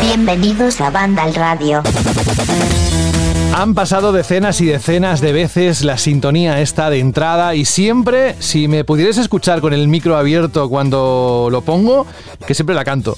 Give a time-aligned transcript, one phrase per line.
[0.00, 1.82] Bienvenidos a Banda al Radio.
[3.54, 8.66] Han pasado decenas y decenas de veces la sintonía esta de entrada y siempre, si
[8.66, 12.06] me pudieras escuchar con el micro abierto cuando lo pongo,
[12.46, 13.16] que siempre la canto.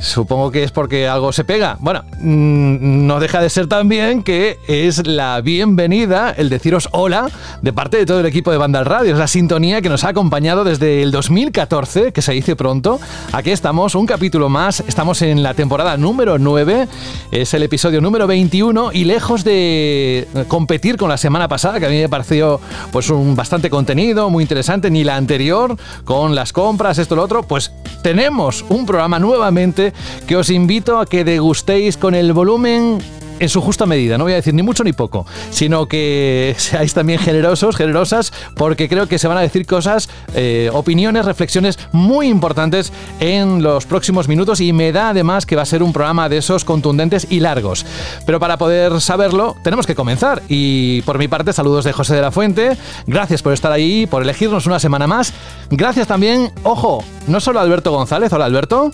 [0.00, 1.76] Supongo que es porque algo se pega.
[1.78, 7.28] Bueno, mm, no deja de ser también que es la bienvenida, el deciros hola,
[7.60, 9.12] de parte de todo el equipo de Banda Radio.
[9.12, 12.98] Es la sintonía que nos ha acompañado desde el 2014, que se dice pronto.
[13.32, 14.80] Aquí estamos, un capítulo más.
[14.80, 16.88] Estamos en la temporada número 9.
[17.30, 21.90] Es el episodio número 21 y lejos de competir con la semana pasada, que a
[21.90, 22.58] mí me pareció
[22.90, 27.42] pues un bastante contenido, muy interesante, ni la anterior, con las compras, esto, lo otro,
[27.42, 27.70] pues
[28.02, 29.89] tenemos un programa nuevamente
[30.26, 32.98] que os invito a que degustéis con el volumen
[33.40, 36.94] en su justa medida, no voy a decir ni mucho ni poco, sino que seáis
[36.94, 42.28] también generosos, generosas, porque creo que se van a decir cosas, eh, opiniones, reflexiones muy
[42.28, 46.28] importantes en los próximos minutos y me da además que va a ser un programa
[46.28, 47.86] de esos contundentes y largos.
[48.26, 50.42] Pero para poder saberlo, tenemos que comenzar.
[50.48, 54.22] Y por mi parte, saludos de José de la Fuente, gracias por estar ahí, por
[54.22, 55.32] elegirnos una semana más,
[55.70, 58.92] gracias también, ojo, no solo a Alberto González, hola Alberto.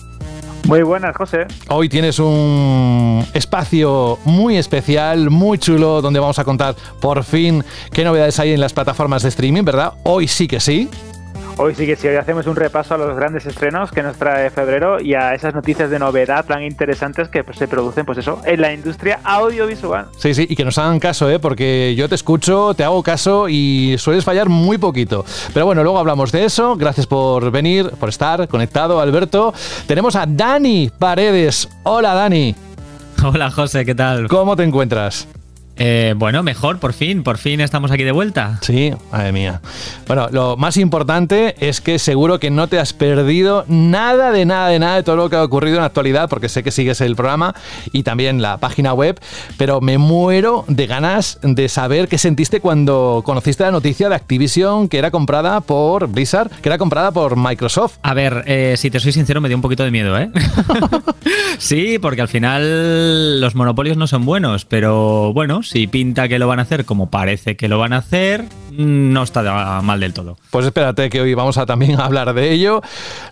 [0.65, 1.47] Muy buenas, José.
[1.69, 8.03] Hoy tienes un espacio muy especial, muy chulo, donde vamos a contar por fin qué
[8.03, 9.93] novedades hay en las plataformas de streaming, ¿verdad?
[10.03, 10.89] Hoy sí que sí.
[11.59, 14.51] Hoy sí que sí, hoy hacemos un repaso a los grandes estrenos que nos trae
[14.51, 18.61] febrero y a esas noticias de novedad tan interesantes que se producen, pues eso, en
[18.61, 20.05] la industria audiovisual.
[20.17, 21.39] Sí, sí, y que nos hagan caso, ¿eh?
[21.39, 25.25] porque yo te escucho, te hago caso y sueles fallar muy poquito.
[25.51, 26.75] Pero bueno, luego hablamos de eso.
[26.75, 29.51] Gracias por venir, por estar conectado, Alberto.
[29.87, 31.67] Tenemos a Dani Paredes.
[31.81, 32.55] Hola, Dani.
[33.23, 34.27] Hola, José, ¿qué tal?
[34.27, 35.27] ¿Cómo te encuentras?
[35.77, 38.59] Eh, bueno, mejor, por fin, por fin estamos aquí de vuelta.
[38.61, 39.61] Sí, madre mía.
[40.07, 44.69] Bueno, lo más importante es que seguro que no te has perdido nada de nada
[44.69, 47.01] de nada de todo lo que ha ocurrido en la actualidad, porque sé que sigues
[47.01, 47.55] el programa
[47.91, 49.19] y también la página web,
[49.57, 54.89] pero me muero de ganas de saber qué sentiste cuando conociste la noticia de Activision
[54.89, 57.97] que era comprada por Blizzard, que era comprada por Microsoft.
[58.01, 60.29] A ver, eh, si te soy sincero, me dio un poquito de miedo, ¿eh?
[61.57, 66.47] sí, porque al final los monopolios no son buenos, pero bueno, si pinta que lo
[66.47, 68.45] van a hacer como parece que lo van a hacer,
[68.77, 70.37] no está mal del todo.
[70.51, 72.81] Pues espérate que hoy vamos a también hablar de ello.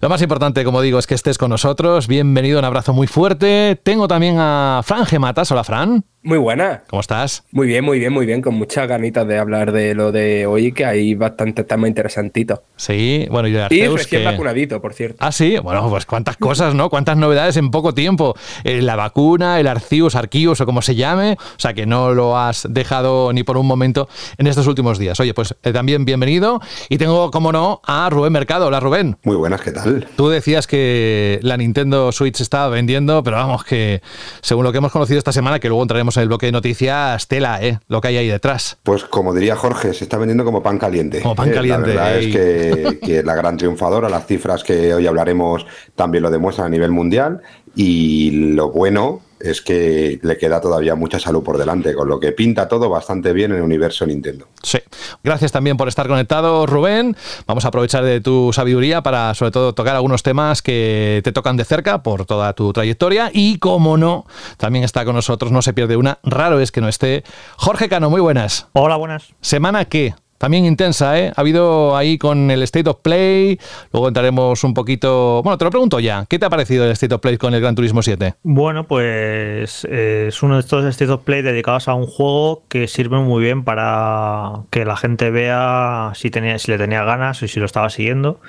[0.01, 2.07] Lo más importante, como digo, es que estés con nosotros.
[2.07, 3.79] Bienvenido, un abrazo muy fuerte.
[3.83, 5.51] Tengo también a Fran Gematas.
[5.51, 6.03] Hola, Fran.
[6.25, 6.81] Muy buena.
[6.89, 7.43] ¿Cómo estás?
[7.51, 8.41] Muy bien, muy bien, muy bien.
[8.41, 12.61] Con muchas ganitas de hablar de lo de hoy, que hay bastante temas interesantitos.
[12.77, 15.17] Sí, bueno, y de Arceus, Y recién vacunadito, por cierto.
[15.19, 15.59] Ah, sí.
[15.59, 16.89] Bueno, pues cuántas cosas, ¿no?
[16.89, 18.33] Cuántas novedades en poco tiempo.
[18.63, 21.33] Eh, la vacuna, el Arceus, Arceus o como se llame.
[21.33, 25.19] O sea, que no lo has dejado ni por un momento en estos últimos días.
[25.19, 26.59] Oye, pues eh, también bienvenido.
[26.89, 28.67] Y tengo, como no, a Rubén Mercado.
[28.67, 29.17] Hola, Rubén.
[29.23, 30.07] Muy buenas, ¿qué tal?
[30.15, 34.01] Tú decías que la Nintendo Switch estaba vendiendo, pero vamos, que
[34.41, 37.21] según lo que hemos conocido esta semana, que luego entraremos en el bloque de noticias,
[37.21, 37.79] Estela, ¿eh?
[37.87, 38.77] Lo que hay ahí detrás.
[38.81, 41.21] Pues como diría Jorge, se está vendiendo como pan caliente.
[41.21, 41.93] Como pan caliente.
[41.93, 45.65] la verdad es que, que la gran triunfadora, las cifras que hoy hablaremos
[45.95, 47.41] también lo demuestran a nivel mundial.
[47.75, 52.31] Y lo bueno es que le queda todavía mucha salud por delante, con lo que
[52.31, 54.47] pinta todo bastante bien en el universo Nintendo.
[54.63, 54.79] Sí.
[55.23, 57.15] Gracias también por estar conectado, Rubén.
[57.47, 61.57] Vamos a aprovechar de tu sabiduría para, sobre todo, tocar algunos temas que te tocan
[61.57, 63.29] de cerca por toda tu trayectoria.
[63.33, 64.25] Y, como no,
[64.57, 66.19] también está con nosotros, no se pierde una.
[66.23, 67.23] Raro es que no esté.
[67.57, 68.67] Jorge Cano, muy buenas.
[68.73, 69.33] Hola, buenas.
[69.41, 70.13] ¿Semana qué?
[70.37, 71.31] También intensa, ¿eh?
[71.35, 73.57] Ha habido ahí con el State of Play,
[73.93, 75.41] luego entraremos un poquito...
[75.43, 77.61] Bueno, te lo pregunto ya, ¿qué te ha parecido el State of Play con el
[77.61, 78.35] Gran Turismo 7?
[78.43, 82.87] Bueno, pues eh, es uno de estos State of Play dedicados a un juego que
[82.87, 87.47] sirve muy bien para que la gente vea si, tenía, si le tenía ganas y
[87.47, 88.39] si lo estaba siguiendo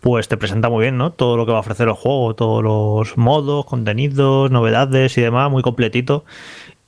[0.00, 1.10] pues te presenta muy bien, ¿no?
[1.10, 5.50] Todo lo que va a ofrecer el juego, todos los modos, contenidos, novedades y demás,
[5.50, 6.24] muy completito.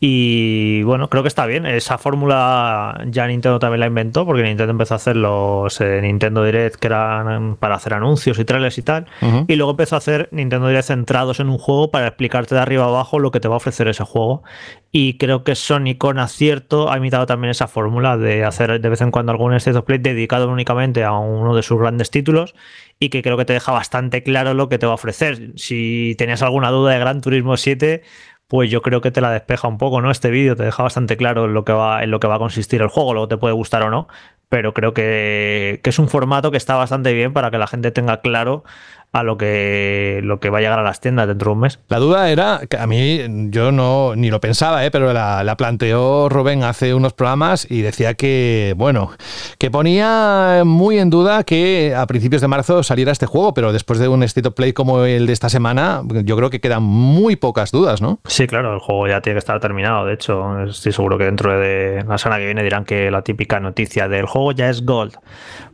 [0.00, 1.66] Y bueno, creo que está bien.
[1.66, 6.44] Esa fórmula ya Nintendo también la inventó, porque Nintendo empezó a hacer los eh, Nintendo
[6.44, 9.06] Direct que eran para hacer anuncios y trailers y tal.
[9.48, 12.84] Y luego empezó a hacer Nintendo Direct centrados en un juego para explicarte de arriba
[12.84, 14.44] abajo lo que te va a ofrecer ese juego.
[14.92, 19.00] Y creo que Sony con acierto ha imitado también esa fórmula de hacer de vez
[19.00, 22.54] en cuando algún State of Play dedicado únicamente a uno de sus grandes títulos
[23.00, 25.52] y que creo que te deja bastante claro lo que te va a ofrecer.
[25.56, 28.02] Si tenías alguna duda de Gran Turismo 7,
[28.48, 30.10] pues yo creo que te la despeja un poco, ¿no?
[30.10, 32.38] Este vídeo te deja bastante claro en lo que va, en lo que va a
[32.38, 34.08] consistir el juego, luego te puede gustar o no,
[34.48, 38.20] pero creo que, es un formato que está bastante bien para que la gente tenga
[38.20, 38.64] claro
[39.18, 41.80] a lo que, lo que va a llegar a las tiendas dentro de un mes.
[41.88, 43.20] La duda era, que a mí
[43.50, 44.90] yo no ni lo pensaba, ¿eh?
[44.90, 49.10] pero la, la planteó Rubén hace unos programas y decía que, bueno,
[49.58, 53.98] que ponía muy en duda que a principios de marzo saliera este juego, pero después
[53.98, 57.36] de un State of Play como el de esta semana, yo creo que quedan muy
[57.36, 58.20] pocas dudas, ¿no?
[58.26, 60.06] Sí, claro, el juego ya tiene que estar terminado.
[60.06, 63.60] De hecho, estoy seguro que dentro de la semana que viene dirán que la típica
[63.60, 65.14] noticia del juego ya es Gold.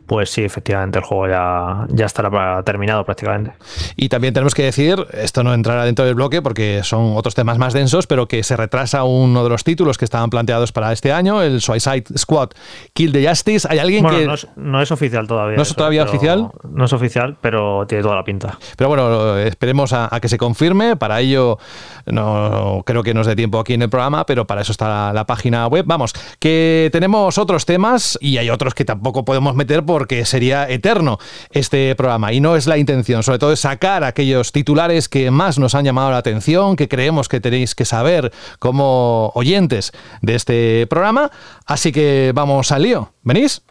[0.05, 3.53] Pues sí, efectivamente, el juego ya, ya estará terminado prácticamente.
[3.95, 7.57] Y también tenemos que decir, esto no entrará dentro del bloque porque son otros temas
[7.57, 11.11] más densos, pero que se retrasa uno de los títulos que estaban planteados para este
[11.11, 12.49] año, el Suicide Squad
[12.93, 13.67] Kill the Justice.
[13.69, 14.27] Hay alguien bueno, que...
[14.27, 15.55] No es, no es, oficial todavía.
[15.55, 16.51] ¿No es eso, todavía oficial?
[16.69, 18.59] No es oficial, pero tiene toda la pinta.
[18.77, 20.95] Pero bueno, esperemos a, a que se confirme.
[20.95, 21.57] Para ello,
[22.05, 25.13] no creo que nos dé tiempo aquí en el programa, pero para eso está la,
[25.13, 25.85] la página web.
[25.87, 31.19] Vamos, que tenemos otros temas y hay otros que tampoco podemos meter porque sería eterno
[31.51, 32.33] este programa.
[32.33, 35.85] Y no es la intención, sobre todo es sacar aquellos titulares que más nos han
[35.85, 41.31] llamado la atención, que creemos que tenéis que saber como oyentes de este programa.
[41.65, 43.13] Así que vamos al lío.
[43.23, 43.61] ¿Venís?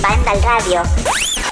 [0.00, 1.51] Banda al radio.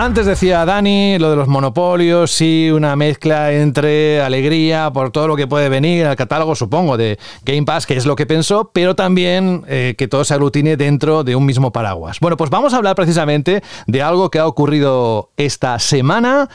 [0.00, 5.34] Antes decía Dani lo de los monopolios, sí, una mezcla entre alegría por todo lo
[5.34, 8.94] que puede venir al catálogo, supongo, de Game Pass, que es lo que pensó, pero
[8.94, 12.20] también eh, que todo se aglutine dentro de un mismo paraguas.
[12.20, 16.48] Bueno, pues vamos a hablar precisamente de algo que ha ocurrido esta semana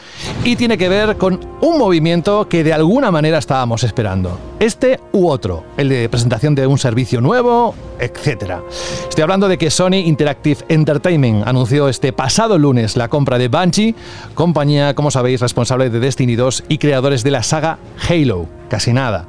[0.46, 4.39] y tiene que ver con un movimiento que de alguna manera estábamos esperando.
[4.62, 8.62] Este u otro, el de presentación de un servicio nuevo, etcétera.
[9.10, 13.95] Estoy hablando de que Sony Interactive Entertainment anunció este pasado lunes la compra de Bungie,
[14.33, 17.77] compañía, como sabéis, responsable de Destiny 2 y creadores de la saga
[18.09, 18.47] Halo.
[18.69, 19.25] Casi nada.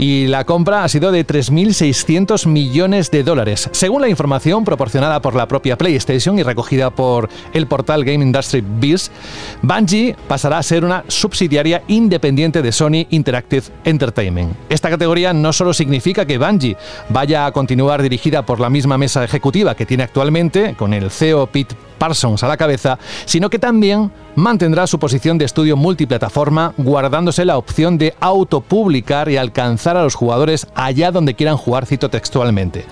[0.00, 5.34] Y la compra ha sido de 3.600 millones de dólares, según la información proporcionada por
[5.34, 9.10] la propia PlayStation y recogida por el portal Game Industry Biz.
[9.60, 14.56] Bungie pasará a ser una subsidiaria independiente de Sony Interactive Entertainment.
[14.70, 16.78] Esta categoría no solo significa que Bungie
[17.10, 21.46] vaya a continuar dirigida por la misma mesa ejecutiva que tiene actualmente, con el CEO
[21.48, 27.44] Pete Parsons a la cabeza, sino que también mantendrá su posición de estudio multiplataforma, guardándose
[27.44, 32.84] la opción de autopublicar y alcanzar a los jugadores allá donde quieran jugar, cito textualmente.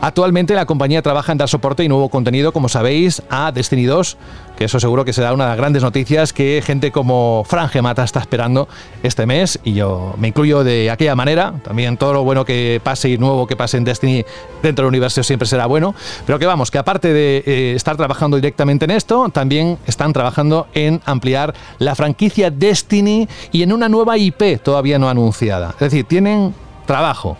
[0.00, 4.16] Actualmente la compañía trabaja en dar soporte y nuevo contenido, como sabéis, a Destiny 2,
[4.64, 8.20] eso seguro que será una de las grandes noticias que gente como Fran Gemata está
[8.20, 8.68] esperando
[9.02, 13.08] este mes, y yo me incluyo de aquella manera, también todo lo bueno que pase
[13.08, 14.24] y nuevo que pase en Destiny
[14.62, 15.94] dentro del universo siempre será bueno,
[16.26, 20.66] pero que vamos, que aparte de eh, estar trabajando directamente en esto, también están trabajando
[20.74, 25.70] en ampliar la franquicia Destiny y en una nueva IP todavía no anunciada.
[25.72, 26.54] Es decir, tienen
[26.86, 27.36] trabajo.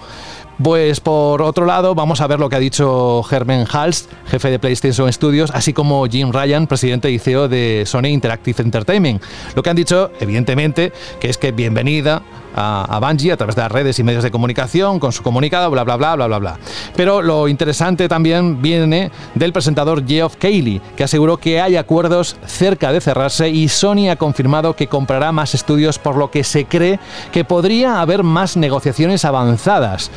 [0.63, 4.59] Pues por otro lado, vamos a ver lo que ha dicho Herman Hals, jefe de
[4.59, 9.23] PlayStation Studios, así como Jim Ryan, presidente y CEO de Sony Interactive Entertainment.
[9.55, 12.23] Lo que han dicho, evidentemente, que es que bienvenida
[12.55, 15.71] a, a Bungie a través de las redes y medios de comunicación con su comunicado,
[15.71, 16.59] bla, bla, bla, bla, bla, bla.
[16.97, 22.93] Pero lo interesante también viene del presentador Geoff Keighley, que aseguró que hay acuerdos cerca
[22.93, 26.99] de cerrarse y Sony ha confirmado que comprará más estudios, por lo que se cree
[27.33, 30.11] que podría haber más negociaciones avanzadas.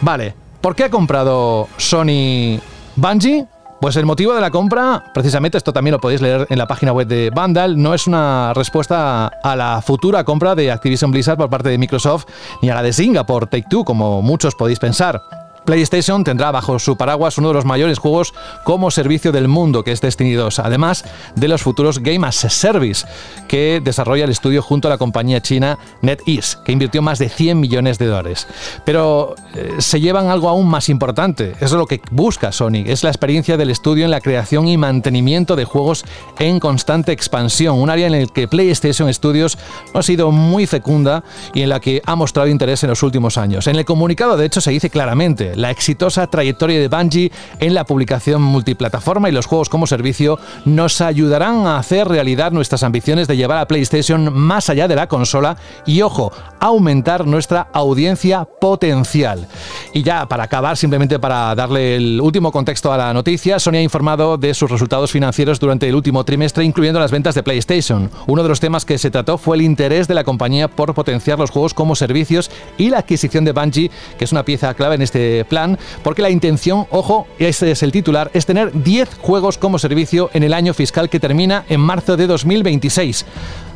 [0.00, 2.60] Vale, ¿por qué ha comprado Sony
[2.96, 3.46] Bungie?
[3.80, 6.92] Pues el motivo de la compra, precisamente esto también lo podéis leer en la página
[6.92, 11.48] web de Vandal, no es una respuesta a la futura compra de Activision Blizzard por
[11.48, 12.26] parte de Microsoft
[12.60, 15.22] ni a la de Singapore Take Two, como muchos podéis pensar.
[15.68, 18.32] PlayStation tendrá bajo su paraguas uno de los mayores juegos
[18.64, 22.48] como servicio del mundo, que es Destiny 2, además de los futuros Game as a
[22.48, 23.06] Service,
[23.48, 27.60] que desarrolla el estudio junto a la compañía china NetEase, que invirtió más de 100
[27.60, 28.46] millones de dólares.
[28.86, 33.04] Pero eh, se llevan algo aún más importante, eso es lo que busca Sony, es
[33.04, 36.06] la experiencia del estudio en la creación y mantenimiento de juegos
[36.38, 39.58] en constante expansión, un área en el que PlayStation Studios
[39.92, 43.66] ha sido muy fecunda y en la que ha mostrado interés en los últimos años.
[43.66, 47.84] En el comunicado, de hecho, se dice claramente, la exitosa trayectoria de Bungie en la
[47.84, 53.36] publicación multiplataforma y los juegos como servicio nos ayudarán a hacer realidad nuestras ambiciones de
[53.36, 59.48] llevar a PlayStation más allá de la consola y, ojo, aumentar nuestra audiencia potencial.
[59.92, 63.82] Y ya para acabar, simplemente para darle el último contexto a la noticia, Sony ha
[63.82, 68.10] informado de sus resultados financieros durante el último trimestre, incluyendo las ventas de PlayStation.
[68.28, 71.38] Uno de los temas que se trató fue el interés de la compañía por potenciar
[71.38, 75.02] los juegos como servicios y la adquisición de Bungie, que es una pieza clave en
[75.02, 79.78] este plan, porque la intención, ojo, este es el titular, es tener 10 juegos como
[79.78, 83.26] servicio en el año fiscal que termina en marzo de 2026.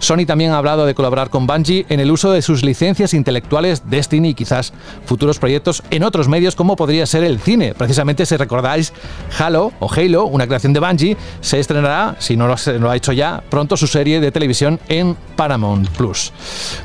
[0.03, 3.85] Sony también ha hablado de colaborar con Bungie en el uso de sus licencias intelectuales
[3.89, 4.73] Destiny y quizás
[5.07, 7.73] futuros proyectos en otros medios como podría ser el cine.
[7.73, 8.93] Precisamente si recordáis
[9.39, 13.45] Halo o Halo, una creación de Bungie, se estrenará, si no lo, ha hecho ya,
[13.49, 16.33] pronto su serie de televisión en Paramount Plus.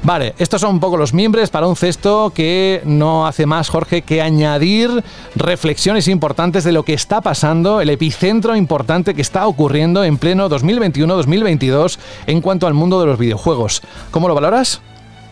[0.04, 4.04] Vale, estos son un poco los miembros para un cesto que no hace más, Jorge,
[4.04, 5.04] que añadir
[5.36, 10.48] reflexiones importantes de lo que está pasando, el epicentro importante que está ocurriendo en pleno
[10.52, 11.98] 2021-2022
[12.28, 13.82] en cuanto al mundo de los videojuegos.
[14.12, 14.82] ¿Cómo lo valoras?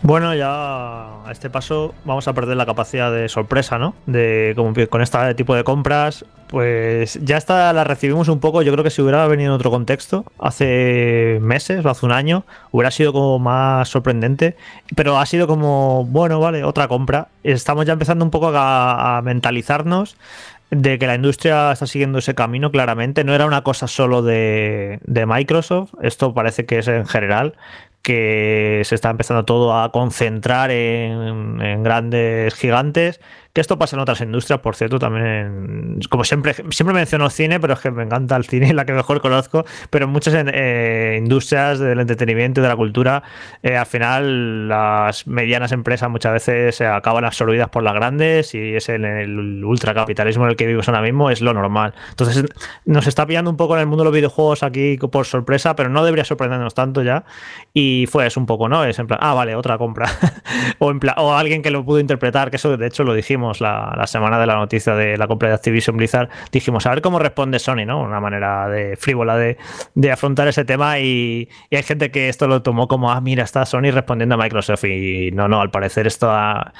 [0.01, 3.96] Bueno, ya a este paso vamos a perder la capacidad de sorpresa, ¿no?
[4.05, 8.62] De como con este tipo de compras, pues ya está, la recibimos un poco.
[8.62, 12.46] Yo creo que si hubiera venido en otro contexto, hace meses o hace un año,
[12.72, 14.55] hubiera sido como más sorprendente.
[14.96, 17.29] Pero ha sido como, bueno, vale, otra compra.
[17.44, 20.17] Estamos ya empezando un poco a, mentalizarnos
[20.72, 23.24] de que la industria está siguiendo ese camino claramente.
[23.24, 27.55] No era una cosa solo de, de Microsoft, esto parece que es en general
[28.01, 33.19] que se está empezando todo a concentrar en, en grandes gigantes
[33.55, 37.75] que esto pasa en otras industrias, por cierto, también, como siempre, siempre menciono cine, pero
[37.75, 41.79] es que me encanta el cine, la que mejor conozco, pero en muchas eh, industrias
[41.79, 43.24] del entretenimiento y de la cultura,
[43.63, 48.75] eh, al final las medianas empresas muchas veces se acaban absorbidas por las grandes y
[48.75, 51.93] es en el ultracapitalismo en el que vivimos ahora mismo, es lo normal.
[52.09, 52.43] Entonces
[52.83, 55.88] nos está pillando un poco en el mundo de los videojuegos aquí por sorpresa, pero
[55.88, 57.24] no debería sorprendernos tanto ya.
[57.74, 58.83] Y fue eso un poco, ¿no?
[58.83, 60.09] Es en plan, ah, vale, otra compra.
[60.79, 63.44] o, en plan, o alguien que lo pudo interpretar, que eso de hecho lo dijimos
[63.53, 67.19] la, semana de la noticia de la compra de Activision Blizzard, dijimos a ver cómo
[67.19, 68.01] responde Sony, ¿no?
[68.01, 69.57] Una manera de frívola de,
[70.11, 73.91] afrontar ese tema y, hay gente que esto lo tomó como, ah, mira, está Sony
[73.91, 76.33] respondiendo a Microsoft y no, no, al parecer esto,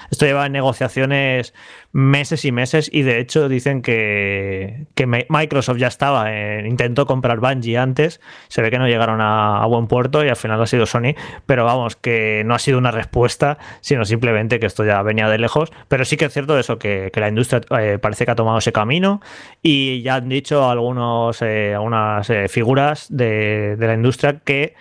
[0.10, 1.54] esto lleva negociaciones
[1.96, 4.86] meses y meses y de hecho dicen que,
[5.30, 10.24] Microsoft ya estaba, intentó comprar Bungie antes, se ve que no llegaron a, buen puerto
[10.26, 14.04] y al final ha sido Sony, pero vamos, que no ha sido una respuesta, sino
[14.04, 17.30] simplemente que esto ya venía de lejos, pero sí que es cierto eso, que, la
[17.30, 19.22] industria eh, parece que ha tomado ese camino
[19.62, 24.76] y ya han dicho algunos, eh, algunas eh, figuras de, de la industria que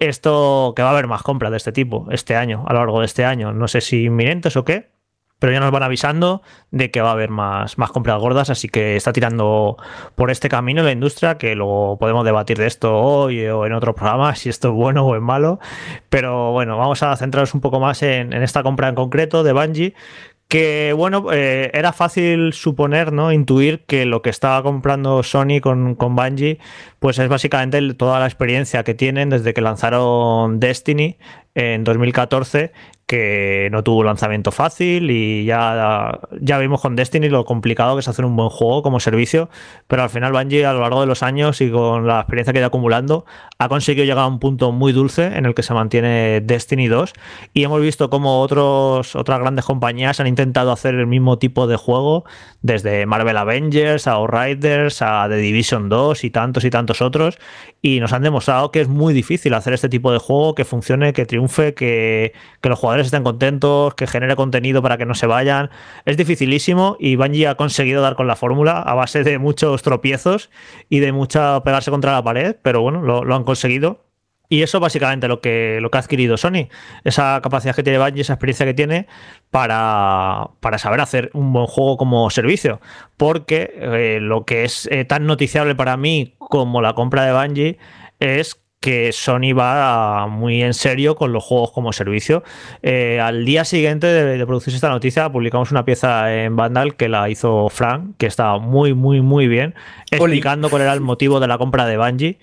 [0.00, 2.98] esto que va a haber más compras de este tipo este año, a lo largo
[2.98, 3.52] de este año.
[3.52, 4.97] No sé si inminentes o qué,
[5.38, 8.68] pero ya nos van avisando de que va a haber más, más compras gordas, así
[8.68, 9.76] que está tirando
[10.14, 13.94] por este camino la industria, que luego podemos debatir de esto hoy o en otro
[13.94, 15.60] programa, si esto es bueno o es malo,
[16.08, 19.94] pero bueno, vamos a centrarnos un poco más en, esta compra en concreto de Bungie,
[20.48, 23.32] que bueno, eh, era fácil suponer, ¿no?
[23.32, 26.58] Intuir que lo que estaba comprando Sony con, con Bungie,
[27.00, 31.18] pues es básicamente toda la experiencia que tienen desde que lanzaron Destiny
[31.58, 32.70] en 2014
[33.08, 38.08] que no tuvo lanzamiento fácil y ya, ya vimos con Destiny lo complicado que es
[38.08, 39.48] hacer un buen juego como servicio,
[39.86, 42.58] pero al final Bungie a lo largo de los años y con la experiencia que
[42.58, 43.24] ido acumulando
[43.58, 47.14] ha conseguido llegar a un punto muy dulce en el que se mantiene Destiny 2
[47.54, 51.76] y hemos visto como otros, otras grandes compañías han intentado hacer el mismo tipo de
[51.76, 52.24] juego
[52.60, 57.38] desde Marvel Avengers a Outriders a The Division 2 y tantos y tantos otros
[57.80, 61.14] y nos han demostrado que es muy difícil hacer este tipo de juego que funcione,
[61.14, 65.26] que triunfe, que, que los jugadores estén contentos, que genere contenido para que no se
[65.26, 65.70] vayan.
[66.04, 70.50] Es dificilísimo y Bungie ha conseguido dar con la fórmula a base de muchos tropiezos
[70.88, 74.04] y de mucha pegarse contra la pared, pero bueno, lo, han conseguido.
[74.50, 76.68] Y eso básicamente lo que, lo que ha adquirido Sony,
[77.04, 79.06] esa capacidad que tiene Bungie, esa experiencia que tiene
[79.50, 82.80] para, para saber hacer un buen juego como servicio.
[83.18, 87.78] Porque eh, lo que es eh, tan noticiable para mí como la compra de Bungie
[88.20, 92.44] es que Sony va muy en serio con los juegos como servicio.
[92.82, 97.28] Eh, al día siguiente de, producirse esta noticia, publicamos una pieza en Vandal que la
[97.28, 99.74] hizo Frank, que estaba muy, muy, muy bien,
[100.10, 102.38] explicando cuál era el motivo de la compra de Bungie,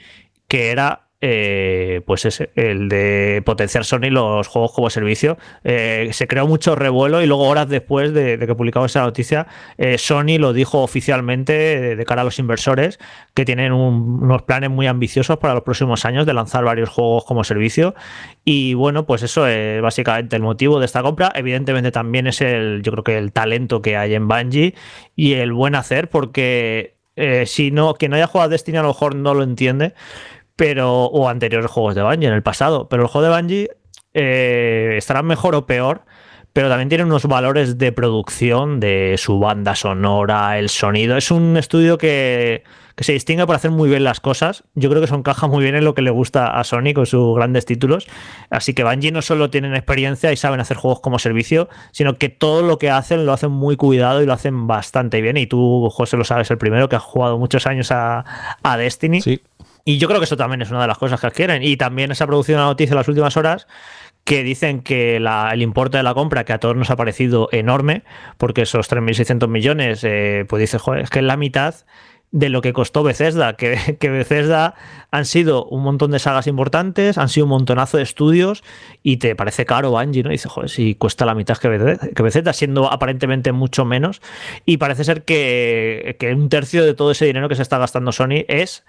[0.48, 5.38] que era eh, pues es el de potenciar Sony los juegos como servicio.
[5.64, 9.98] Eh, se creó mucho revuelo y luego horas después de, que publicamos esa noticia, eh,
[9.98, 13.00] Sony lo dijo oficialmente de cara a los inversores
[13.34, 17.44] que tienen unos planes muy ambiciosos para los próximos años de lanzar varios juegos como
[17.44, 17.96] servicio.
[18.44, 21.32] Y bueno, pues eso es básicamente el motivo de esta compra.
[21.34, 24.76] Evidentemente también es el, yo creo que el talento que hay en Bungie
[25.16, 26.94] y el buen hacer, porque
[27.46, 29.94] si no, quien no haya jugado a Destiny a lo mejor no lo entiende
[30.56, 32.88] pero o anteriores juegos de Bungie en el pasado.
[32.90, 33.70] Pero el juego de Bungie
[34.14, 36.04] eh, estará mejor o peor,
[36.54, 41.18] pero también tiene unos valores de producción de su banda sonora, el sonido.
[41.18, 42.64] Es un estudio que,
[42.98, 44.64] se distingue por hacer muy bien las cosas.
[44.74, 47.06] Yo creo que eso encaja muy bien en lo que le gusta a Sony con
[47.06, 48.08] sus grandes títulos.
[48.50, 52.30] Así que Bungie no solo tienen experiencia y saben hacer juegos como servicio, sino que
[52.30, 55.36] todo lo que hacen lo hacen muy cuidado y lo hacen bastante bien.
[55.36, 58.24] Y tú, José, lo sabes, el primero que ha jugado muchos años a,
[58.64, 59.20] a Destiny.
[59.20, 59.42] Sí
[59.88, 61.62] Y yo creo que eso también es una de las cosas que quieren.
[61.62, 63.68] Y también se ha producido una noticia en las últimas horas
[64.24, 68.04] que dicen que el importe de la compra, que a todos nos ha parecido enorme,
[68.40, 71.76] porque esos 3.600 millones, eh, pues dice, joder, es que es la mitad
[72.32, 74.74] de lo que costó Bethesda, que, que, Bethesda
[75.12, 78.64] han sido un montón de sagas importantes, han sido un montonazo de estudios
[79.04, 80.30] y te parece caro Bungie, ¿no?
[80.30, 84.22] Y dice, joder, si cuesta la mitad que que Bethesda, siendo aparentemente mucho menos.
[84.66, 88.12] Y parece ser que, que un tercio de todo ese dinero que se está gastando
[88.12, 88.84] Sony es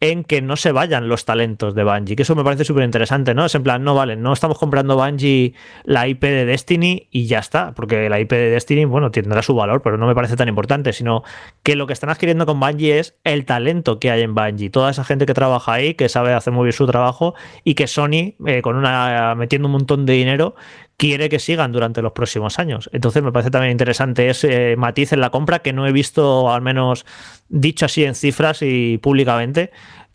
[0.00, 3.34] en que no se vayan los talentos de Bungie, que eso me parece súper interesante,
[3.34, 3.44] ¿no?
[3.44, 5.54] Es en plan, no vale, no estamos comprando Bungie
[5.84, 9.54] la IP de Destiny y ya está, porque la IP de Destiny, bueno, tendrá su
[9.54, 11.22] valor, pero no me parece tan importante, sino
[11.62, 14.90] que lo que están adquiriendo con Bungie es el talento que hay en Bungie, toda
[14.90, 18.34] esa gente que trabaja ahí, que sabe hacer muy bien su trabajo y que Sony,
[18.46, 20.54] eh, con una metiendo un montón de dinero,
[21.00, 22.90] quiere que sigan durante los próximos años.
[22.92, 26.60] Entonces me parece también interesante ese matiz en la compra que no he visto al
[26.60, 27.06] menos
[27.48, 29.70] dicho así en cifras y públicamente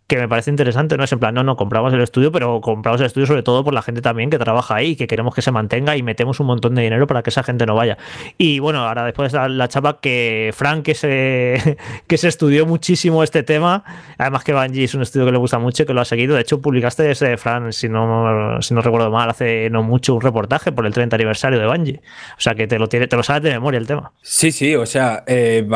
[0.06, 1.04] que me parece interesante, ¿no?
[1.04, 3.74] Es en plan, no, no, compramos el estudio, pero compramos el estudio sobre todo por
[3.74, 6.74] la gente también que trabaja ahí, que queremos que se mantenga y metemos un montón
[6.74, 7.98] de dinero para que esa gente no vaya.
[8.38, 13.22] Y bueno, ahora después la, la chapa que Frank, que se, que se estudió muchísimo
[13.22, 13.84] este tema,
[14.18, 16.36] además que Bungie es un estudio que le gusta mucho y que lo ha seguido.
[16.36, 20.20] De hecho, publicaste ese, Frank, si no, si no recuerdo mal, hace no mucho un
[20.20, 22.00] reportaje por el 30 aniversario de Bungie.
[22.36, 24.12] O sea que te lo, tiene, te lo sabes de memoria el tema.
[24.22, 25.66] Sí, sí, o sea, eh,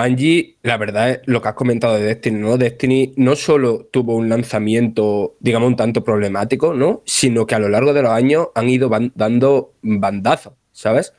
[0.63, 2.57] la verdad es lo que has comentado de Destiny, ¿no?
[2.57, 7.03] Destiny no solo tuvo un lanzamiento, digamos, un tanto problemático, ¿no?
[7.05, 11.13] Sino que a lo largo de los años han ido dando bandazos, ¿sabes?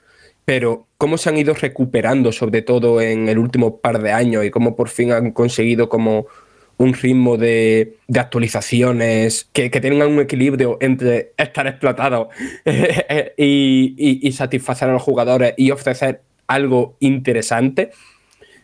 [0.45, 4.51] Pero cómo se han ido recuperando, sobre todo en el último par de años, y
[4.51, 6.27] cómo por fin han conseguido como
[6.77, 12.29] un ritmo de, actualizaciones que, tengan un equilibrio entre estar explotados
[13.37, 13.95] y,
[14.27, 17.91] y, satisfacer a los jugadores y ofrecer algo interesante,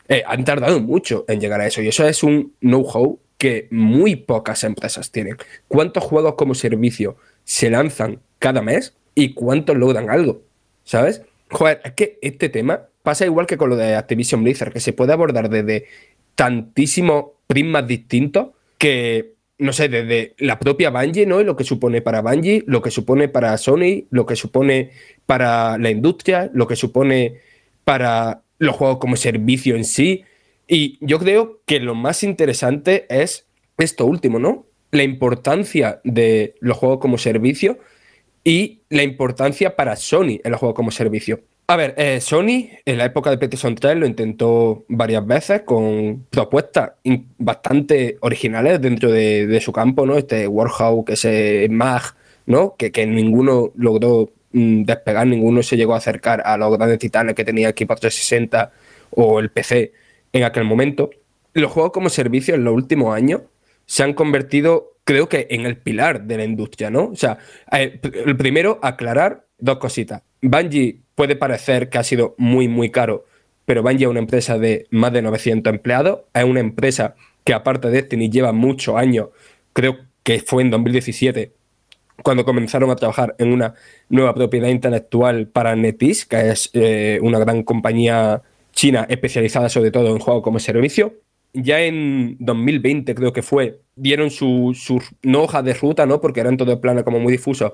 [0.10, 1.82] eh, han tardado mucho en llegar a eso.
[1.82, 5.38] Y eso es un know-how que muy pocas empresas tienen.
[5.68, 10.42] ¿Cuántos juegos como servicio se lanzan cada mes y cuántos logran algo?
[10.84, 11.22] ¿Sabes?
[11.50, 14.94] Joder, es que este tema pasa igual que con lo de Activision Blizzard, que se
[14.94, 15.86] puede abordar desde
[16.36, 21.40] tantísimos prismas distintos que, no sé, desde la propia Bungie, ¿no?
[21.42, 24.92] Y lo que supone para Bungie, lo que supone para Sony, lo que supone
[25.26, 27.40] para la industria, lo que supone
[27.84, 30.24] para los juegos como servicio en sí.
[30.68, 33.48] Y yo creo que lo más interesante es
[33.78, 34.66] esto último, ¿no?
[34.92, 37.80] La importancia de los juegos como servicio
[38.44, 41.42] y la importancia para Sony en los juegos como servicio.
[41.70, 46.26] A ver, eh, Sony en la época de PlayStation 3 lo intentó varias veces con
[46.30, 46.92] propuestas
[47.38, 50.18] bastante originales dentro de, su campo, ¿no?
[50.18, 50.48] Este
[51.06, 52.04] que ese Mag,
[52.46, 52.76] ¿no?
[52.78, 57.36] Que, que ninguno logró mm, despegar, ninguno se llegó a acercar a los grandes titanes
[57.36, 58.72] que tenía Xbox 360
[59.12, 59.92] o el PC
[60.38, 61.10] en aquel momento.
[61.54, 63.42] Los juegos como servicio en los últimos años
[63.86, 67.06] se han convertido, creo que, en el pilar de la industria, ¿no?
[67.06, 67.40] O sea,
[67.72, 70.22] eh, el primero, aclarar dos cositas.
[70.42, 73.26] Bungie puede parecer que ha sido muy, muy caro,
[73.66, 77.88] pero Bungie es una empresa de más de 900 empleados, es una empresa que aparte
[77.88, 79.30] de Destiny lleva muchos años,
[79.74, 81.54] creo que fue en 2017,
[82.24, 83.74] cuando comenzaron a trabajar en una
[84.10, 88.42] nueva propiedad intelectual para NetEase, que es eh, una gran compañía
[88.78, 91.16] China especializada sobre todo en juegos como servicio.
[91.52, 96.22] Ya en 2020 creo que fue, dieron su, su no hoja de ruta, ¿no?
[96.22, 97.74] Porque eran todos planes como muy difusos,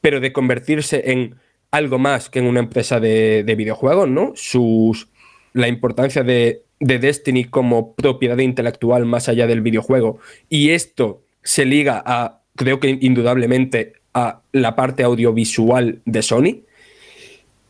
[0.00, 1.36] pero de convertirse en
[1.70, 4.32] algo más que en una empresa de, videojuegos, ¿no?
[4.34, 5.08] Sus,
[5.52, 10.18] la importancia de, de Destiny como propiedad intelectual más allá del videojuego.
[10.48, 16.64] Y esto se liga a, creo que indudablemente, a la parte audiovisual de Sony.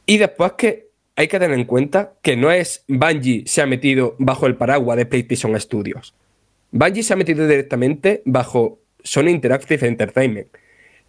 [0.07, 0.90] Y después que
[1.21, 4.97] hay que tener en cuenta que no es Bungie se ha metido bajo el paraguas
[4.97, 6.15] de PlayStation Studios.
[6.71, 10.49] Bungie se ha metido directamente bajo Sony Interactive Entertainment.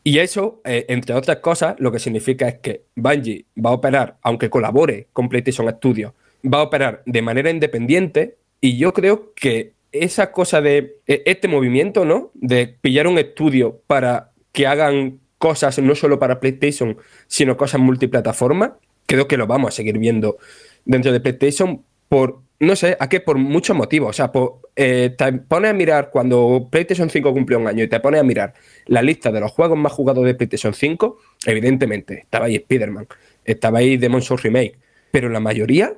[0.04, 4.17] Y eso, eh, entre otras cosas, lo que significa es que Bungie va a operar,
[4.21, 6.12] aunque colabore con PlayStation Studios,
[6.43, 8.36] va a operar de manera independiente.
[8.60, 12.32] Y yo creo que esa cosa de e, este movimiento, ¿no?
[12.34, 16.97] De pillar un estudio para que hagan cosas no solo para PlayStation,
[17.28, 18.78] sino cosas multiplataforma,
[19.12, 20.38] creo que lo vamos a seguir viendo
[20.86, 23.19] dentro de PlayStation por, no sé, ¿a qué?
[23.19, 24.12] Por muchos motivos.
[24.12, 24.32] O sea,
[24.78, 28.24] eh, te pones a mirar cuando PlayStation 5 cumplió un año y te pones a
[28.24, 28.54] mirar
[28.86, 33.08] la lista de los juegos más jugados de PlayStation 5, evidentemente estaba ahí Spider-Man,
[33.43, 34.80] estaba ahí Demon's Souls Remake,
[35.12, 35.93] pero la mayoría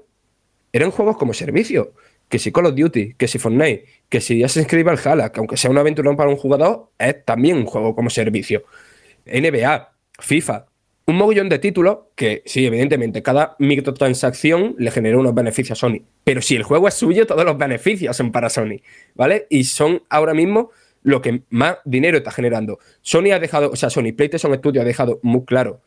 [0.72, 1.94] eran juegos como servicio.
[2.30, 5.56] Que si Call of Duty, que si Fortnite, que si Assassin's Creed Valhalla, que aunque
[5.56, 8.64] sea un aventurón para un jugador, es también un juego como servicio.
[9.28, 10.66] NBA, FIFA,
[11.14, 16.02] un mogollón de títulos que, sí, evidentemente, cada microtransacción le genera unos beneficios a Sony.
[16.24, 18.82] Pero si el juego es suyo, todos los beneficios son para Sony,
[19.14, 19.46] ¿vale?
[19.50, 20.72] Y son ahora mismo
[21.04, 22.80] lo que más dinero está generando.
[23.02, 25.82] Sony ha dejado, o sea, Sony PlayStation Studio ha dejado muy claro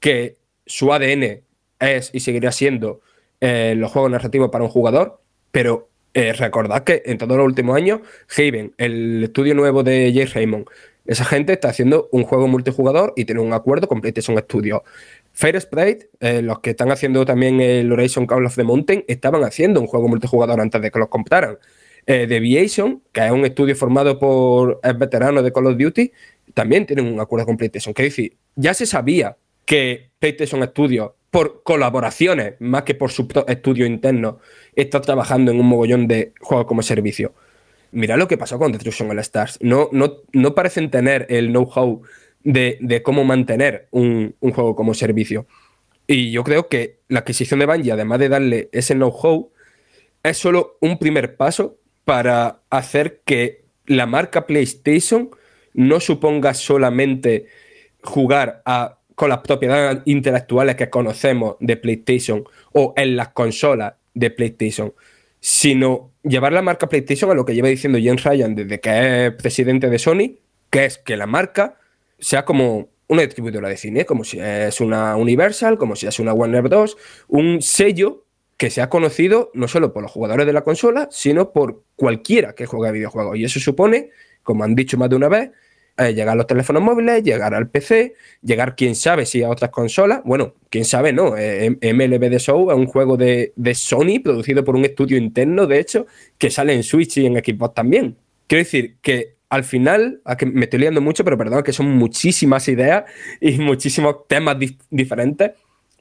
[0.00, 1.42] que su ADN
[1.78, 3.00] es y seguirá siendo
[3.40, 5.20] eh, los juegos narrativos para un jugador,
[5.52, 8.00] pero eh, recordad que en todos los últimos años,
[8.36, 10.66] Haven, el estudio nuevo de Jay Raymond,
[11.04, 14.84] esa gente está haciendo un juego multijugador y tiene un acuerdo con PlayStation Studio.
[15.32, 19.42] Fair Sprite, eh, los que están haciendo también el Horizon Call of the Mountain, estaban
[19.42, 21.58] haciendo un juego multijugador antes de que los compraran.
[22.06, 26.12] Eh, Deviation, que es un estudio formado por veteranos de Call of Duty,
[26.54, 27.94] también tienen un acuerdo con PlayStation.
[27.94, 33.86] Que decir, ya se sabía que PlayStation Studio, por colaboraciones más que por su estudio
[33.86, 34.38] interno,
[34.74, 37.32] está trabajando en un mogollón de juegos como servicio.
[37.92, 39.58] Mira lo que pasó con Destruction All Stars.
[39.60, 42.02] No, no, no parecen tener el know-how
[42.42, 45.46] de, cómo mantener un, juego como servicio.
[46.06, 49.50] Y yo creo que la adquisición de Bungie, además de darle ese know-how,
[50.22, 55.30] es solo un primer paso para hacer que la marca PlayStation
[55.74, 57.46] no suponga solamente
[58.02, 58.62] jugar
[59.14, 64.92] con las propiedades intelectuales que conocemos de PlayStation o en las consolas de PlayStation,
[65.44, 69.32] sino llevar la marca PlayStation a lo que lleva diciendo James Ryan desde que es
[69.34, 70.38] presidente de Sony,
[70.70, 71.80] que es que la marca
[72.20, 76.32] sea como una distribuidora de cine, como si es una Universal, como si es una
[76.32, 78.24] Warner Bros., un sello
[78.56, 82.66] que sea conocido no solo por los jugadores de la consola, sino por cualquiera que
[82.66, 83.36] juegue videojuegos.
[83.36, 84.10] Y eso supone,
[84.44, 85.50] como han dicho más de una vez,
[85.98, 89.70] eh, llegar a los teléfonos móviles, llegar al PC, llegar, quién sabe, si a otras
[89.70, 90.22] consolas.
[90.24, 91.36] Bueno, quién sabe, no.
[91.36, 95.66] Eh, MLB The Show es un juego de, de, Sony, producido por un estudio interno,
[95.66, 96.06] de hecho,
[96.38, 98.16] que sale en Switch y en Xbox también.
[98.46, 102.68] Quiero decir que al final, que me estoy liando mucho, pero perdón, que son muchísimas
[102.68, 103.04] ideas
[103.38, 104.56] y muchísimos temas
[104.88, 105.50] diferentes,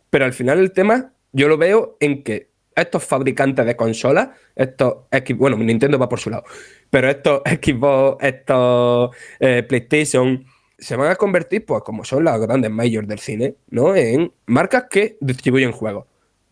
[0.10, 2.51] pero al final el tema yo lo veo en que
[2.82, 6.44] estos fabricantes de consolas, estos bueno, Nintendo va por su lado,
[6.90, 10.46] pero estos Xbox, estos eh, PlayStation,
[10.78, 13.96] se van a convertir, pues como son las grandes mayores del cine, ¿no?
[13.96, 16.06] En marcas que distribuyen juegos.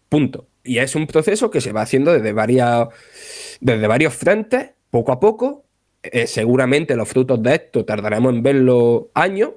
[0.07, 0.47] Punto.
[0.63, 2.87] Y es un proceso que se va haciendo desde, varias,
[3.59, 5.65] desde varios frentes, poco a poco,
[6.03, 9.51] eh, seguramente los frutos de esto tardaremos en verlo años,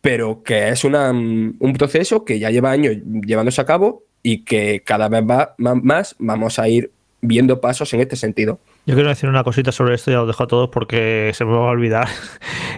[0.00, 4.82] pero que es mm, un proceso que ya lleva años llevándose a cabo y que
[4.84, 5.24] cada vez
[5.58, 8.60] más vamos a ir viendo pasos en este sentido.
[8.88, 11.52] Yo quiero decir una cosita sobre esto, ya lo dejo a todos porque se me
[11.52, 12.08] va a olvidar.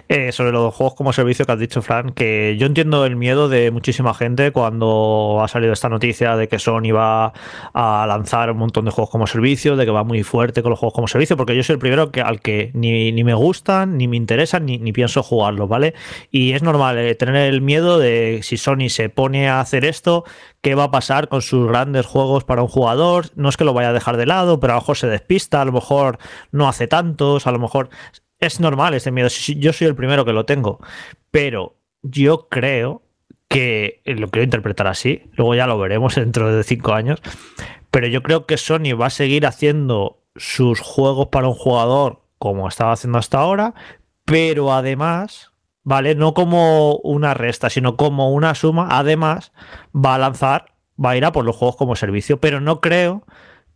[0.07, 3.47] Eh, sobre los juegos como servicio que has dicho, Fran, que yo entiendo el miedo
[3.47, 7.31] de muchísima gente cuando ha salido esta noticia de que Sony va
[7.73, 10.79] a lanzar un montón de juegos como servicio, de que va muy fuerte con los
[10.79, 14.09] juegos como servicio, porque yo soy el primero que, al que ni, me gustan, ni
[14.09, 15.93] me interesan, ni, ni pienso jugarlos, ¿vale?
[16.29, 20.25] Y es normal eh, tener el miedo de si Sony se pone a hacer esto,
[20.61, 23.27] qué va a pasar con sus grandes juegos para un jugador.
[23.35, 25.61] No es que lo vaya a dejar de lado, pero a lo mejor se despista,
[25.61, 26.00] a lo mejor
[26.51, 27.89] no hace tantos, a lo mejor
[28.39, 29.29] es normal ese miedo.
[29.57, 30.79] Yo soy el primero que lo tengo,
[31.31, 33.03] pero yo creo
[33.47, 37.21] que lo quiero interpretar así, luego ya lo veremos dentro de cinco años,
[37.91, 42.67] pero yo creo que Sony va a seguir haciendo sus juegos para un jugador como
[42.67, 43.73] estaba haciendo hasta ahora,
[44.25, 45.51] pero además
[45.83, 46.15] ¿vale?
[46.15, 48.87] No como una resta, sino como una suma.
[48.91, 49.51] Además,
[49.93, 53.25] va a lanzar, va a ir a por los juegos como servicio, pero no creo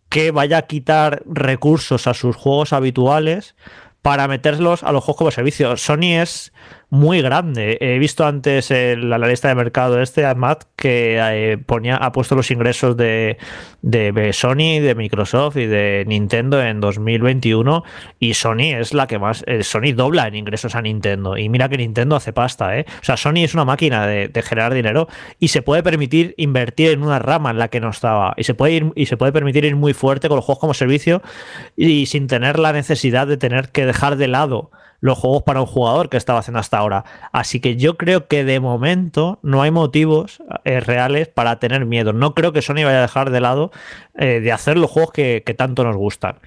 [0.09, 3.55] que vaya a quitar recursos a sus juegos habituales
[4.01, 5.77] para meterlos a los juegos como servicio.
[5.77, 6.53] Sony es
[6.95, 7.77] muy grande.
[7.81, 12.35] He visto antes en la, lista de mercado este, Matt, que eh, ponía, ha puesto
[12.35, 13.37] los ingresos de,
[13.81, 17.83] de, Sony, de Microsoft y de Nintendo en 2021
[18.19, 21.69] y Sony es la que más, eh, Sony dobla en ingresos a Nintendo y mira
[21.69, 22.85] que Nintendo hace pasta, ¿eh?
[23.01, 25.07] O sea, Sony es una máquina de, generar dinero
[25.39, 28.53] y se puede permitir invertir en una rama en la que no estaba y se
[28.53, 31.21] puede ir y se puede permitir ir muy fuerte con los juegos como servicio
[31.75, 34.71] y sin tener la necesidad de tener que dejar de lado
[35.05, 37.05] los juegos para un jugador que estaba haciendo hasta ahora.
[37.31, 42.11] Así que yo creo que de momento no hay motivos eh, reales para tener miedo.
[42.11, 43.71] No creo que Sony vaya a dejar de lado
[44.15, 46.37] eh, de hacer los juegos que, tanto nos gustan.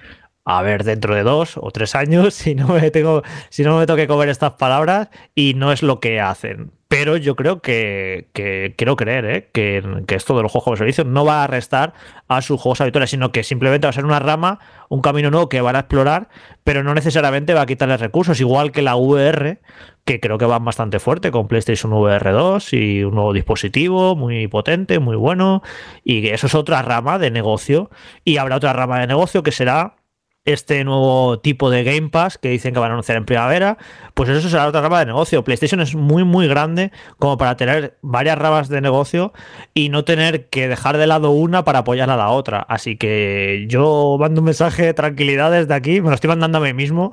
[0.51, 3.85] A ver, dentro de dos o tres años, si no me tengo, si no me
[3.85, 6.71] toque comer estas palabras, y no es lo que hacen.
[6.87, 8.29] Pero yo creo que,
[8.75, 9.49] quiero creer ¿eh?
[9.53, 11.93] que, esto de los juegos de servicio no va a restar
[12.27, 14.57] a sus juegos habituales, sino que simplemente va a ser una rama,
[14.89, 16.29] un camino nuevo que van a explorar,
[16.63, 19.59] pero no necesariamente va a quitarles recursos, igual que la VR,
[20.03, 24.47] que creo que van bastante fuerte con PlayStation VR 2 y un nuevo dispositivo muy
[24.47, 25.61] potente, muy bueno,
[26.03, 27.91] y eso es otra rama de negocio,
[28.25, 29.98] y habrá otra rama de negocio que será
[30.45, 33.77] este nuevo tipo de Game Pass que dicen que van a anunciar en primavera,
[34.13, 35.43] pues eso será otra rama de negocio.
[35.43, 39.33] PlayStation es muy, muy grande como para tener varias ramas de negocio
[39.73, 42.59] y no tener que dejar de lado una para apoyar a la otra.
[42.61, 46.61] Así que yo mando un mensaje de tranquilidad desde aquí, me lo estoy mandando a
[46.61, 47.11] mí mismo,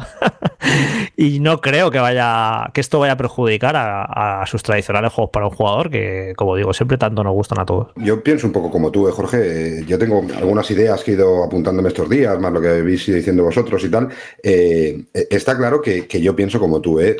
[1.16, 5.46] y no creo que vaya que esto vaya a perjudicar a, sus tradicionales juegos para
[5.46, 7.88] un jugador que, como digo, siempre tanto nos gustan a todos.
[7.96, 9.84] Yo pienso un poco como tú, eh, Jorge.
[9.86, 13.44] Yo tengo algunas ideas que he ido apuntándome estos días, más lo que habéis diciendo
[13.44, 14.08] vosotros y tal.
[14.42, 17.00] Eh, está claro que, yo pienso como tú.
[17.00, 17.16] ¿eh?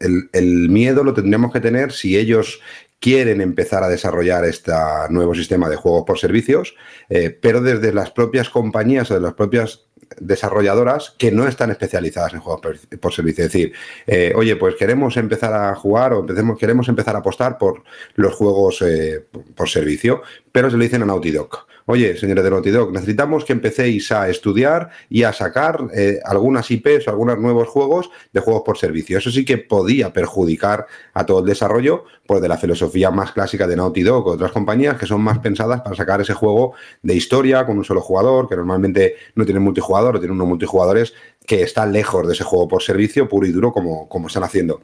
[0.00, 2.60] El, miedo lo tendríamos que tener si ellos
[2.98, 4.72] quieren empezar a desarrollar este
[5.08, 6.74] nuevo sistema de juegos por servicios,
[7.08, 9.86] eh, pero desde las propias compañías o de las propias
[10.18, 12.60] desarrolladoras que no están especializadas en juegos
[13.00, 13.44] por, servicio.
[13.44, 13.72] Es decir,
[14.06, 17.82] eh, oye, pues queremos empezar a jugar o empecemos, queremos empezar a apostar por
[18.14, 22.50] los juegos eh, por servicio, pero se lo dicen a Naughty Dog oye, señores de
[22.50, 27.38] Naughty Dog, necesitamos que empecéis a estudiar y a sacar eh, algunas IPs o algunos
[27.38, 29.18] nuevos juegos de juegos por servicio.
[29.18, 33.66] Eso sí que podía perjudicar a todo el desarrollo pues, de la filosofía más clásica
[33.66, 37.14] de Naughty Dog o otras compañías que son más pensadas para sacar ese juego de
[37.14, 41.12] historia con un solo jugador, que normalmente no tiene multijugador o tiene unos multijugadores
[41.46, 44.80] que están lejos de ese juego por servicio puro y duro como, como están haciendo.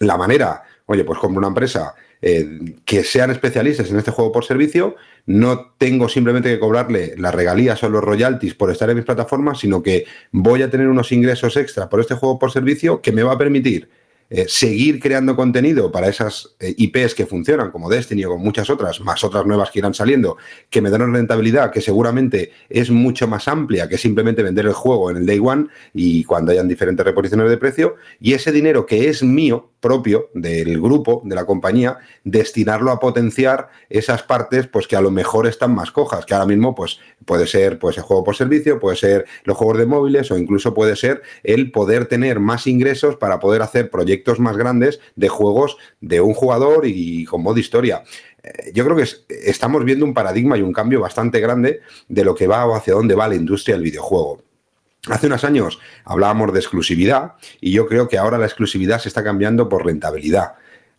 [0.00, 4.44] La manera, oye, pues como una empresa eh, que sean especialistas en este juego por
[4.44, 9.04] servicio, no tengo simplemente que cobrarle las regalías o los royalties por estar en mis
[9.04, 13.12] plataformas, sino que voy a tener unos ingresos extra por este juego por servicio que
[13.12, 13.88] me va a permitir
[14.30, 18.70] eh, seguir creando contenido para esas eh, IPs que funcionan, como Destiny o con muchas
[18.70, 20.38] otras, más otras nuevas que irán saliendo,
[20.70, 24.72] que me dan una rentabilidad que seguramente es mucho más amplia que simplemente vender el
[24.72, 28.86] juego en el day one y cuando hayan diferentes reposiciones de precio, y ese dinero
[28.86, 34.86] que es mío, propio del grupo, de la compañía, destinarlo a potenciar esas partes pues
[34.88, 38.04] que a lo mejor están más cojas, que ahora mismo pues puede ser pues el
[38.04, 42.06] juego por servicio, puede ser los juegos de móviles o incluso puede ser el poder
[42.06, 47.24] tener más ingresos para poder hacer proyectos más grandes de juegos de un jugador y
[47.24, 48.02] con modo historia
[48.44, 52.34] eh, yo creo que estamos viendo un paradigma y un cambio bastante grande de lo
[52.34, 54.42] que va o hacia dónde va la industria del videojuego.
[55.08, 59.24] Hace unos años hablábamos de exclusividad y yo creo que ahora la exclusividad se está
[59.24, 60.54] cambiando por rentabilidad.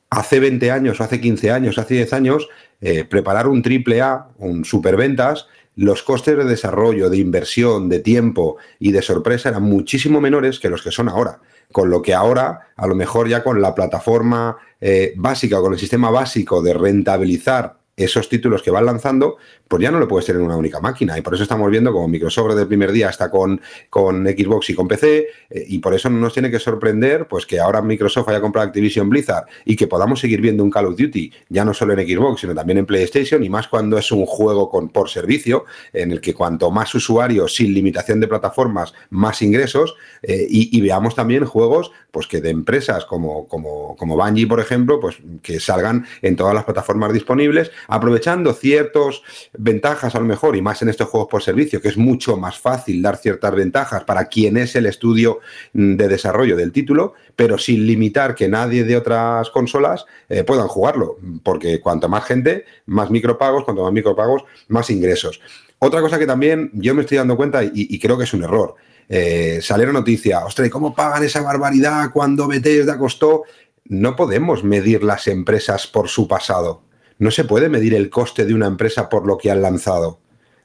[0.10, 2.48] Hace 20 años, hace 15 años, hace 10 años,
[2.82, 8.58] eh, preparar un triple A, un superventas, los costes de desarrollo, de inversión, de tiempo
[8.80, 11.40] y de sorpresa eran muchísimo menores que los que son ahora.
[11.72, 15.80] Con lo que ahora, a lo mejor ya con la plataforma eh, básica con el
[15.80, 20.42] sistema básico de rentabilizar esos títulos que van lanzando, pues ya no lo puedes tener
[20.42, 21.18] en una única máquina.
[21.18, 24.70] Y por eso estamos viendo como Microsoft desde el primer día está con, con Xbox
[24.70, 27.82] y con PC, eh, y por eso no nos tiene que sorprender pues que ahora
[27.82, 31.66] Microsoft haya comprado Activision Blizzard y que podamos seguir viendo un Call of Duty, ya
[31.66, 34.90] no solo en Xbox, sino también en PlayStation, y más cuando es un juego con,
[34.90, 40.46] por servicio, en el que cuanto más usuarios, sin limitación de plataformas, más ingresos, eh,
[40.50, 45.18] y, veamos también juegos pues que de empresas como, como, como Bungie, por ejemplo, pues
[45.42, 49.24] que salgan en todas las plataformas disponibles, aprovechando ciertos
[49.58, 52.58] ventajas a lo mejor, y más en estos juegos por servicio, que es mucho más
[52.58, 55.40] fácil dar ciertas ventajas para quien es el estudio
[55.74, 60.68] mm, de desarrollo del título, pero sin limitar que nadie de otras consolas eh, puedan
[60.68, 65.42] jugarlo, porque cuanto más gente, más micropagos, cuanto más micropagos, más ingresos.
[65.80, 68.76] Otra cosa que también yo me estoy dando cuenta y, creo que es un error.
[69.08, 73.44] Eh, salió noticia, ostras, ¿cómo pagan esa barbaridad cuando Bethesda costó?
[73.84, 76.82] No podemos medir las empresas por su pasado.
[77.18, 80.20] No se puede medir el coste de una empresa por lo que han lanzado.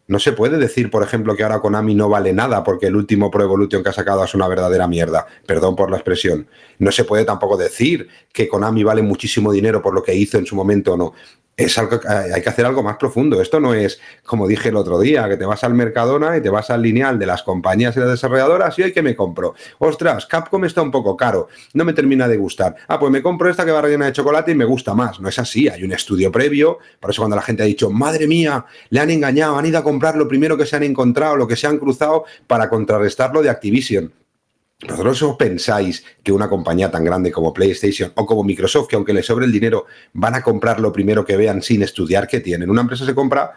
[0.09, 3.31] No se puede decir, por ejemplo, que ahora Konami no vale nada porque el último
[3.31, 5.25] Pro Evolution que ha sacado es una verdadera mierda.
[5.47, 6.49] Perdón por la expresión.
[6.81, 10.47] No se puede tampoco decir que Konami vale muchísimo dinero por lo que hizo en
[10.47, 11.15] su momento o no
[11.65, 13.41] es algo, hay que hacer algo más profundo.
[13.41, 16.51] Esto no es, como dije el otro día, que te vas al Mercadona y te
[16.51, 19.55] vas al lineal de las compañías y las desarrolladoras y hoy que me compro.
[19.79, 22.77] Ostras, Capcom está un poco caro, no me termina de gustar.
[22.89, 25.21] Ah, pues me compro esta que va rellena de chocolate y me gusta más.
[25.21, 26.79] No es así, hay un estudio previo.
[26.99, 29.83] Por eso cuando la gente ha dicho, madre mía, le han engañado, han ido a
[29.83, 33.51] comprar lo primero que se han encontrado, lo que se han cruzado para contrarrestarlo de
[33.51, 34.13] Activision.
[34.89, 39.13] ¿Vosotros os pensáis que una compañía tan grande como PlayStation o como Microsoft, que aunque
[39.13, 42.71] le sobre el dinero, van a comprar lo primero que vean sin estudiar qué tienen?
[42.71, 43.53] Una empresa se compra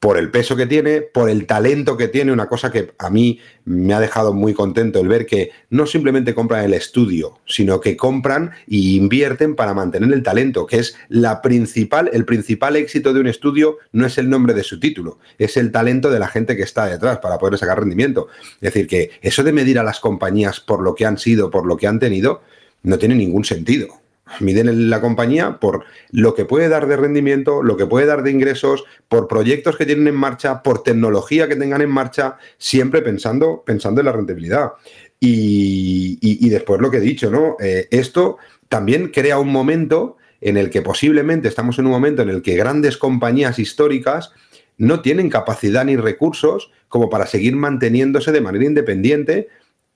[0.00, 3.40] por el peso que tiene, por el talento que tiene, una cosa que a mí
[3.64, 7.96] me ha dejado muy contento el ver que no simplemente compran el estudio, sino que
[7.96, 13.20] compran y invierten para mantener el talento, que es la principal, el principal éxito de
[13.20, 16.56] un estudio no es el nombre de su título, es el talento de la gente
[16.56, 18.28] que está detrás para poder sacar rendimiento.
[18.60, 21.66] Es decir, que eso de medir a las compañías por lo que han sido, por
[21.66, 22.42] lo que han tenido,
[22.84, 24.00] no tiene ningún sentido
[24.40, 28.30] miden la compañía por lo que puede dar de rendimiento, lo que puede dar de
[28.30, 33.62] ingresos, por proyectos que tienen en marcha, por tecnología que tengan en marcha, siempre pensando,
[33.64, 34.72] pensando en la rentabilidad.
[35.20, 37.56] Y, después lo que he dicho, ¿no?
[37.60, 38.38] Eh, esto
[38.68, 42.56] también crea un momento en el que posiblemente estamos en un momento en el que
[42.56, 44.32] grandes compañías históricas
[44.76, 49.48] no tienen capacidad ni recursos como para seguir manteniéndose de manera independiente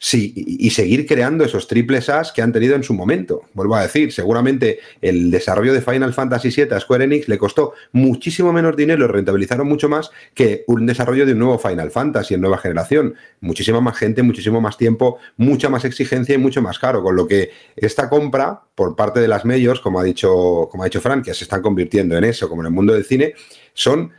[0.04, 3.42] Sí, y seguir creando esos triples As que han tenido en su momento.
[3.54, 7.74] Vuelvo a decir, seguramente el desarrollo de Final Fantasy VII a Square Enix le costó
[7.92, 12.40] muchísimo menos dinero rentabilizaron mucho más que un desarrollo de un nuevo Final Fantasy en
[12.40, 13.14] nueva generación.
[13.40, 17.00] Muchísima más gente, muchísimo más tiempo, mucha más exigencia y mucho más caro.
[17.04, 20.86] Con lo que esta compra por parte de las medios, como ha dicho, como ha
[20.86, 23.34] dicho Frank, que se están convirtiendo en eso, como en el mundo del cine,
[23.72, 24.10] son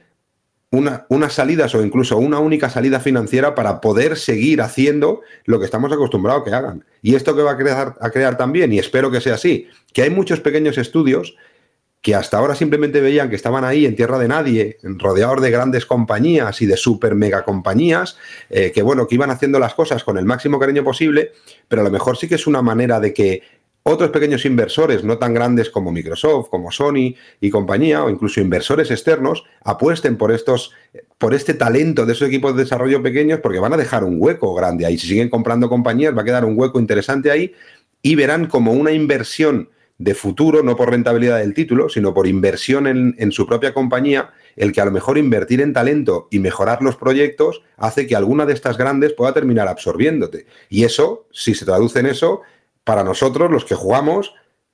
[0.74, 5.66] una, unas salidas o incluso una única salida financiera para poder seguir haciendo lo que
[5.66, 6.84] estamos acostumbrados que hagan.
[7.04, 10.02] Y esto que va a crear, a crear también, y espero que sea así, que
[10.02, 11.36] hay muchos pequeños estudios
[12.02, 15.86] que hasta ahora simplemente veían que estaban ahí en tierra de nadie, rodeados de grandes
[15.86, 18.18] compañías y de super mega compañías,
[18.50, 21.34] eh, que bueno, que iban haciendo las cosas con el máximo cariño posible,
[21.68, 23.44] pero a lo mejor sí que es una manera de que
[23.84, 28.90] otros pequeños inversores, no tan grandes como Microsoft, como Sony y compañía, o incluso inversores
[28.92, 30.72] externos, apuesten por estos,
[31.18, 34.54] por este talento de esos equipos de desarrollo pequeños, porque van a dejar un hueco
[34.56, 34.98] grande ahí.
[34.98, 37.54] Si siguen comprando compañías, va a quedar un hueco interesante ahí
[38.02, 42.88] y verán como una inversión de futuro, no por rentabilidad del título, sino por inversión
[42.88, 46.82] en, en, su propia compañía, el que a lo mejor invertir en talento y mejorar
[46.82, 50.46] los proyectos hace que alguna de estas grandes pueda terminar absorbiéndote.
[50.70, 52.42] Y eso, si se traduce en eso,
[52.84, 54.34] para nosotros, los que jugamos,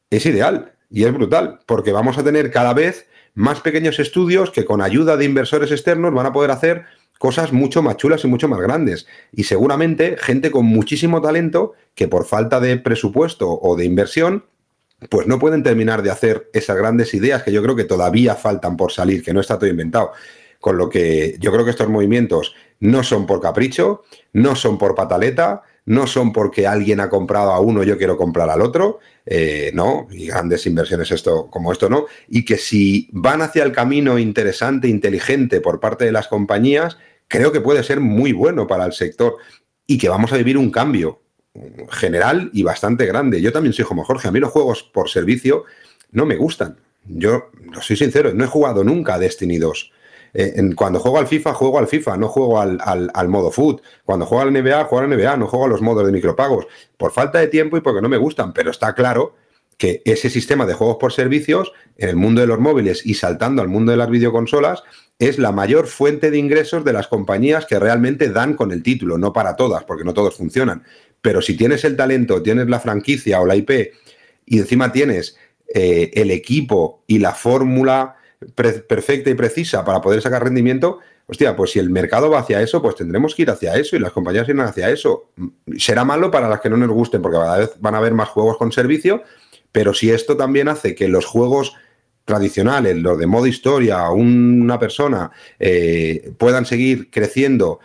[0.09, 4.65] es ideal y es brutal, porque vamos a tener cada vez más pequeños estudios que
[4.65, 6.85] con ayuda de inversores externos van a poder hacer
[7.19, 9.05] cosas mucho más chulas y mucho más grandes.
[9.31, 14.45] Y seguramente gente con muchísimo talento que por falta de presupuesto o de inversión,
[15.09, 18.75] pues no pueden terminar de hacer esas grandes ideas que yo creo que todavía faltan
[18.75, 20.11] por salir, que no está todo inventado.
[20.59, 24.95] Con lo que yo creo que estos movimientos no son por capricho, no son por
[24.95, 29.71] pataleta, no son porque alguien ha comprado a uno, yo quiero comprar al otro, eh,
[29.73, 34.19] no, y grandes inversiones esto como esto no, y que si van hacia el camino
[34.19, 38.93] interesante, inteligente por parte de las compañías, creo que puede ser muy bueno para el
[38.93, 39.37] sector
[39.87, 41.23] y que vamos a vivir un cambio
[41.89, 43.41] general y bastante grande.
[43.41, 45.65] Yo también soy como Jorge, a mí los juegos por servicio
[46.11, 46.77] no me gustan.
[47.07, 49.91] Yo, lo soy sincero, no he jugado nunca a Destiny 2.
[50.33, 53.81] Eh, cuando juego al FIFA, juego al FIFA, no juego al, modo foot.
[54.03, 56.67] Cuando juego al NBA, juego al NBA, no juego a los modos de micropagos.
[56.97, 59.35] Por falta de tiempo y porque no me gustan, pero está claro
[59.77, 63.61] que ese sistema de juegos por servicios en el mundo de los móviles y saltando
[63.61, 64.83] al mundo de las videoconsolas
[65.19, 69.17] es la mayor fuente de ingresos de las compañías que realmente dan con el título,
[69.17, 70.83] no para todas, porque no todos funcionan.
[71.21, 73.93] Pero si tienes el talento, tienes la franquicia o la IP
[74.45, 75.37] y encima tienes
[75.73, 78.15] eh, el equipo y la fórmula
[78.55, 82.81] perfecta y precisa para poder sacar rendimiento, hostia, pues si el mercado va hacia eso,
[82.81, 85.31] pues tendremos que ir hacia eso y las compañías irán hacia eso.
[85.77, 88.29] Será malo para las que no nos gusten, porque cada vez van a haber más
[88.29, 89.23] juegos con servicio,
[89.71, 91.75] pero si esto también hace que los juegos
[92.25, 97.79] tradicionales, los de modo historia, una persona, eh, puedan seguir creciendo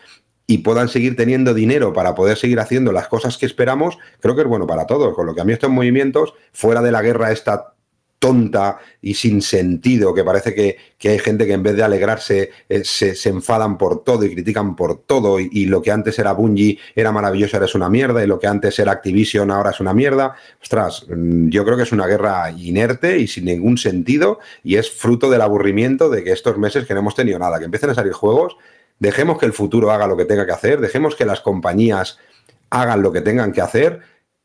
[0.46, 4.42] y puedan seguir teniendo dinero para poder seguir haciendo las cosas que esperamos, creo que
[4.42, 5.14] es bueno para todos.
[5.14, 7.73] Con lo que a mí estos movimientos, fuera de la guerra esta
[8.18, 12.83] tonta y sin sentido, que parece que, hay gente que en vez de alegrarse eh,
[12.83, 17.12] se, enfadan por todo y critican por todo y, lo que antes era Bungie era
[17.12, 20.35] maravilloso, ahora es una mierda y lo que antes era Activision ahora es una mierda.
[20.62, 24.90] Ostras, mm, yo creo que es una guerra inerte y sin ningún sentido y es
[24.90, 27.94] fruto del aburrimiento de que estos meses que no hemos tenido nada, que empiecen a
[27.94, 28.57] salir juegos,
[28.98, 32.18] dejemos que el futuro haga lo que tenga que hacer, dejemos que las compañías
[32.70, 34.00] hagan lo que tengan que hacer,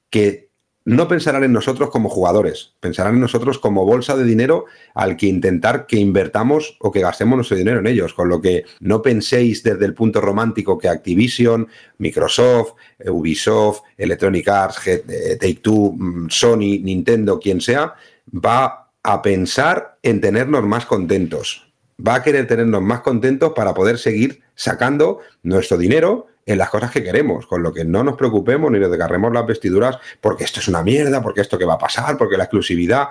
[0.10, 0.49] que
[0.86, 4.66] no pensarán en nosotros como jugadores, pensarán en nosotros como bolsa de dinero
[4.96, 8.14] al que intentar que invertamos o que gastemos nuestro dinero en ellos.
[8.14, 12.74] Con lo que no penséis desde el punto romántico que Activision, Microsoft,
[13.06, 17.94] Ubisoft, Electronic Arts, eh, Take Two, mm, Sony, Nintendo, quien sea,
[18.34, 21.72] va a pensar en tenernos más contentos.
[22.06, 26.90] Va a querer tenernos más contentos para poder seguir sacando nuestro dinero en las cosas
[26.90, 30.60] que queremos, con lo que no nos preocupemos ni nos desgarremos las vestiduras porque esto
[30.60, 33.10] es una mierda, porque esto que va a pasar, porque la exclusividad.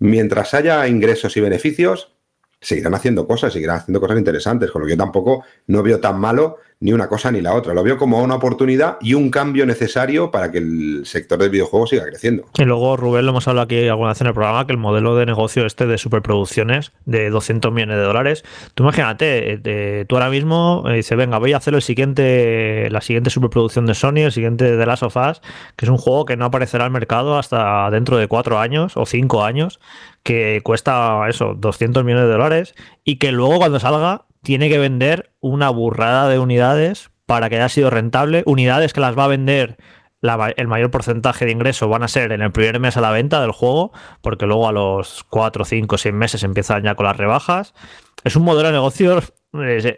[0.00, 2.12] Mientras haya ingresos y beneficios,
[2.60, 6.20] seguirán haciendo cosas, seguirán haciendo cosas interesantes, con lo que yo tampoco no veo tan
[6.20, 7.72] malo ni una cosa ni la otra.
[7.72, 11.86] Lo veo como una oportunidad y un cambio necesario para que el sector del videojuego
[11.86, 12.44] siga creciendo.
[12.58, 15.16] Y luego, Rubén, lo hemos hablado aquí alguna vez en el programa, que el modelo
[15.16, 20.30] de negocio este de superproducciones de 200 millones de dólares, tú imagínate, eh, tú ahora
[20.30, 24.32] mismo eh, dices, venga, voy a hacer el siguiente, la siguiente superproducción de Sony, el
[24.32, 25.40] siguiente de Last of Us,
[25.76, 29.06] que es un juego que no aparecerá al mercado hasta dentro de cuatro años o
[29.06, 29.80] cinco años,
[30.22, 35.32] que cuesta eso, 200 millones de dólares y que luego cuando salga tiene que vender
[35.40, 39.76] una burrada de unidades para que haya sido rentable, unidades que las va a vender
[40.56, 43.42] el mayor porcentaje de ingreso van a ser en el primer mes a la venta
[43.42, 43.92] del juego,
[44.22, 47.74] porque luego a los 4, 5, 6 meses empiezan ya con las rebajas.
[48.24, 49.20] Es un modelo de negocio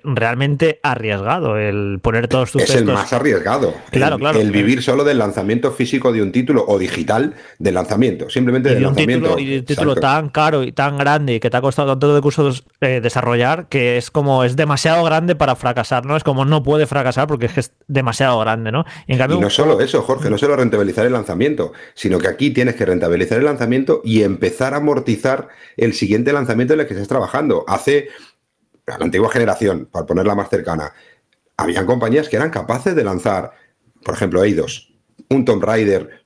[0.05, 3.75] realmente arriesgado el poner todos tus Es el más arriesgado.
[3.91, 4.41] Claro, el, claro.
[4.41, 8.75] El vivir solo del lanzamiento físico de un título o digital del lanzamiento, simplemente y
[8.75, 9.29] del de un lanzamiento.
[9.37, 10.09] título, y un título Exacto.
[10.09, 13.69] tan caro y tan grande y que te ha costado tanto de cursos eh, desarrollar
[13.69, 16.17] que es como es demasiado grande para fracasar, ¿no?
[16.17, 18.85] Es como no puede fracasar porque es que es demasiado grande, ¿no?
[19.07, 22.51] Y, en cambio, no solo eso, Jorge, no solo rentabilizar el lanzamiento, sino que aquí
[22.51, 26.95] tienes que rentabilizar el lanzamiento y empezar a amortizar el siguiente lanzamiento en el que
[26.95, 27.65] estés trabajando.
[27.67, 28.09] Hace
[28.87, 30.93] la antigua generación, para ponerla más cercana,
[31.57, 33.53] habían compañías que eran capaces de lanzar,
[34.05, 34.93] por ejemplo, Eidos,
[35.31, 36.25] un Tomb Raider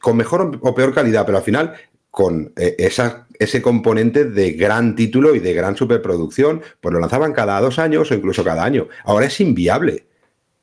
[0.00, 1.74] con mejor o peor calidad, pero al final
[2.10, 2.90] con eh,
[3.38, 8.10] ese componente de gran título y de gran superproducción, pues lo lanzaban cada dos años
[8.10, 8.88] o incluso cada año.
[9.04, 10.06] Ahora es inviable.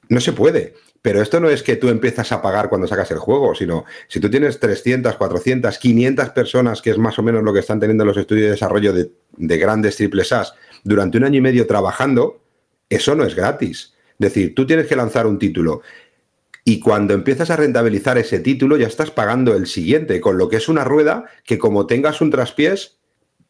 [0.10, 0.76] No se puede.
[1.02, 4.20] Pero esto no es que tú empiezas a pagar cuando sacas el juego, sino si
[4.20, 8.06] tú tienes 300, 400, 500 personas, que es más o menos lo que están teniendo
[8.06, 10.56] los estudios de desarrollo de, de grandes triples As,
[10.86, 12.42] durante un año y medio trabajando,
[12.90, 13.94] eso no es gratis.
[14.12, 15.82] Es decir, tú tienes que lanzar un título
[16.68, 20.56] y cuando empiezas a rentabilizar ese título ya estás pagando el siguiente, con lo que
[20.56, 22.98] es una rueda que como tengas un traspiés,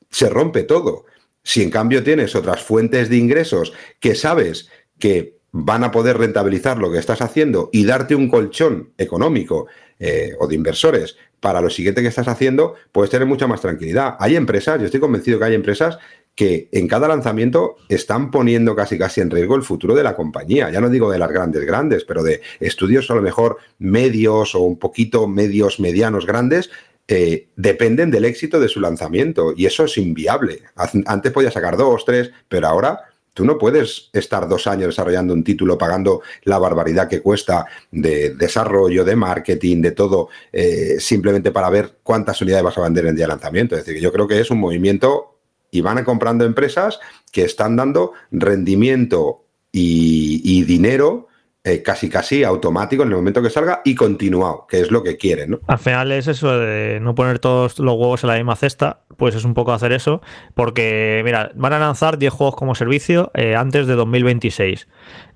[0.10, 1.06] se rompe todo.
[1.42, 3.72] Si en cambio tienes otras fuentes de ingresos
[4.02, 4.70] que sabes
[5.00, 9.68] que van a poder rentabilizar lo que estás haciendo y darte un colchón económico
[9.98, 14.18] eh, o de inversores para lo siguiente que estás haciendo, puedes tener mucha más tranquilidad.
[14.20, 16.00] Hay empresas, yo estoy convencido que hay empresas
[16.36, 20.70] que en cada lanzamiento están poniendo casi casi en riesgo el futuro de la compañía.
[20.70, 24.60] Ya no digo de las grandes grandes, pero de estudios a lo mejor medios o
[24.60, 26.70] un poquito medios, medianos, grandes,
[27.08, 30.62] eh, dependen del éxito de su lanzamiento y eso es inviable.
[31.06, 33.00] Antes podías sacar dos, tres, pero ahora
[33.34, 38.34] tú no puedes estar dos años desarrollando un título pagando la barbaridad que cuesta de
[38.34, 43.10] desarrollo, de marketing, de todo, eh, simplemente para ver cuántas unidades vas a vender en
[43.12, 43.76] el día de lanzamiento.
[43.76, 45.35] Es decir, yo creo que es un movimiento
[45.76, 47.00] y van comprando empresas
[47.32, 51.28] que están dando rendimiento y, dinero
[51.66, 55.18] eh, casi casi automático en el momento que salga y continuado, que es lo que
[55.18, 55.60] quieren.
[55.68, 59.36] Al final es eso de no poner todos los huevos en la misma cesta, pues
[59.36, 60.22] es un poco hacer eso,
[60.54, 64.88] porque mira, van a lanzar 10 juegos como servicio eh, antes de 2026.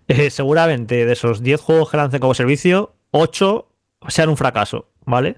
[0.08, 3.68] Eh, seguramente de esos 10 juegos que lancen como servicio, 8
[4.08, 5.38] sean un fracaso, ¿vale?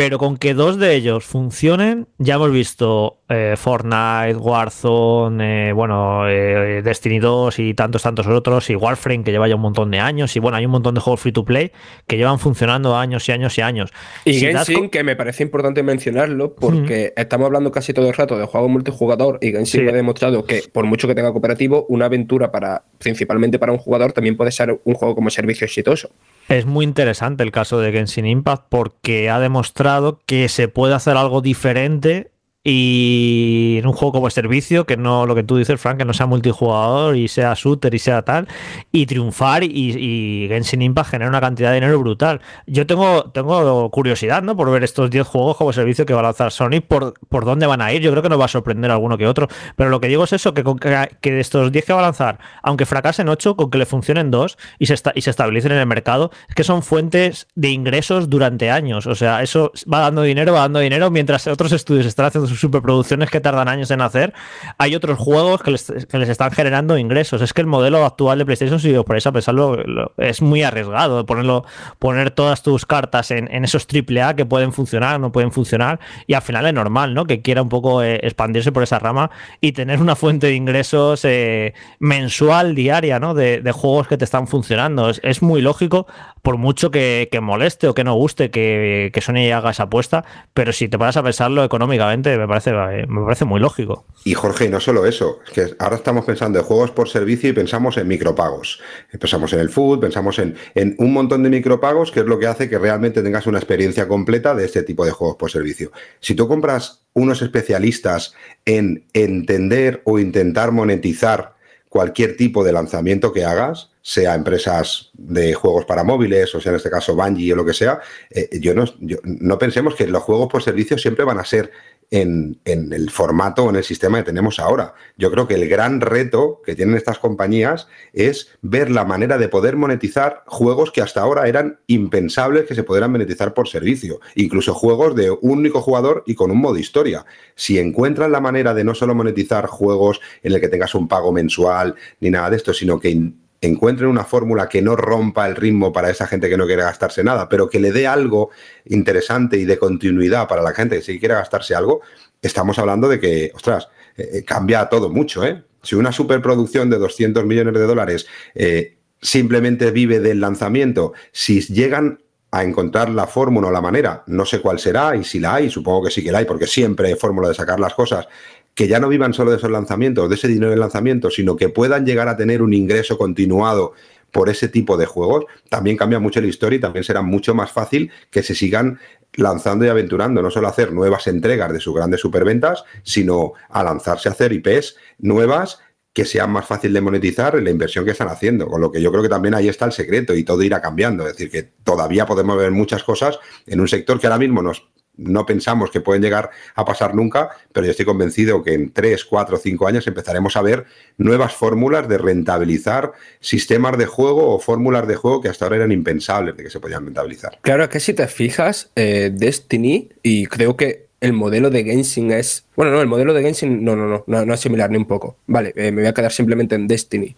[0.00, 6.26] Pero con que dos de ellos funcionen, ya hemos visto eh, Fortnite, Warzone, eh, bueno,
[6.26, 9.98] eh, Destiny 2 y tantos, tantos otros, y Warframe que lleva ya un montón de
[9.98, 11.72] años, y bueno, hay un montón de juegos free to play
[12.06, 13.90] que llevan funcionando años y años y años.
[14.24, 18.38] Y Si Genshin, que me parece importante mencionarlo, porque estamos hablando casi todo el rato
[18.38, 19.86] de juegos multijugador y Genshin Sí.
[19.86, 24.12] ha demostrado que, por mucho que tenga cooperativo, una aventura para principalmente para un jugador
[24.12, 26.08] también puede ser un juego como servicio exitoso.
[26.50, 31.16] Es muy interesante el caso de Genshin Impact porque ha demostrado que se puede hacer
[31.16, 32.29] algo diferente
[32.62, 36.12] y en un juego como servicio, que no lo que tú dices, Frank, que no
[36.12, 38.48] sea multijugador y sea shooter y sea tal,
[38.92, 42.40] y triunfar y, y Genshin Impact genera una cantidad de dinero brutal.
[42.66, 44.56] Yo tengo, tengo curiosidad, ¿no?
[44.56, 47.66] Por ver estos 10 juegos como servicio que va a lanzar Sony, por, por dónde
[47.66, 48.02] van a ir.
[48.02, 49.48] Yo creo que nos va a sorprender alguno que otro.
[49.76, 50.90] Pero lo que digo es eso, que, con que,
[51.22, 54.58] de estos 10 que va a lanzar, aunque fracasen 8, con que le funcionen 2
[54.78, 58.28] y se, esta- y se estabilicen en el mercado, es que son fuentes de ingresos
[58.28, 59.06] durante años.
[59.06, 63.30] O sea, eso va dando dinero, va dando dinero, mientras otros estudios están haciendo superproducciones
[63.30, 64.32] que tardan años en hacer,
[64.78, 67.42] hay otros juegos que les, están generando ingresos.
[67.42, 70.62] Es que el modelo actual de PlayStation, si os ponéis a pensarlo, lo- es muy
[70.62, 71.64] arriesgado ponerlo,
[71.98, 76.42] poner todas tus cartas en, esos AAA que pueden funcionar, no pueden funcionar, y al
[76.42, 77.26] final es normal, ¿no?
[77.26, 79.30] Que quiera un poco eh, expandirse por esa rama
[79.60, 83.34] y tener una fuente de ingresos eh, mensual, diaria, ¿no?
[83.34, 85.10] De, juegos que te están funcionando.
[85.22, 86.06] Es muy lógico,
[86.42, 90.24] por mucho que, moleste o que no guste que, Sony haga esa apuesta,
[90.54, 94.06] pero si te paras a pensarlo económicamente, me parece, me parece muy lógico.
[94.24, 97.52] Y Jorge, no solo eso, es que ahora estamos pensando en juegos por servicio y
[97.52, 98.80] pensamos en micropagos.
[99.18, 102.46] Pensamos en el food, pensamos en, en un montón de micropagos, que es lo que
[102.46, 105.92] hace que realmente tengas una experiencia completa de este tipo de juegos por servicio.
[106.20, 108.34] Si tú compras unos especialistas
[108.64, 111.54] en entender o intentar monetizar
[111.88, 116.76] cualquier tipo de lanzamiento que hagas, sea empresas de juegos para móviles, o sea en
[116.76, 118.84] este caso Bungie o lo que sea, eh, yo no,
[119.24, 121.70] no pensemos que los juegos por servicio siempre van a ser
[122.10, 124.94] en, en el formato o en el sistema que tenemos ahora.
[125.16, 129.48] Yo creo que el gran reto que tienen estas compañías es ver la manera de
[129.48, 134.20] poder monetizar juegos que hasta ahora eran impensables que se pudieran monetizar por servicio.
[134.34, 137.24] Incluso juegos de un único jugador y con un modo historia.
[137.54, 141.32] Si encuentran la manera de no solo monetizar juegos en el que tengas un pago
[141.32, 145.92] mensual ni nada de esto, sino que encuentren una fórmula que no rompa el ritmo
[145.92, 148.50] para esa gente que no quiere gastarse nada, pero que le dé algo
[148.86, 152.00] interesante y de continuidad para la gente que sí quiere gastarse algo,
[152.40, 155.62] estamos hablando de que, ostras, eh, cambia todo mucho, ¿eh?
[155.82, 162.20] Si una superproducción de 200 millones de dólares eh, simplemente vive del lanzamiento, si llegan
[162.52, 165.70] a encontrar la fórmula o la manera, no sé cuál será y si la hay,
[165.70, 168.26] supongo que sí que la hay, porque siempre hay fórmula de sacar las cosas,
[168.74, 171.68] que ya no vivan solo de esos lanzamientos, de ese dinero de lanzamiento, sino que
[171.68, 173.92] puedan llegar a tener un ingreso continuado
[174.32, 177.72] por ese tipo de juegos, también cambia mucho la historia y también será mucho más
[177.72, 178.98] fácil que se sigan
[179.34, 184.28] lanzando y aventurando, no solo hacer nuevas entregas de sus grandes superventas, sino a lanzarse
[184.28, 185.80] a hacer IPs nuevas
[186.12, 188.66] que sean más fácil de monetizar la inversión que están haciendo.
[188.66, 191.24] Con lo que yo creo que también ahí está el secreto y todo irá cambiando.
[191.26, 194.90] Es decir, que todavía podemos ver muchas cosas en un sector que ahora mismo nos
[195.20, 199.24] no pensamos que pueden llegar a pasar nunca, pero yo estoy convencido que en 3,
[199.24, 200.86] 4, 5 años empezaremos a ver
[201.18, 205.92] nuevas fórmulas de rentabilizar sistemas de juego o fórmulas de juego que hasta ahora eran
[205.92, 207.58] impensables de que se podían rentabilizar.
[207.62, 212.64] Claro, que si te fijas, eh, Destiny, y creo que el modelo de Genshin es.
[212.76, 215.36] Bueno, no, el modelo de Genshin no, no, no, no, es similar ni un poco.
[215.46, 217.36] Vale, eh, me voy a quedar simplemente en Destiny.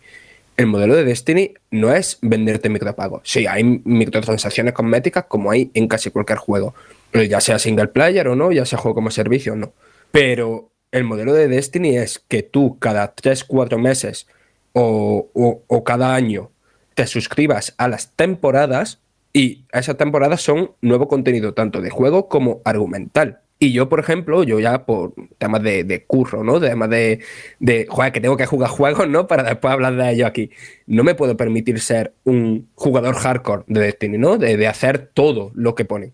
[0.57, 3.23] El modelo de Destiny no es venderte micropagos.
[3.25, 6.75] Sí, hay microtransacciones cosméticas como hay en casi cualquier juego
[7.13, 9.75] ya sea single player o no, ya sea juego como servicio o no.
[10.11, 14.27] Pero el modelo de Destiny es que tú cada 3, 4 meses
[14.73, 15.31] o,
[15.69, 16.51] o, cada año
[16.95, 19.01] te suscribas a las temporadas
[19.33, 23.41] y esas temporadas son nuevo contenido tanto de juego como argumental.
[23.59, 26.61] Y yo, por ejemplo, yo ya por temas de, de curro, ¿no?
[26.61, 27.21] Temas de,
[27.61, 29.29] de, que tengo que jugar juegos, ¿no?
[29.29, 30.51] Para después hablar de ello aquí.
[30.87, 34.37] No me puedo permitir ser un jugador hardcore de Destiny, ¿no?
[34.37, 36.13] De, de hacer todo lo que ponen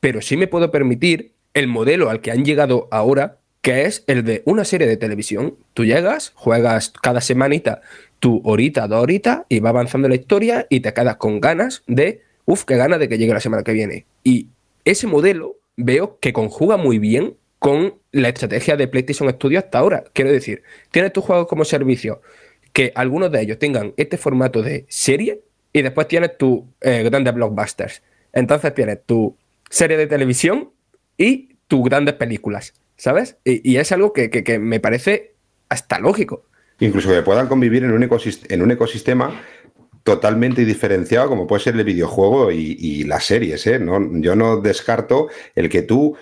[0.00, 4.24] pero sí me puedo permitir el modelo al que han llegado ahora, que es el
[4.24, 5.56] de una serie de televisión.
[5.74, 7.80] Tú llegas, juegas cada semanita
[8.18, 12.22] tu horita, dos horitas, y va avanzando la historia y te quedas con ganas de,
[12.44, 14.06] uff, qué ganas de que llegue la semana que viene.
[14.24, 14.48] Y
[14.84, 20.04] ese modelo veo que conjuga muy bien con la estrategia de PlayStation Studio hasta ahora.
[20.12, 22.20] Quiero decir, tienes tus juegos como servicio,
[22.72, 25.42] que algunos de ellos tengan este formato de serie,
[25.72, 28.02] y después tienes tus eh, grandes blockbusters.
[28.32, 29.36] Entonces tienes tu
[29.70, 30.70] serie de televisión
[31.16, 33.38] y tus grandes películas, ¿sabes?
[33.44, 35.34] Y, es algo que, me parece
[35.68, 36.44] hasta lógico.
[36.78, 38.02] Incluso que puedan convivir en un,
[38.48, 39.40] en un ecosistema
[40.06, 43.66] totalmente diferenciado como puede ser el videojuego y, las series.
[43.66, 43.78] ¿eh?
[43.80, 46.16] No, yo no descarto el que tú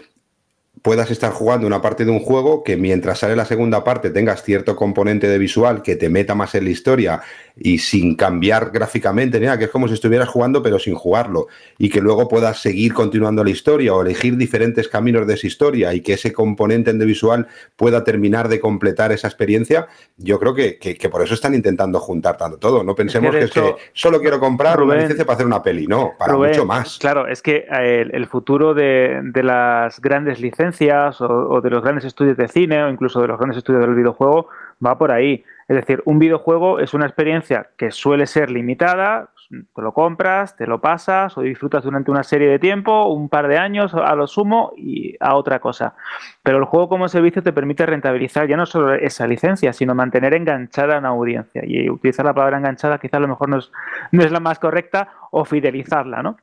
[0.80, 4.42] puedas estar jugando una parte de un juego que mientras sale la segunda parte tengas
[4.42, 7.22] cierto componente de visual que te meta más en la historia
[7.56, 11.46] y sin cambiar gráficamente, nada, que es como si estuvieras jugando pero sin jugarlo
[11.78, 15.94] y que luego puedas seguir continuando la historia o elegir diferentes caminos de esa historia
[15.94, 17.46] y que ese componente de visual
[17.76, 19.86] pueda terminar de completar esa experiencia,
[20.16, 22.82] yo creo que, por eso están intentando juntar tanto todo.
[22.82, 26.12] No pensemos que, es que solo quiero comprar una licencia para hacer una peli, no,
[26.18, 26.98] para mucho más.
[26.98, 32.36] Claro, es que eh, el, futuro de, las grandes licencias o de los grandes estudios
[32.36, 34.48] de cine o incluso de los grandes estudios del videojuego
[34.84, 39.82] va por ahí es decir, un videojuego es una experiencia que suele ser limitada, te
[39.82, 43.58] lo compras, te lo pasas o disfrutas durante una serie de tiempo, un par de
[43.58, 45.94] años a lo sumo y a otra cosa.
[46.42, 50.34] Pero el juego como servicio te permite rentabilizar ya no solo esa licencia, sino mantener
[50.34, 51.62] enganchada a una audiencia.
[51.64, 53.72] Y utilizar la palabra enganchada quizás a lo mejor no es,
[54.12, 56.36] no es la más correcta o fidelizarla, ¿no?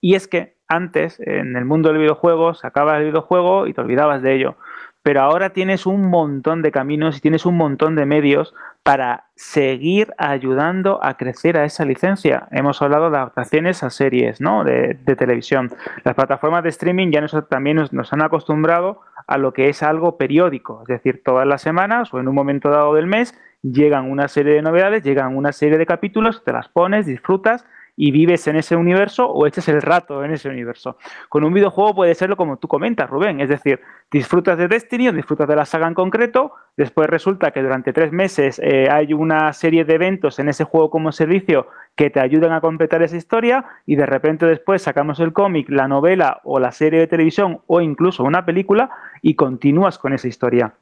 [0.00, 4.22] Y es que antes, en el mundo del videojuego, sacabas el videojuego y te olvidabas
[4.22, 4.56] de ello
[5.02, 10.12] pero ahora tienes un montón de caminos y tienes un montón de medios para seguir
[10.18, 12.48] ayudando a crecer a esa licencia.
[12.50, 14.64] Hemos hablado de adaptaciones a series ¿no?
[14.64, 15.70] de, televisión.
[16.04, 20.82] Las plataformas de streaming ya también nos, han acostumbrado a lo que es algo periódico,
[20.82, 24.54] es decir, todas las semanas o en un momento dado del mes llegan una serie
[24.54, 27.64] de novedades, llegan una serie de capítulos, te las pones, disfrutas
[27.96, 30.96] y vives en ese universo o echas el rato en ese universo.
[31.28, 33.80] Con un videojuego puede serlo como tú comentas, Rubén, es decir,
[34.10, 38.12] disfrutas de Destiny o disfrutas de la saga en concreto, después resulta que durante tres
[38.12, 42.52] meses eh, hay una serie de eventos en ese juego como servicio que te ayudan
[42.52, 46.72] a completar esa historia y de repente después sacamos el cómic, la novela o la
[46.72, 48.90] serie de televisión o incluso una película
[49.20, 50.74] y continúas con esa historia.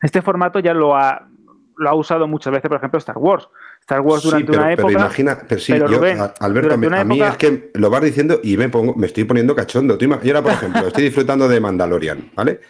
[0.00, 1.28] Este formato ya lo ha,
[1.76, 3.48] lo ha usado muchas veces, por ejemplo, Star Wars.
[3.86, 4.88] Star Wars durante una época.
[4.88, 6.02] Pero imagina, pero sí, yo,
[6.40, 9.96] Alberto, a mí es que lo vas diciendo y me, pongo, me estoy poniendo cachondo.
[9.96, 12.60] yo ahora, por ejemplo, estoy disfrutando de Mandalorian, ¿vale?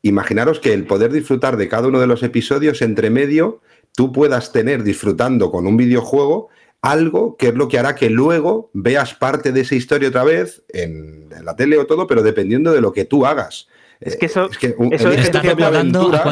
[0.00, 3.60] Imaginaros que el poder disfrutar de cada uno de los episodios entre medio,
[3.94, 6.48] tú puedas tener disfrutando con un videojuego
[6.80, 10.64] algo que es lo que hará que luego veas parte de esa historia otra vez
[10.70, 13.68] en, en la tele o todo, pero dependiendo de lo que tú hagas.
[14.04, 14.48] Es que eso,
[14.90, 16.22] elige tu propia aventura.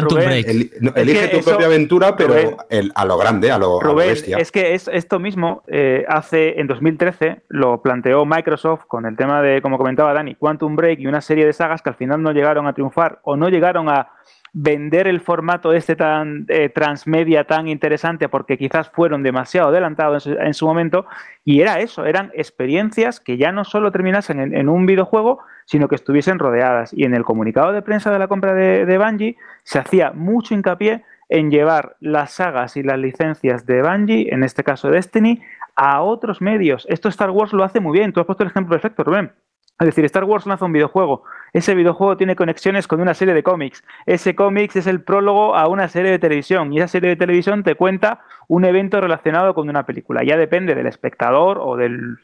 [0.97, 2.57] elige tu propia aventura, pero
[2.95, 4.39] a lo grande, a lo, bestia.
[4.39, 9.43] Es que es, esto mismo eh, hace en 2013 lo planteó Microsoft con el tema
[9.43, 12.33] de, como comentaba Dani, Quantum Break y una serie de sagas que al final no
[12.33, 14.11] llegaron a triunfar o no llegaron a,
[14.53, 20.55] vender el formato este tan eh, transmedia tan interesante porque quizás fueron demasiado adelantados en
[20.55, 21.07] su, momento
[21.45, 25.41] y era eso, eran experiencias que ya no solo terminasen en, un videojuego,
[25.71, 26.93] sino que estuviesen rodeadas.
[26.93, 30.53] Y en el comunicado de prensa de la compra de, de Bungie se hacía mucho
[30.53, 35.41] hincapié en llevar las sagas y las licencias de Bungie, en este caso Destiny,
[35.77, 36.87] a otros medios.
[36.89, 38.13] Esto Star Wars lo hace muy bien.
[38.13, 39.31] Tú has puesto el ejemplo perfecto, Rubén.
[39.81, 41.25] Es decir, Star Wars lanza un videojuego.
[41.55, 43.83] Ese videojuego tiene conexiones con una serie de cómics.
[44.05, 46.71] Ese cómics es el prólogo a una serie de televisión.
[46.73, 50.23] Y esa serie de televisión te cuenta un evento relacionado con una película.
[50.23, 52.19] Ya depende del espectador o del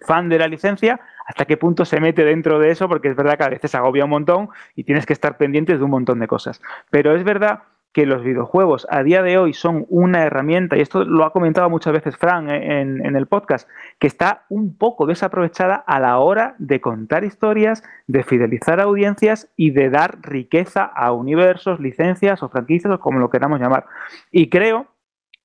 [0.00, 3.36] fan de la licencia hasta qué punto se mete dentro de eso, porque es verdad
[3.36, 6.26] que a veces agobia un montón y tienes que estar pendientes de un montón de
[6.26, 6.62] cosas.
[6.90, 7.60] Pero es verdad
[7.92, 11.68] que los videojuegos a día de hoy son una herramienta, y esto lo ha comentado
[11.68, 13.68] muchas veces Fran en, el podcast,
[13.98, 19.72] que está un poco desaprovechada a la hora de contar historias, de fidelizar audiencias y
[19.72, 23.84] de dar riqueza a universos, licencias o franquicias o como lo queramos llamar.
[24.30, 24.86] Y creo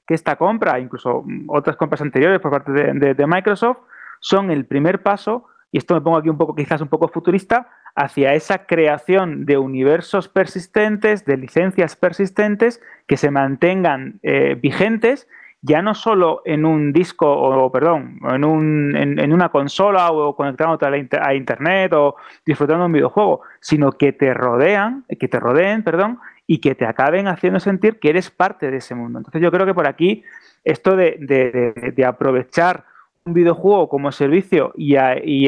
[0.05, 3.79] que esta compra, incluso otras compras anteriores por parte de Microsoft,
[4.21, 7.69] son el primer paso y esto me pongo aquí un poco, quizás un poco futurista,
[7.97, 15.27] hacia esa creación de universos persistentes, de licencias persistentes que se mantengan eh, vigentes
[15.63, 20.85] ya no solo en un disco o, perdón, en, un, en, una consola o conectándote
[21.19, 26.59] a, internet o disfrutando un videojuego, sino que te rodean, que te rodeen, perdón, y
[26.59, 29.17] que te acaben haciendo sentir que eres parte de ese mundo.
[29.17, 30.23] Entonces yo creo que por aquí
[30.63, 32.85] esto de, de aprovechar
[33.27, 34.95] un videojuego como servicio y,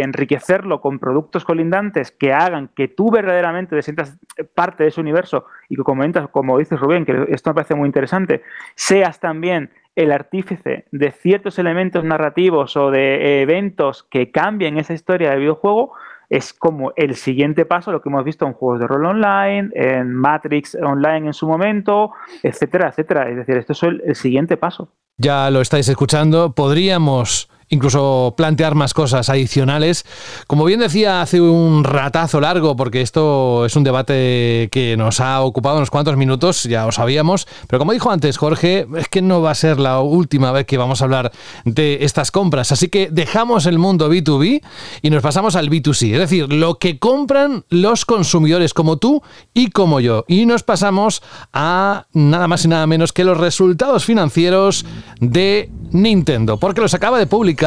[0.02, 4.18] enriquecerlo con productos colindantes que hagan que tú verdaderamente te sientas
[4.54, 7.88] parte de ese universo y que comentas, como dices Rubén, que esto me parece muy
[7.88, 8.44] interesante,
[8.76, 15.32] seas también el artífice de ciertos elementos narrativos o de eventos que cambien esa historia
[15.32, 15.94] del videojuego,
[16.30, 20.14] es como el siguiente paso, lo que hemos visto en juegos de rol online, en
[20.14, 22.12] Matrix Online en su momento,
[22.44, 23.30] etcétera, etcétera.
[23.30, 24.94] Es decir, esto es el siguiente paso.
[25.18, 30.06] Ya lo estáis escuchando, podríamos incluso plantear más cosas adicionales.
[30.48, 35.42] Como bien decía hace un ratazo largo, porque esto es un debate que nos ha
[35.42, 39.42] ocupado unos cuantos minutos, ya lo sabíamos, pero como dijo antes Jorge, es que no
[39.42, 41.32] va a ser la última vez que vamos a hablar
[41.66, 44.62] de estas compras, así que dejamos el mundo B2B
[45.02, 49.22] y nos pasamos al B2C, es decir, lo que compran los consumidores como tú
[49.54, 51.22] y como yo, y nos pasamos
[51.54, 54.86] a nada más y nada menos que los resultados financieros
[55.20, 57.59] de Nintendo, porque los acaba de publicar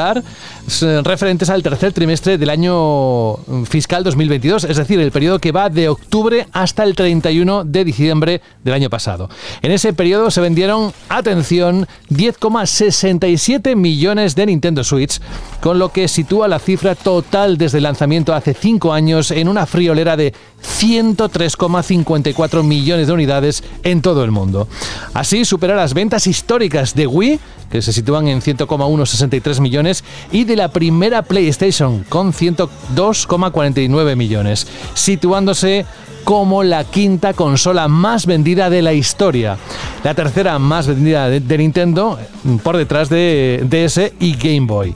[1.05, 5.89] referentes al tercer trimestre del año fiscal 2022, es decir, el periodo que va de
[5.89, 9.29] octubre hasta el 31 de diciembre del año pasado.
[9.61, 15.21] En ese periodo se vendieron, atención, 10,67 millones de Nintendo Switch,
[15.61, 19.67] con lo que sitúa la cifra total desde el lanzamiento hace 5 años en una
[19.67, 24.69] friolera de 103,54 millones de unidades en todo el mundo.
[25.15, 27.41] Así supera las ventas históricas de Wii,
[27.71, 29.82] que se sitúan en 100,163 millones,
[30.31, 35.87] y de la primera PlayStation, con 102,49 millones, situándose
[36.25, 39.59] como la quinta consola más vendida de la historia.
[40.05, 42.19] La tercera más vendida de, Nintendo,
[42.63, 44.95] por detrás de DS y Game Boy.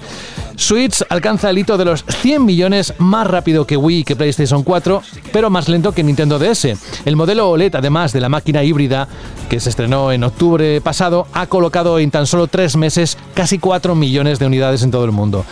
[0.57, 4.63] Switch alcanza el hito de los 100 millones más rápido que Wii y que PlayStation
[4.63, 5.03] 4,
[5.33, 6.69] pero más lento que Nintendo DS.
[7.05, 9.07] El modelo OLED, además de la máquina híbrida
[9.51, 13.95] que se estrenó en octubre pasado, ha colocado en tan solo tres meses casi 4
[13.95, 15.45] millones de unidades en todo el mundo.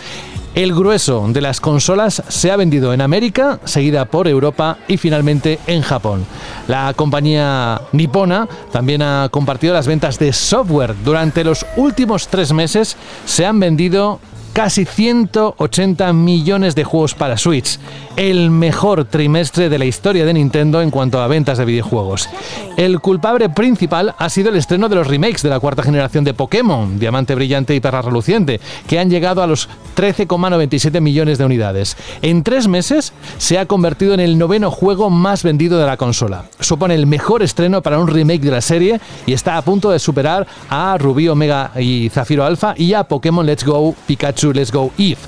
[0.55, 5.59] El grueso de las consolas se ha vendido en América, seguida por Europa y finalmente
[5.67, 6.25] en Japón.
[6.69, 10.95] La compañía nipona también ha compartido las ventas de software.
[11.05, 12.97] Durante los últimos tres meses
[13.27, 14.21] se han vendido
[14.55, 17.81] casi 180 millones de juegos para Switch,
[18.17, 22.29] el mejor trimestre de la historia de Nintendo en cuanto a ventas de videojuegos.
[22.77, 26.35] El culpable principal ha sido el estreno de los remakes de la cuarta generación de
[26.35, 31.97] Pokémon, Diamante Brillante y Perla Reluciente, que han llegado a los 13,97 millones de unidades.
[32.23, 36.45] En tres meses se ha convertido en el noveno juego más vendido de la consola.
[36.61, 39.99] Supone el mejor estreno para un remake de la serie y está a punto de
[39.99, 44.93] superar a Rubí Omega y Zafiro Alpha y a Pokémon Let's Go Pikachu Let's Go
[44.99, 45.19] Eve.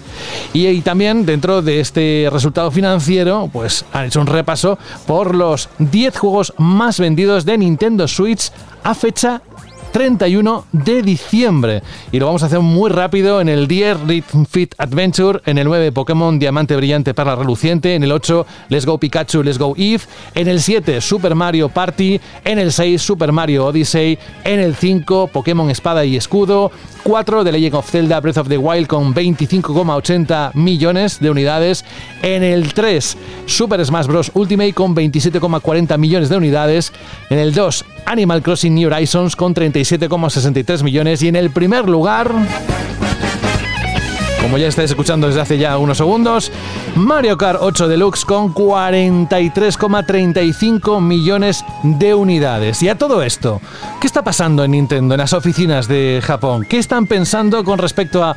[0.53, 6.19] Y, también dentro de este resultado financiero, pues han hecho un repaso por los 10
[6.19, 8.51] juegos más vendidos de Nintendo Switch
[8.83, 9.43] a fecha
[9.97, 11.83] 31 de diciembre.
[12.13, 15.67] Y lo vamos a hacer muy rápido en el 10 Rhythm Fit Adventure, en el
[15.67, 20.03] 9 Pokémon Diamante Brillante Perla Reluciente, en el 8 Let's Go Pikachu, Let's Go Eve,
[20.35, 25.29] en el 7 Super Mario Party, en el 6 Super Mario Odyssey, en el 5
[25.29, 26.71] Pokémon Espada y Escudo,
[27.07, 31.85] 4, The Legend of Zelda Breath of the Wild con 25,80 millones de unidades.
[32.21, 34.33] En el 3, Super Smash Bros.
[34.35, 36.93] Ultimate con 27,40 millones de unidades.
[37.31, 41.23] En el 2, Animal Crossing New Horizons con 37,63 millones.
[41.23, 42.35] Y en el primer lugar...
[44.47, 46.53] Como ya estáis escuchando desde hace ya unos segundos,
[46.95, 52.81] Mario Kart 8 Deluxe con 43,35 millones de unidades.
[52.81, 53.61] Y a todo esto,
[54.01, 56.65] ¿qué está pasando en Nintendo, en las oficinas de Japón?
[56.65, 58.37] ¿Qué están pensando con respecto a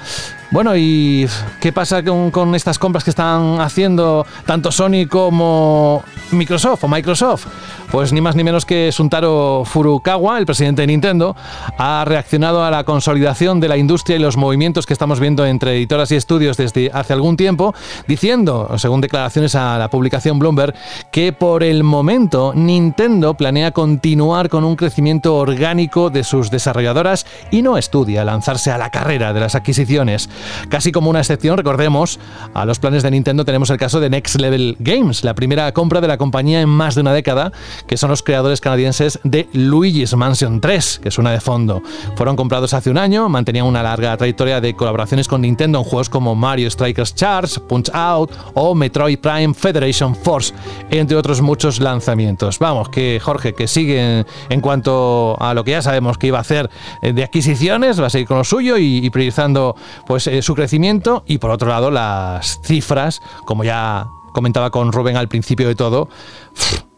[0.52, 1.28] bueno, ¿y
[1.60, 7.46] qué pasa con, estas compras que están haciendo tanto Sony como Microsoft o Microsoft?
[7.92, 11.36] Pues ni más ni menos que Suntaro Furukawa, el presidente de Nintendo,
[11.78, 15.76] ha reaccionado a la consolidación de la industria y los movimientos que estamos viendo entre
[15.76, 17.74] editoras y estudios desde hace algún tiempo,
[18.08, 20.74] diciendo, según declaraciones a la publicación Bloomberg,
[21.12, 27.62] que por el momento Nintendo planea continuar con un crecimiento orgánico de sus desarrolladoras y
[27.62, 30.30] no estudia lanzarse a la carrera de las adquisiciones.
[30.70, 32.20] Casi como una excepción, recordemos,
[32.54, 36.02] a los planes de Nintendo tenemos el caso de Next Level Games, la primera compra
[36.02, 37.52] de la compañía en más de una década,
[37.88, 41.82] que son los creadores canadienses de Luigi's Mansion 3, que es una de fondo.
[42.16, 46.10] Fueron comprados hace un año, mantenían una larga trayectoria de colaboraciones con Nintendo en juegos
[46.10, 50.54] como Mario Strikers Charge, Punch Out o Metroid Prime Federation Force,
[50.90, 52.60] entre otros muchos lanzamientos.
[52.60, 56.42] Vamos, que Jorge, que sigue en cuanto a lo que ya sabemos que iba a
[56.42, 56.70] hacer
[57.02, 59.76] de adquisiciones, va a seguir con lo suyo y, y priorizando
[60.08, 65.18] pues eh, su crecimiento y por otro lado las cifras, como ya comentaba con Rubén
[65.18, 66.10] al principio de todo,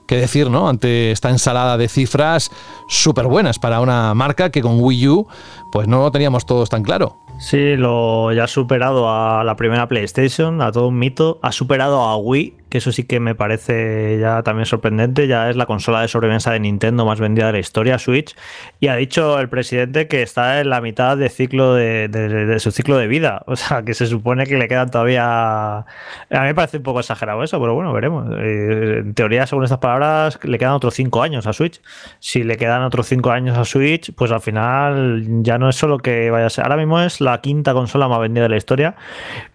[0.06, 0.68] qué decir, ¿no?
[0.68, 2.52] Ante esta ensalada de cifras
[2.90, 5.28] súper buenas para una marca que con Wii U
[5.72, 7.18] pues no lo teníamos todos tan claro.
[7.40, 12.02] Sí, lo ya ha superado a la primera PlayStation, a todo un mito, ha superado
[12.02, 16.02] a Wii que eso sí que me parece ya también sorprendente, ya es la consola
[16.02, 18.34] de sobremesa de Nintendo más vendida de la historia, Switch,
[18.80, 22.98] y ha dicho el presidente que está en la mitad de ciclo de, su ciclo
[22.98, 25.80] de vida, o sea, que se supone que le quedan todavía...
[25.80, 25.86] A
[26.30, 28.30] mí me parece un poco exagerado eso, pero bueno, veremos.
[28.40, 31.82] Eh, en teoría, según estas palabras, le quedan otros cinco años a Switch.
[32.20, 35.98] Si le quedan otros cinco años a Switch, pues al final ya no es solo
[35.98, 36.64] que vaya a ser...
[36.64, 38.96] Ahora mismo es la quinta consola más vendida de la historia,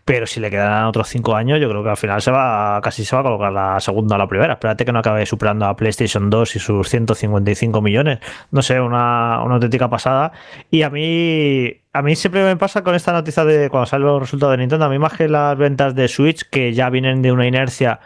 [0.07, 3.05] pero si le quedan otros cinco años, yo creo que al final se va casi
[3.05, 4.53] se va a colocar la segunda o la primera.
[4.53, 8.21] Espérate que no acabe superando a PlayStation 2 y sus 155 millones.
[8.53, 10.31] No sé, una, una auténtica pasada.
[10.71, 14.21] Y a mí, a mí siempre me pasa con esta noticia de cuando salen los
[14.21, 17.33] resultados de Nintendo, a mí más que las ventas de Switch, que ya vienen de
[17.33, 17.99] una inercia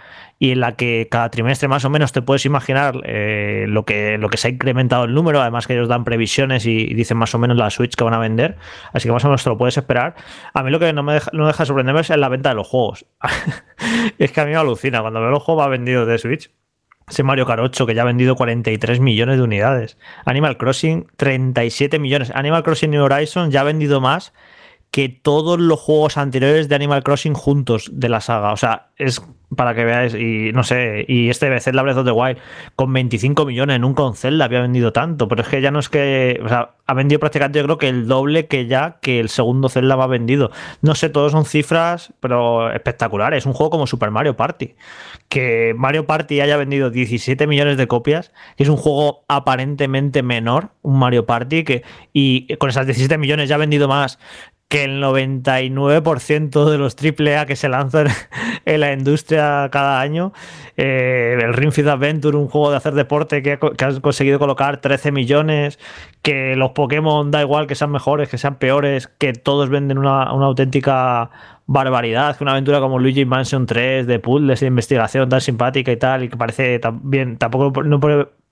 [0.43, 4.17] y en la que cada trimestre más o menos te puedes imaginar eh, lo, que,
[4.17, 7.35] lo que se ha incrementado el número, además que ellos dan previsiones y, dicen más
[7.35, 8.57] o menos la Switch que van a vender,
[8.95, 10.15] así que más o menos te lo puedes esperar.
[10.55, 12.67] A mí lo que no me deja, no deja sorprenderme es la venta de los
[12.67, 13.05] juegos.
[14.19, 16.51] es que a mí me alucina, cuando veo los juegos va vendido de Switch,
[17.07, 19.99] ese Mario Kart 8 que ya ha vendido 43 millones de unidades.
[20.25, 22.33] Animal Crossing 37 millones.
[22.35, 24.33] Animal Crossing New Horizons ya ha vendido más
[24.91, 28.53] que todos los juegos anteriores de Animal Crossing juntos de la saga.
[28.53, 29.21] O sea, es
[29.57, 32.39] para que veáis, y no sé, y este Zelda Breath of the Wild
[32.77, 35.89] con 25 millones, nunca un Zelda había vendido tanto, pero es que ya no es
[35.89, 39.29] que, o sea, ha vendido prácticamente yo creo que el doble que ya que el
[39.29, 40.51] segundo Zelda va vendido.
[40.83, 43.47] No sé, todos son cifras, pero espectaculares.
[43.47, 44.75] Un juego como Super Mario Party,
[45.29, 50.99] que Mario Party haya vendido 17 millones de copias, es un juego aparentemente menor, un
[50.99, 51.83] Mario Party, que,
[52.13, 54.19] y con esas 17 millones ya ha vendido más
[54.71, 58.07] que el 99% de los AAA que se lanzan
[58.65, 60.33] en la industria cada año,
[60.77, 65.11] eh, el Ring Fit Adventure, un juego de hacer deporte que ha, conseguido colocar 13
[65.11, 65.81] millones,
[66.23, 70.33] que los Pokémon da igual que sean mejores, que sean peores, que todos venden una,
[70.33, 71.31] una auténtica
[71.67, 75.97] barbaridad, que una aventura como Luigi Mansion 3 de puzzles de investigación tan simpática y
[75.97, 77.99] tal, y que parece también, tampoco no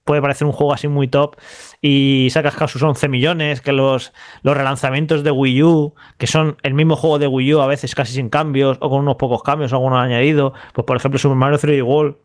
[0.08, 1.36] puede, parecer un juego así muy top
[1.82, 6.72] y sacas sus 11 millones, que los, los relanzamientos de Wii U, que son el
[6.72, 9.72] mismo juego de Wii U a veces casi sin cambios o con unos pocos cambios,
[9.74, 12.16] algunos añadido, pues por ejemplo Super Mario 3D World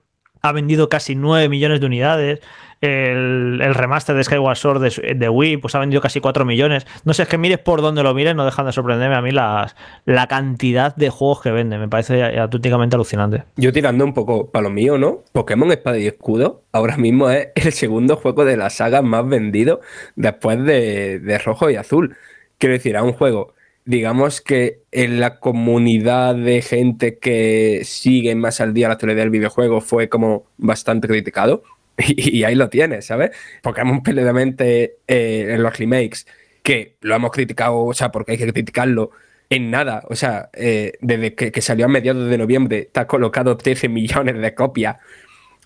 [0.44, 2.42] ha vendido casi 9 millones de unidades.
[2.82, 6.86] El, remaster de Skyward Sword de, Wii pues ha vendido casi 4 millones.
[7.06, 9.32] No sé, es que mires por donde lo mires, no dejan de sorprenderme a mí
[9.32, 11.80] la cantidad de juegos que venden.
[11.80, 13.46] Me parece auténticamente alucinante.
[13.56, 15.24] Yo tirando un poco para lo mío, ¿no?
[15.32, 19.80] Pokémon Espada y Escudo ahora mismo es el segundo juego de la saga más vendido
[20.18, 22.18] después de, de Rojo y Azul.
[22.58, 23.53] Quiero decir, a un juego
[23.86, 29.30] digamos que en la comunidad de gente que sigue más al día la actualidad del
[29.30, 31.64] videojuego fue como bastante criticado.
[32.08, 33.32] Y, ahí lo tienes, ¿sabes?
[33.62, 36.26] Pokémon plenamente eh, en los remakes,
[36.64, 39.12] que lo hemos criticado, o sea, porque hay que criticarlo
[39.50, 40.04] en nada.
[40.10, 44.56] O sea, eh, desde que, salió a mediados de noviembre, ha colocado 13 millones de
[44.56, 44.98] copias.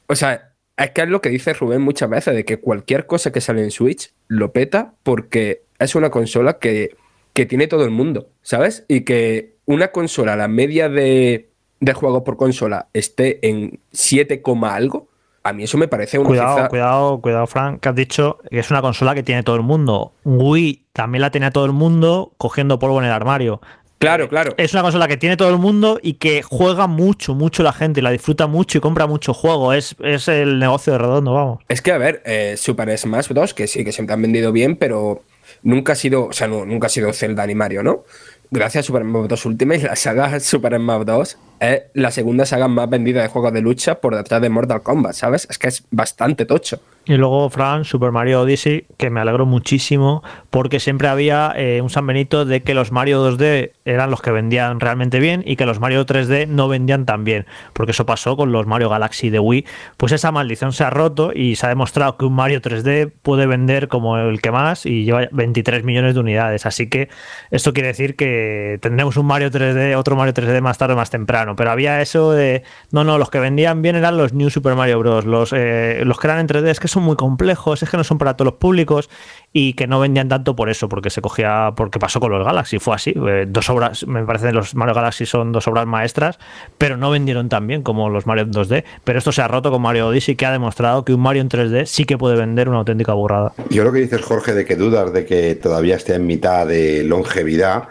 [0.08, 3.32] O sea, es que es lo que dice Rubén muchas veces, de que cualquier cosa
[3.32, 6.96] que sale en Switch lo peta porque es una consola que
[7.38, 8.84] que tiene todo el mundo, ¿sabes?
[8.88, 15.08] Y que una consola, la media de, de juegos por consola, esté en 7, algo,
[15.44, 18.72] a mí eso me parece una Cuidado, cuidado, cuidado, Frank, que has dicho que es
[18.72, 20.14] una consola que tiene todo el mundo.
[20.26, 23.62] Wii también la tenía todo el mundo cogiendo polvo en el armario.
[24.00, 24.56] Claro, claro.
[24.58, 28.00] Es una consola que tiene todo el mundo y que juega mucho, mucho la gente,
[28.00, 29.74] y la disfruta mucho y compra mucho juego.
[29.74, 31.60] Es, es el negocio de redondo, vamos.
[31.68, 34.76] Es que, a ver, eh, Super Smash Bros., que sí, que siempre han vendido bien,
[34.76, 35.22] pero
[35.64, 38.04] nunca ha sido, o sea, nunca ha sido Zelda ni Mario, ¿no?
[38.52, 39.46] Gracias a Super Smash Bros.
[39.46, 41.38] Ultimate, la saga Super Smash Bros.
[41.60, 45.14] Es la segunda saga más vendida de juegos de lucha por detrás de Mortal Kombat,
[45.14, 45.48] ¿sabes?
[45.50, 46.80] Es que es bastante tocho.
[47.08, 51.90] Y luego, Fran, Super Mario Odyssey, que me alegro muchísimo, porque siempre había eh, un
[51.90, 55.66] San Benito de que los Mario 2D eran los que vendían realmente bien y que
[55.66, 59.40] los Mario 3D no vendían tan bien, porque eso pasó con los Mario Galaxy de
[59.40, 59.66] Wii.
[59.96, 63.48] Pues esa maldición se ha roto y se ha demostrado que un Mario 3D puede
[63.48, 66.66] vender como el que más y lleva 23 millones de unidades.
[66.66, 67.08] Así que
[67.52, 71.10] esto quiere decir que tendremos un Mario 3D, otro Mario 3D más tarde o más
[71.10, 71.47] temprano.
[71.56, 75.00] Pero había eso de, no, no, los que vendían bien eran los New Super Mario
[75.00, 75.26] Bros.
[75.26, 78.04] Los, eh, los que eran en 3D es que son muy complejos, es que no
[78.04, 79.10] son para todos los públicos
[79.54, 82.80] y que no vendían tanto por eso, porque se cogía, porque pasó con los Galaxy,
[82.80, 83.14] fue así.
[83.16, 86.38] Eh, dos obras, me parece los Mario Galaxy son dos obras maestras,
[86.78, 88.84] pero no vendieron tan bien como los Mario 2D.
[89.04, 91.50] Pero esto se ha roto con Mario Odyssey, que ha demostrado que un Mario en
[91.50, 93.54] 3D sí que puede vender una auténtica burrada.
[93.70, 97.04] Yo lo que dices, Jorge, de que dudas de que todavía esté en mitad de
[97.04, 97.88] longevidad,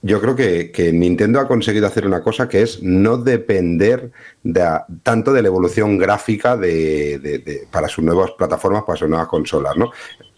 [0.00, 4.12] yo creo que, Nintendo ha conseguido hacer una cosa que es no depender
[4.44, 4.64] de,
[5.02, 9.76] tanto de la evolución gráfica de, para sus nuevas plataformas, para sus nuevas consolas.
[9.76, 9.90] ¿no?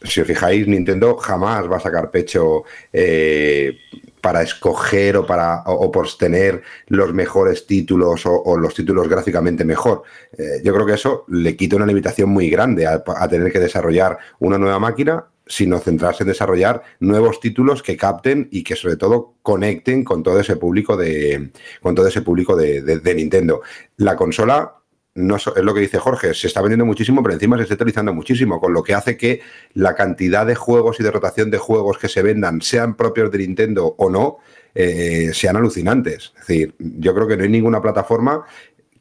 [0.02, 3.76] Si os fijáis, Nintendo jamás va a sacar pecho eh,
[4.22, 10.04] para escoger o, para, o, por tener los mejores títulos o, los títulos gráficamente mejor.
[10.38, 14.18] Eh, yo creo que eso le quita una limitación muy grande a tener que desarrollar
[14.38, 19.34] una nueva máquina sino centrarse en desarrollar nuevos títulos que capten y que sobre todo
[19.42, 21.50] conecten con todo ese público de,
[21.82, 23.60] con todo ese público de, Nintendo.
[23.96, 24.76] La consola
[25.16, 28.14] no es lo que dice Jorge, se está vendiendo muchísimo, pero encima se está utilizando
[28.14, 29.40] muchísimo, con lo que hace que
[29.74, 33.38] la cantidad de juegos y de rotación de juegos que se vendan, sean propios de
[33.38, 34.38] Nintendo o no,
[34.72, 36.32] eh, sean alucinantes.
[36.38, 38.44] Es decir, yo creo que no hay ninguna plataforma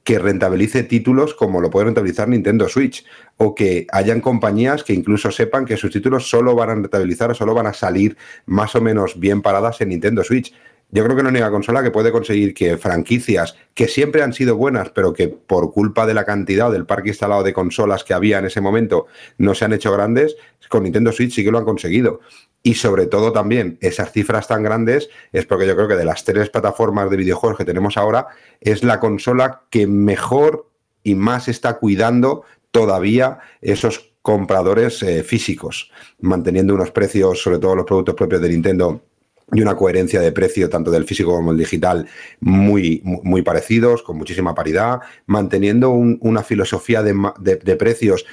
[0.04, 3.06] que rentabilice títulos como lo puede rentabilizar Nintendo Switch
[3.38, 7.36] o que hayan compañías que incluso sepan que sus títulos solo van a rentabilizar o
[7.36, 10.54] solo van a salir más o menos bien paradas en Nintendo Switch.
[10.92, 14.58] Yo creo que no única consola que puede conseguir que franquicias que siempre han sido
[14.58, 18.40] buenas, pero que por culpa de la cantidad del parque instalado de consolas que había
[18.40, 19.06] en ese momento
[19.38, 20.36] no se han hecho grandes,
[20.68, 22.22] con Nintendo Switch sí que lo han conseguido.
[22.64, 26.26] Y sobre todo también esas cifras tan grandes es porque yo creo que de las
[26.26, 28.28] tres plataformas de videojuegos que tenemos ahora
[28.60, 30.70] es la consola que mejor
[31.04, 37.86] y más está cuidando todavía esos compradores eh, físicos, manteniendo unos precios, sobre todo los
[37.86, 39.02] productos propios de Nintendo,
[39.54, 42.08] y una coherencia de precio tanto del físico como el digital
[42.40, 48.26] muy, muy parecidos, con muchísima paridad, manteniendo una filosofía de, precios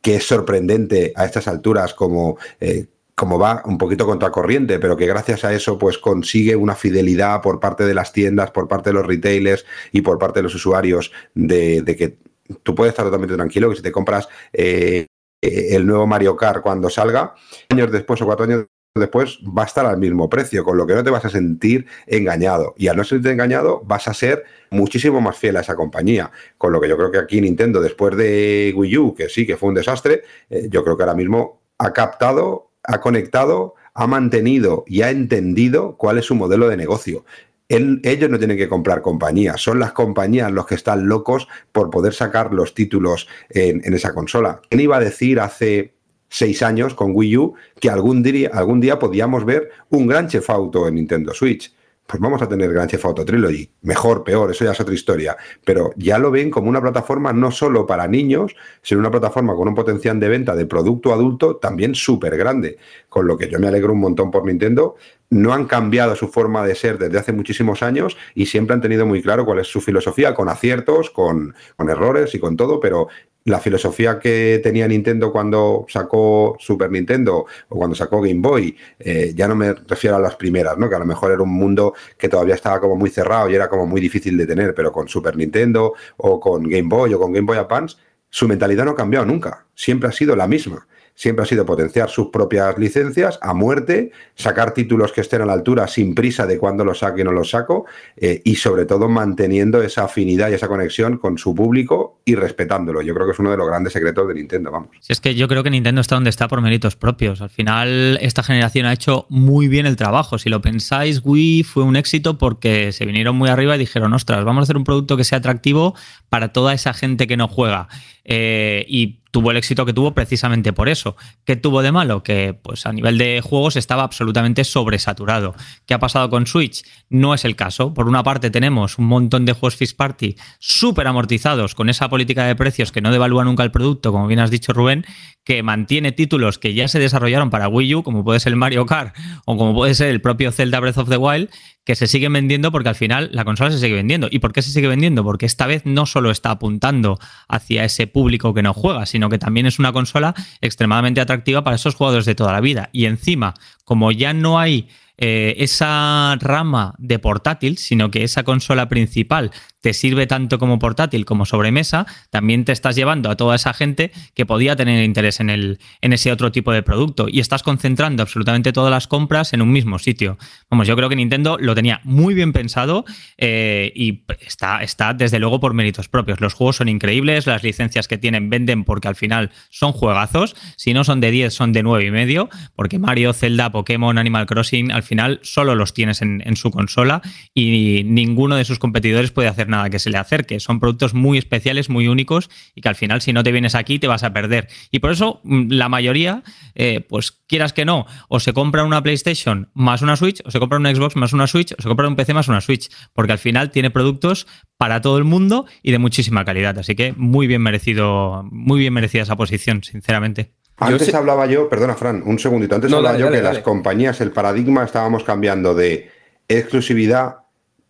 [0.00, 2.38] que es sorprendente a estas alturas como...
[2.60, 7.42] Eh, como va un poquito contracorriente, pero que gracias a eso pues consigue una fidelidad
[7.42, 10.54] por parte de las tiendas, por parte de los retailers y por parte de los
[10.56, 12.18] usuarios de, que
[12.64, 15.06] tú puedes estar totalmente tranquilo que si te compras eh,
[15.40, 17.34] el nuevo Mario Kart cuando salga,
[17.68, 18.66] años después o cuatro años
[19.00, 21.86] después va a estar al mismo precio, con lo que no te vas a sentir
[22.06, 22.74] engañado.
[22.76, 26.30] Y al no sentirte engañado, vas a ser muchísimo más fiel a esa compañía.
[26.58, 29.56] Con lo que yo creo que aquí Nintendo, después de Wii U, que sí que
[29.56, 34.84] fue un desastre, eh, yo creo que ahora mismo ha captado, ha conectado, ha mantenido
[34.86, 37.24] y ha entendido cuál es su modelo de negocio.
[37.68, 42.14] ellos no tienen que comprar compañías, son las compañías los que están locos por poder
[42.14, 44.60] sacar los títulos en, en esa consola.
[44.68, 45.94] ¿Quién iba a decir hace
[46.28, 50.48] seis años con Wii U que algún día, algún día podíamos ver un gran Chef
[50.50, 51.74] Auto en Nintendo Switch.
[52.06, 53.70] Pues vamos a tener Gran Chef Auto Trilogy.
[53.80, 55.38] Mejor, peor, eso ya es otra historia.
[55.64, 59.68] Pero ya lo ven como una plataforma no solo para niños, sino una plataforma con
[59.68, 62.76] un potencial de venta de producto adulto también súper grande.
[63.08, 64.96] Con lo que yo me alegro un montón por Nintendo.
[65.30, 69.06] No han cambiado su forma de ser desde hace muchísimos años y siempre han tenido
[69.06, 73.08] muy claro cuál es su filosofía, con aciertos, con, con errores y con todo, pero
[73.44, 79.32] la filosofía que tenía Nintendo cuando sacó Super Nintendo o cuando sacó Game Boy, eh,
[79.36, 80.88] ya no me refiero a las primeras, ¿no?
[80.88, 83.68] que a lo mejor era un mundo que todavía estaba como muy cerrado y era
[83.68, 87.32] como muy difícil de tener, pero con Super Nintendo o con Game Boy o con
[87.32, 87.96] Game Boy Advance,
[88.30, 90.86] su mentalidad no ha cambiado nunca, siempre ha sido la misma.
[91.14, 95.52] Siempre ha sido potenciar sus propias licencias a muerte, sacar títulos que estén a la
[95.52, 97.86] altura sin prisa de cuándo los saque o no los saco,
[98.16, 103.00] eh, y sobre todo manteniendo esa afinidad y esa conexión con su público y respetándolo.
[103.02, 104.90] Yo creo que es uno de los grandes secretos de Nintendo, vamos.
[105.08, 107.40] Es que yo creo que Nintendo está donde está por méritos propios.
[107.40, 110.38] Al final, esta generación ha hecho muy bien el trabajo.
[110.38, 114.44] Si lo pensáis, Wii fue un éxito porque se vinieron muy arriba y dijeron, ostras,
[114.44, 115.94] vamos a hacer un producto que sea atractivo
[116.28, 117.88] para toda esa gente que no juega.
[118.24, 121.16] Eh, y tuvo el éxito que tuvo precisamente por eso.
[121.44, 122.22] ¿Qué tuvo de malo?
[122.22, 125.56] Que pues a nivel de juegos estaba absolutamente sobresaturado.
[125.86, 126.84] ¿Qué ha pasado con Switch?
[127.10, 127.92] No es el caso.
[127.92, 132.46] Por una parte tenemos un montón de juegos Fist Party súper amortizados con esa política
[132.46, 135.04] de precios que no devalúa nunca el producto, como bien has dicho Rubén,
[135.42, 138.86] que mantiene títulos que ya se desarrollaron para Wii U, como puede ser el Mario
[138.86, 139.16] Kart
[139.46, 141.50] o como puede ser el propio Zelda Breath of the Wild,
[141.84, 144.28] que se siguen vendiendo porque al final la consola se sigue vendiendo.
[144.30, 145.22] ¿Y por qué se sigue vendiendo?
[145.22, 147.18] Porque esta vez no solo está apuntando
[147.48, 151.76] hacia ese público que no juega, sino que también es una consola extremadamente atractiva para
[151.76, 152.88] esos jugadores de toda la vida.
[152.92, 153.54] Y encima,
[153.84, 159.52] como ya no hay eh, esa rama de portátil, sino que esa consola principal
[159.84, 164.12] te sirve tanto como portátil como sobremesa, también te estás llevando a toda esa gente
[164.34, 168.22] que podía tener interés en, el, en ese otro tipo de producto y estás concentrando
[168.22, 170.38] absolutamente todas las compras en un mismo sitio.
[170.70, 173.04] Vamos, yo creo que Nintendo lo tenía muy bien pensado
[173.36, 176.40] eh, y está, está desde luego por méritos propios.
[176.40, 180.56] Los juegos son increíbles, las licencias que tienen venden porque al final son juegazos.
[180.76, 184.46] Si no son de 10, son de 9 y medio, porque Mario, Zelda, Pokémon, Animal
[184.46, 187.20] Crossing, al final solo los tienes en, su consola
[187.52, 190.60] y ninguno de sus competidores puede hacer nada nada que se le acerque.
[190.60, 193.98] Son productos muy especiales, muy únicos y que al final si no te vienes aquí
[193.98, 194.68] te vas a perder.
[194.90, 196.42] Y por eso mm, la mayoría,
[196.74, 200.58] eh, pues quieras que no, o se compra una PlayStation más una Switch, o se
[200.60, 203.32] compra una Xbox más una Switch, o se compra un PC más una Switch, porque
[203.32, 204.46] al final tiene productos
[204.76, 206.78] para todo el mundo y de muchísima calidad.
[206.78, 210.52] Así que muy bien merecido, muy bien merecida esa posición, sinceramente.
[210.76, 214.84] Antes hablaba yo, perdona Fran, un segundito, antes hablaba yo que las compañías, el paradigma
[214.84, 216.10] estábamos cambiando de
[216.48, 217.36] exclusividad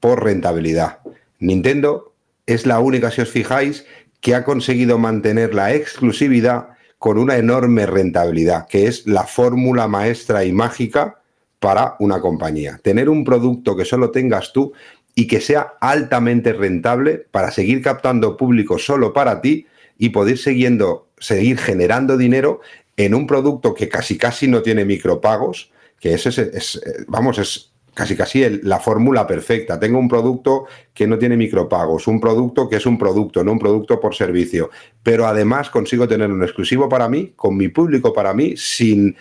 [0.01, 0.99] por rentabilidad.
[1.39, 2.13] Nintendo
[2.47, 3.87] es la única, si os fijáis,
[4.21, 6.69] que ha conseguido mantener la exclusividad
[6.99, 11.21] con una enorme rentabilidad, que es la fórmula maestra y mágica
[11.59, 12.81] para una compañía.
[12.83, 14.73] Tener un producto que solo tengas tú
[15.15, 19.67] y que sea altamente rentable para seguir captando público solo para ti
[19.99, 22.61] y poder siguiendo, seguir generando dinero
[22.97, 28.17] en un producto que casi casi no tiene micropagos, que ese es vamos, es casi
[28.17, 29.81] casi la fórmula perfecta.
[29.81, 33.59] Tengo un producto que no tiene micropagos, un producto que es un producto, no un
[33.59, 34.71] producto por servicio,
[35.03, 39.17] pero además consigo tener un exclusivo para mí, con mi público para mí, sin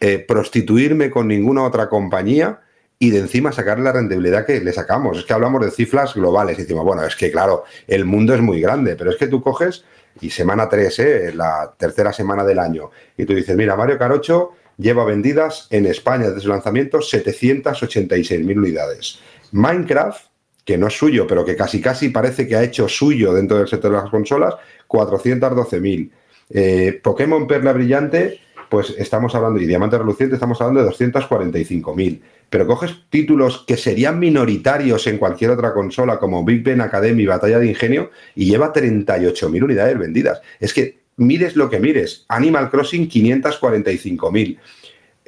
[0.00, 2.60] eh, prostituirme con ninguna otra compañía
[2.98, 5.18] y de encima sacar la rentabilidad que le sacamos.
[5.18, 8.40] Es que hablamos de cifras globales y decimos, bueno, es que claro, el mundo es
[8.40, 9.84] muy grande, pero es que tú coges
[10.20, 11.32] y semana 3, ¿eh?
[11.34, 16.28] la tercera semana del año, y tú dices, mira, Mario Carocho lleva vendidas en España
[16.28, 19.20] desde su lanzamiento 786.000 unidades.
[19.52, 20.26] Minecraft,
[20.64, 23.68] que no es suyo, pero que casi casi parece que ha hecho suyo dentro del
[23.68, 24.54] sector de las consolas,
[24.88, 26.10] 412.000.
[26.50, 32.20] Eh, Pokémon Perla Brillante, pues estamos hablando, y Diamante Reluciente, estamos hablando de 245.000.
[32.48, 37.58] Pero coges títulos que serían minoritarios en cualquier otra consola, como Big Ben Academy, Batalla
[37.58, 40.40] de Ingenio, y lleva 38.000 unidades vendidas.
[40.60, 42.24] Es que mires lo que mires.
[42.28, 44.58] Animal Crossing 545.000.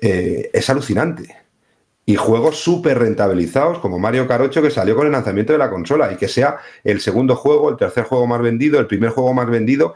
[0.00, 1.36] Eh, es alucinante.
[2.06, 6.10] Y juegos súper rentabilizados como Mario Carocho que salió con el lanzamiento de la consola
[6.12, 9.50] y que sea el segundo juego, el tercer juego más vendido, el primer juego más
[9.50, 9.94] vendido,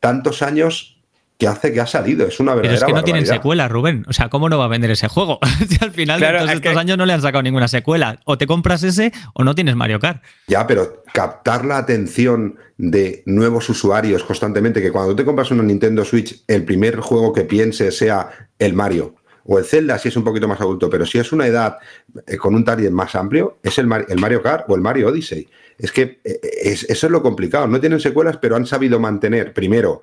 [0.00, 0.95] tantos años
[1.38, 2.26] que hace que ha salido.
[2.26, 4.04] Es una verdadera Pero es que no tienen secuela, Rubén.
[4.08, 5.38] O sea, ¿cómo no va a vender ese juego?
[5.68, 8.20] si al final de todos estos años no le han sacado ninguna secuela.
[8.24, 10.22] O te compras ese o no tienes Mario Kart.
[10.46, 16.04] Ya, pero captar la atención de nuevos usuarios constantemente, que cuando te compras una Nintendo
[16.04, 19.16] Switch, el primer juego que pienses sea el Mario.
[19.48, 21.78] O el Zelda si es un poquito más adulto, pero si es una edad
[22.26, 25.48] eh, con un target más amplio, es el, el Mario Kart o el Mario Odyssey.
[25.78, 27.66] Es que eh, eso es lo complicado.
[27.68, 30.02] No tienen secuelas, pero han sabido mantener, primero,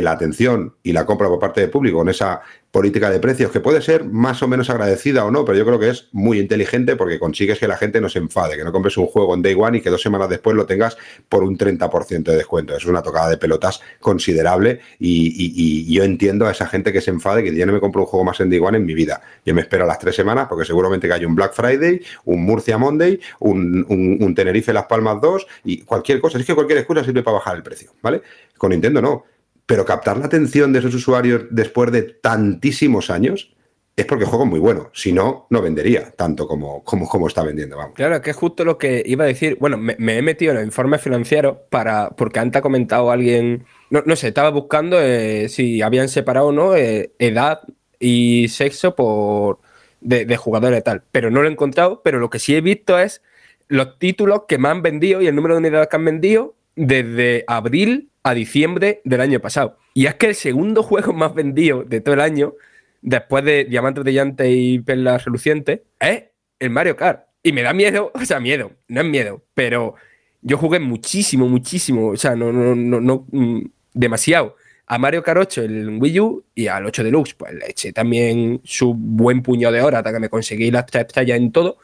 [0.00, 2.40] la atención y la compra por parte del público con esa
[2.72, 5.78] política de precios que puede ser más o menos agradecida o no, pero yo creo
[5.78, 8.96] que es muy inteligente porque consigues que la gente no se enfade, que no compres
[8.96, 10.96] un juego en Day One y que dos semanas después lo tengas
[11.28, 12.74] por un 30% de descuento.
[12.74, 17.44] Es una tocada de pelotas considerable y, yo entiendo a esa gente que se enfade
[17.44, 19.20] que ya no me compro un juego más en Day One en mi vida.
[19.44, 22.78] Yo me espero las tres semanas porque seguramente que hay un Black Friday, un Murcia
[22.78, 26.38] Monday, un, un Tenerife Las Palmas 2 y cualquier cosa.
[26.38, 28.22] Es que cualquier excusa sirve para bajar el precio, ¿vale?
[28.56, 29.24] Con Nintendo no
[29.66, 33.54] pero captar la atención de esos usuarios después de tantísimos años
[33.94, 34.90] es porque juego muy bueno.
[34.94, 37.76] Si no, no vendería tanto como, como, está vendiendo.
[37.76, 37.94] Vamos.
[37.94, 39.58] Claro, que es justo lo que iba a decir.
[39.60, 44.02] Bueno, me, he metido en el informe financiero para, porque antes ha comentado alguien, no,
[44.06, 47.60] no sé, estaba buscando eh, si habían separado o no eh, edad
[48.00, 49.60] y sexo por
[50.00, 51.02] de, de jugadores y tal.
[51.12, 53.22] Pero no lo he encontrado, pero lo que sí he visto es
[53.68, 57.44] los títulos que me han vendido y el número de unidades que han vendido desde
[57.46, 59.78] abril a diciembre del año pasado.
[59.94, 62.54] Y es que el segundo juego más vendido de todo el año,
[63.00, 66.24] después de Diamantes Brillantes y Perlas Relucientes, es
[66.58, 67.26] el Mario Kart.
[67.42, 69.94] Y me da miedo, o sea, miedo, no es miedo, pero
[70.40, 73.62] yo jugué muchísimo, muchísimo, o sea, no, no, no, no mm,
[73.94, 74.56] demasiado
[74.86, 78.60] a Mario Kart 8 el Wii U y al 8 Deluxe, pues le eché también
[78.64, 81.78] su buen puño de horas hasta que me conseguí las tres estrellas en todo,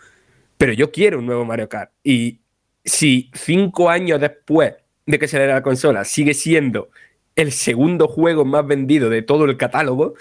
[0.57, 1.93] pero yo quiero un nuevo Mario Kart.
[2.03, 2.41] Y
[2.85, 4.75] si cinco años después
[5.09, 6.91] de que se le la consola sigue siendo
[7.35, 10.15] el segundo juego más vendido de todo el catálogo,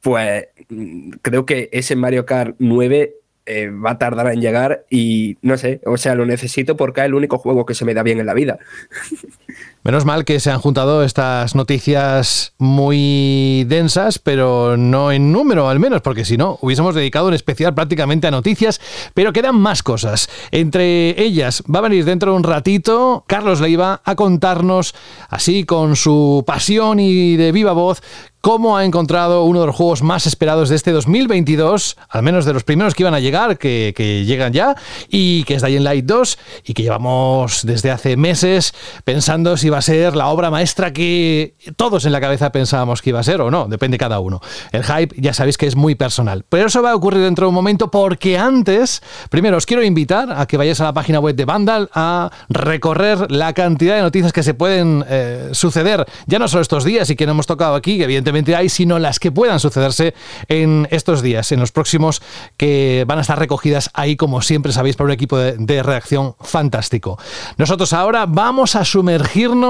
[0.00, 3.14] pues mm, creo que ese Mario Kart 9
[3.46, 7.06] eh, va a tardar en llegar y no sé, o sea, lo necesito porque es
[7.06, 8.58] el único juego que se me da bien en la vida.
[9.84, 15.78] Menos mal que se han juntado estas noticias muy densas, pero no en número al
[15.78, 18.80] menos, porque si no, hubiésemos dedicado un especial prácticamente a noticias,
[19.12, 20.30] pero quedan más cosas.
[20.52, 24.94] Entre ellas, va a venir dentro de un ratito Carlos Leiva a contarnos,
[25.28, 28.00] así con su pasión y de viva voz,
[28.44, 32.52] cómo ha encontrado uno de los juegos más esperados de este 2022, al menos de
[32.52, 34.76] los primeros que iban a llegar, que, llegan ya,
[35.08, 38.74] y que es Dying Light 2, y que llevamos desde hace meses
[39.04, 43.10] pensando si va a ser la obra maestra que todos en la cabeza pensábamos que
[43.10, 44.40] iba a ser o no, depende cada uno.
[44.70, 47.48] El hype ya sabéis que es muy personal, pero eso va a ocurrir dentro de
[47.48, 51.34] un momento porque antes, primero os quiero invitar a que vayáis a la página web
[51.34, 56.46] de Vandal a recorrer la cantidad de noticias que se pueden eh, suceder, ya no
[56.46, 59.58] solo estos días y que no hemos tocado aquí, evidentemente hay, sino las que puedan
[59.58, 60.14] sucederse
[60.48, 62.22] en estos días, en los próximos,
[62.56, 66.36] que van a estar recogidas ahí, como siempre sabéis, por un equipo de, de reacción
[66.40, 67.18] fantástico.
[67.56, 69.63] Nosotros ahora vamos a sumergirnos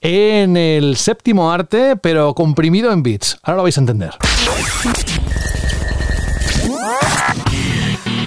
[0.00, 3.38] en el séptimo arte, pero comprimido en bits.
[3.42, 4.10] Ahora lo vais a entender.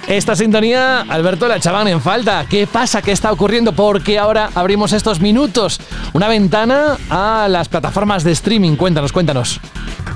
[0.08, 2.46] Esta sintonía, Alberto, la echaban en falta.
[2.50, 3.02] ¿Qué pasa?
[3.02, 3.72] ¿Qué está ocurriendo?
[3.72, 5.80] Porque ahora abrimos estos minutos,
[6.14, 8.76] una ventana a las plataformas de streaming.
[8.76, 9.60] Cuéntanos, cuéntanos.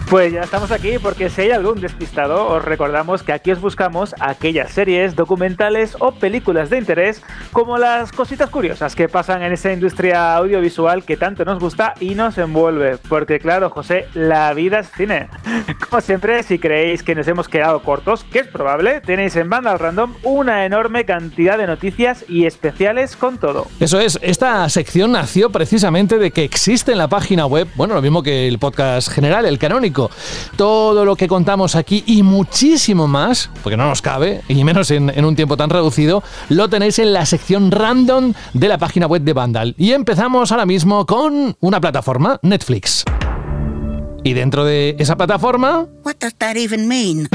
[0.09, 4.15] Pues ya estamos aquí porque si hay algún despistado, os recordamos que aquí os buscamos
[4.21, 9.73] aquellas series, documentales o películas de interés como las cositas curiosas que pasan en esa
[9.73, 12.97] industria audiovisual que tanto nos gusta y nos envuelve.
[13.09, 15.27] Porque claro, José, la vida es cine.
[15.89, 19.71] Como siempre, si creéis que nos hemos quedado cortos, que es probable, tenéis en banda
[19.71, 23.67] al random una enorme cantidad de noticias y especiales con todo.
[23.81, 28.01] Eso es, esta sección nació precisamente de que existe en la página web, bueno, lo
[28.01, 29.96] mismo que el podcast general, el canónico
[30.55, 35.25] todo lo que contamos aquí y muchísimo más, porque no nos cabe, y menos en,
[35.25, 39.33] un tiempo tan reducido, lo tenéis en la sección random de la página web de
[39.33, 39.75] Vandal.
[39.77, 43.03] Y empezamos ahora mismo con una plataforma, Netflix.
[44.23, 45.85] Y dentro de esa plataforma...
[46.03, 47.29] What does that even mean?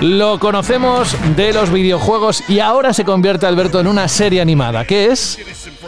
[0.00, 4.86] Lo conocemos de los videojuegos y ahora se convierte Alberto en una serie animada.
[4.86, 5.38] ¿Qué es?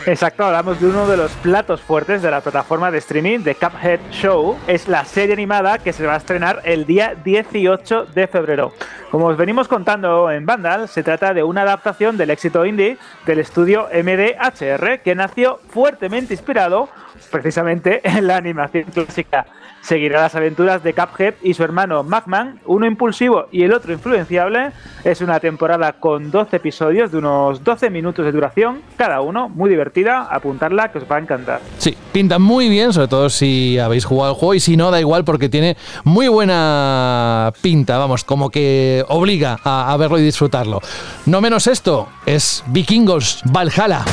[0.05, 4.01] Exacto, hablamos de uno de los platos fuertes de la plataforma de streaming de Cuphead
[4.11, 4.59] Show.
[4.67, 8.75] Es la serie animada que se va a estrenar el día 18 de febrero.
[9.11, 13.39] Como os venimos contando en Vandal, se trata de una adaptación del éxito indie del
[13.39, 16.91] estudio MDHR que nació fuertemente inspirado
[17.31, 19.47] precisamente en la animación clásica
[19.83, 24.71] seguirá las aventuras de Cuphead y su hermano Macman, uno impulsivo y el otro influenciable.
[25.05, 29.69] Es una temporada con 12 episodios de unos 12 minutos de duración, cada uno, muy
[29.69, 31.61] divertida, apuntarla que os va a encantar.
[31.79, 35.01] Sí, pinta muy bien, sobre todo si habéis jugado el juego y si no, da
[35.01, 40.81] igual porque tiene muy buena pinta, vamos, como que obliga a, a verlo y disfrutarlo.
[41.27, 44.05] No menos esto, es Vikingos Valhalla.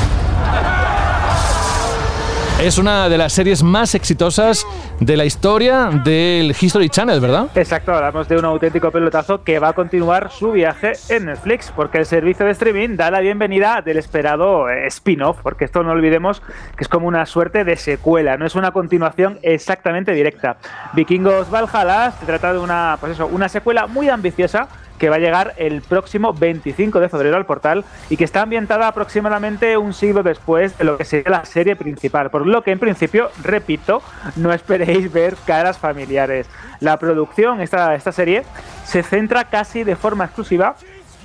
[2.62, 4.66] Es una de las series más exitosas
[5.00, 7.46] de la historia del History Channel, ¿verdad?
[7.54, 11.96] Exacto, hablamos de un auténtico pelotazo que va a continuar su viaje en Netflix, porque
[11.96, 16.42] el servicio de streaming da la bienvenida del esperado eh, spin-off, porque esto no olvidemos
[16.76, 20.58] que es como una suerte de secuela, no es una continuación exactamente directa.
[20.92, 24.68] Vikingos Valhalla se trata de una, pues eso, una secuela muy ambiciosa
[25.00, 28.86] que va a llegar el próximo 25 de febrero al portal y que está ambientada
[28.86, 32.78] aproximadamente un siglo después de lo que sería la serie principal, por lo que en
[32.78, 34.02] principio, repito,
[34.36, 36.48] no esperéis ver caras familiares.
[36.80, 38.44] La producción, esta, esta serie,
[38.84, 40.76] se centra casi de forma exclusiva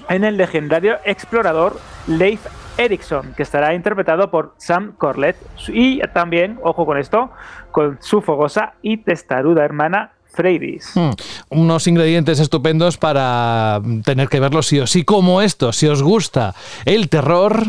[0.07, 1.77] en el legendario explorador
[2.07, 2.45] Leif
[2.77, 5.35] Erikson, que estará interpretado por Sam Corlett
[5.68, 7.31] y también, ojo con esto,
[7.72, 10.91] con su fogosa y testaruda hermana Freydis.
[10.95, 11.11] Mm,
[11.49, 16.53] unos ingredientes estupendos para tener que verlo sí o sí, como esto, si os gusta
[16.85, 17.63] el terror...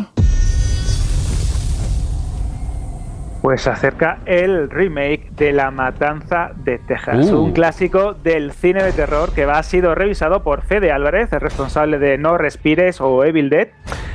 [3.43, 7.43] Pues acerca el remake de La Matanza de Texas, Uh.
[7.45, 11.41] un clásico del cine de terror que va, ha sido revisado por Fede Álvarez, el
[11.41, 13.69] responsable de No Respires o Evil Dead,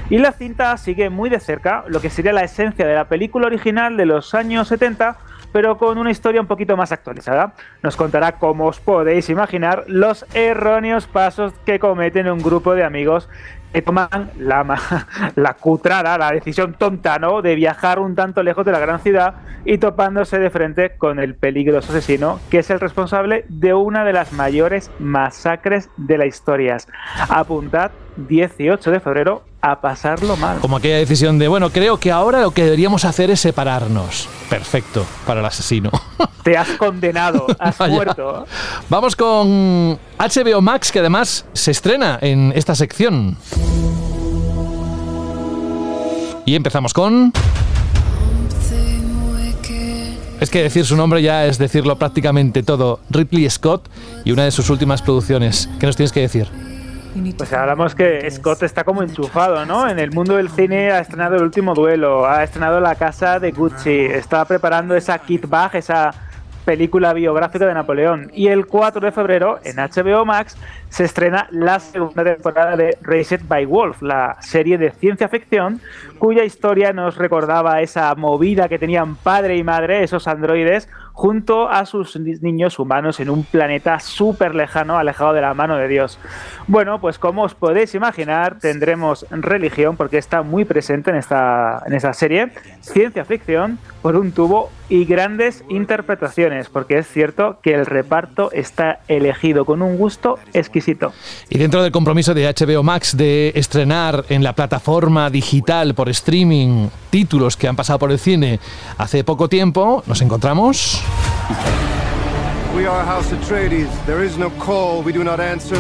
[0.09, 3.47] Y la cinta sigue muy de cerca lo que sería la esencia de la película
[3.47, 5.15] original de los años 70,
[5.51, 7.53] pero con una historia un poquito más actualizada.
[7.83, 13.29] Nos contará, como os podéis imaginar, los erróneos pasos que cometen un grupo de amigos
[13.73, 14.79] que toman la,
[15.35, 17.41] la cutrada, la decisión tonta, ¿no?
[17.41, 21.35] De viajar un tanto lejos de la gran ciudad y topándose de frente con el
[21.35, 26.77] peligroso asesino, que es el responsable de una de las mayores masacres de la historia.
[27.29, 30.59] Apuntad 18 de febrero a pasarlo mal.
[30.59, 34.27] Como aquella decisión de, bueno, creo que ahora lo que deberíamos hacer es separarnos.
[34.49, 35.91] Perfecto, para el asesino.
[36.43, 38.45] Te has condenado, has muerto.
[38.89, 43.37] Vamos con HBO Max, que además se estrena en esta sección.
[46.45, 47.31] Y empezamos con...
[50.39, 52.99] Es que decir su nombre ya es decirlo prácticamente todo.
[53.11, 53.87] Ridley Scott
[54.25, 55.69] y una de sus últimas producciones.
[55.79, 56.70] ¿Qué nos tienes que decir?
[57.37, 59.89] Pues hablamos que Scott está como enchufado, ¿no?
[59.89, 63.51] En el mundo del cine ha estrenado El último duelo, ha estrenado La casa de
[63.51, 66.13] Gucci, está preparando esa Kit Bag, esa
[66.63, 68.31] película biográfica de Napoleón.
[68.33, 70.57] Y el 4 de febrero, en HBO Max,
[70.89, 75.81] se estrena la segunda temporada de Raised by Wolf, la serie de ciencia ficción,
[76.17, 80.87] cuya historia nos recordaba esa movida que tenían padre y madre, esos androides,
[81.21, 85.87] junto a sus niños humanos en un planeta súper lejano, alejado de la mano de
[85.87, 86.17] Dios.
[86.65, 91.93] Bueno, pues como os podéis imaginar, tendremos religión, porque está muy presente en esta, en
[91.93, 97.85] esta serie, ciencia ficción por un tubo y grandes interpretaciones, porque es cierto que el
[97.85, 101.13] reparto está elegido con un gusto exquisito.
[101.49, 106.89] Y dentro del compromiso de HBO Max de estrenar en la plataforma digital por streaming
[107.09, 108.59] títulos que han pasado por el cine
[108.97, 111.01] hace poco tiempo, nos encontramos...
[112.75, 113.89] We are House Atreides.
[114.05, 115.77] There is no call we do not answer.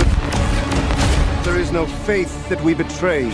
[1.45, 3.31] There is no faith that we betray.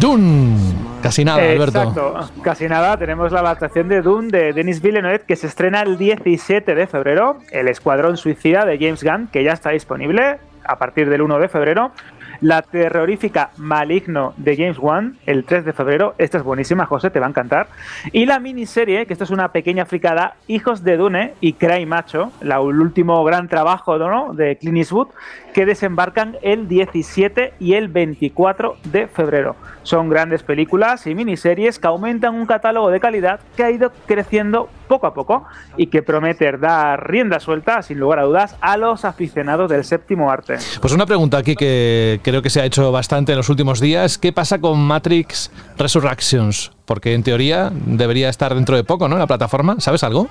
[0.00, 0.56] Dune.
[1.02, 1.82] Casi nada, Alberto.
[1.82, 2.96] Exacto, casi nada.
[2.96, 7.38] Tenemos la adaptación de Dune de Denis Villeneuve que se estrena el 17 de febrero.
[7.52, 11.48] El Escuadrón Suicida de James Gunn, que ya está disponible a partir del 1 de
[11.48, 11.92] febrero.
[12.40, 16.14] La terrorífica Maligno de James Wan, el 3 de febrero.
[16.18, 17.68] Esta es buenísima, José, te va a encantar.
[18.12, 22.32] Y la miniserie, que esto es una pequeña fricada, Hijos de Dune y Cry Macho,
[22.42, 24.34] el último gran trabajo ¿no?
[24.34, 25.08] de Clint Eastwood,
[25.56, 29.56] que desembarcan el 17 y el 24 de febrero.
[29.84, 34.68] Son grandes películas y miniseries que aumentan un catálogo de calidad que ha ido creciendo
[34.86, 35.46] poco a poco
[35.78, 40.30] y que promete dar rienda suelta, sin lugar a dudas, a los aficionados del séptimo
[40.30, 40.56] arte.
[40.78, 44.18] Pues una pregunta aquí que creo que se ha hecho bastante en los últimos días.
[44.18, 46.70] ¿Qué pasa con Matrix Resurrections?
[46.84, 49.14] Porque en teoría debería estar dentro de poco, ¿no?
[49.14, 49.76] En la plataforma.
[49.80, 50.28] ¿Sabes algo?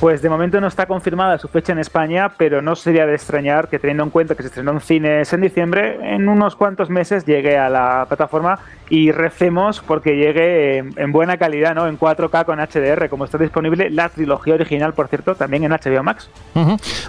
[0.00, 3.68] Pues de momento no está confirmada su fecha en España, pero no sería de extrañar
[3.68, 7.26] que teniendo en cuenta que se estrenó en cines en diciembre, en unos cuantos meses
[7.26, 11.88] llegue a la plataforma y recemos porque llegue en buena calidad, ¿no?
[11.88, 16.04] En 4K con HDR, como está disponible la trilogía original, por cierto, también en HBO
[16.04, 16.30] Max.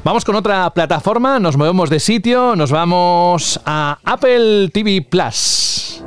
[0.03, 6.03] Vamos con otra plataforma, nos movemos de sitio, nos vamos a Apple TV Plus.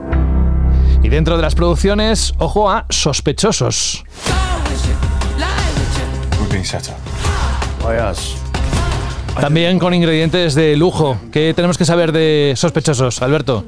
[1.01, 4.05] Y dentro de las producciones, ojo a sospechosos.
[9.41, 11.19] También con ingredientes de lujo.
[11.33, 13.65] ¿Qué tenemos que saber de sospechosos, Alberto?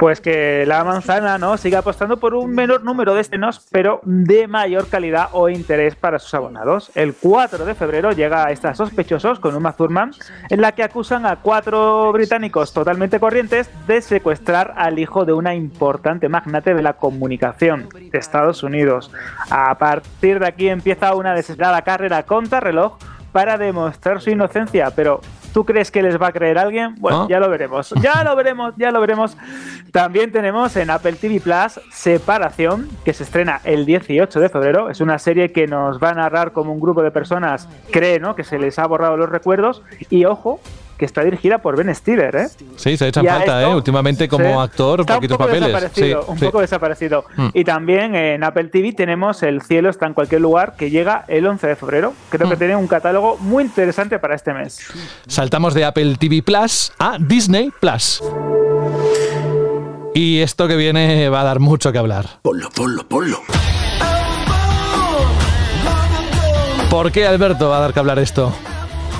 [0.00, 4.48] Pues que la manzana no sigue apostando por un menor número de estrenos, pero de
[4.48, 6.90] mayor calidad o interés para sus abonados.
[6.94, 10.12] El 4 de febrero llega a estas sospechosos con Uma Thurman,
[10.48, 15.54] en la que acusan a cuatro británicos totalmente corrientes de secuestrar al hijo de una
[15.54, 19.12] importante magnate de la comunicación de Estados Unidos.
[19.50, 22.96] A partir de aquí empieza una desesperada carrera contra reloj
[23.32, 25.20] para demostrar su inocencia, pero
[25.52, 26.94] ¿Tú crees que les va a creer alguien?
[26.98, 27.90] Bueno, ya lo veremos.
[28.00, 29.36] Ya lo veremos, ya lo veremos.
[29.92, 34.90] También tenemos en Apple TV Plus Separación, que se estrena el 18 de febrero.
[34.90, 38.34] Es una serie que nos va a narrar como un grupo de personas cree ¿no?
[38.34, 39.82] que se les ha borrado los recuerdos.
[40.08, 40.60] Y ojo,
[41.00, 42.48] que está dirigida por Ben Stiller, ¿eh?
[42.76, 43.74] Sí, se ha hecho falta, ¿eh?
[43.74, 45.68] Últimamente como actor, está poquitos un poco papeles.
[45.72, 47.24] Desaparecido, un poco desaparecido.
[47.36, 47.48] Mm.
[47.54, 51.46] Y también en Apple TV tenemos El cielo está en cualquier lugar, que llega el
[51.46, 52.12] 11 de febrero.
[52.28, 52.58] Creo que mm.
[52.58, 54.78] tiene un catálogo muy interesante para este mes.
[55.26, 58.22] Saltamos de Apple TV Plus a Disney Plus.
[60.14, 62.26] Y esto que viene va a dar mucho que hablar.
[62.42, 63.40] Ponlo, ponlo, ponlo.
[66.90, 68.52] ¿Por qué, Alberto, va a dar que hablar esto?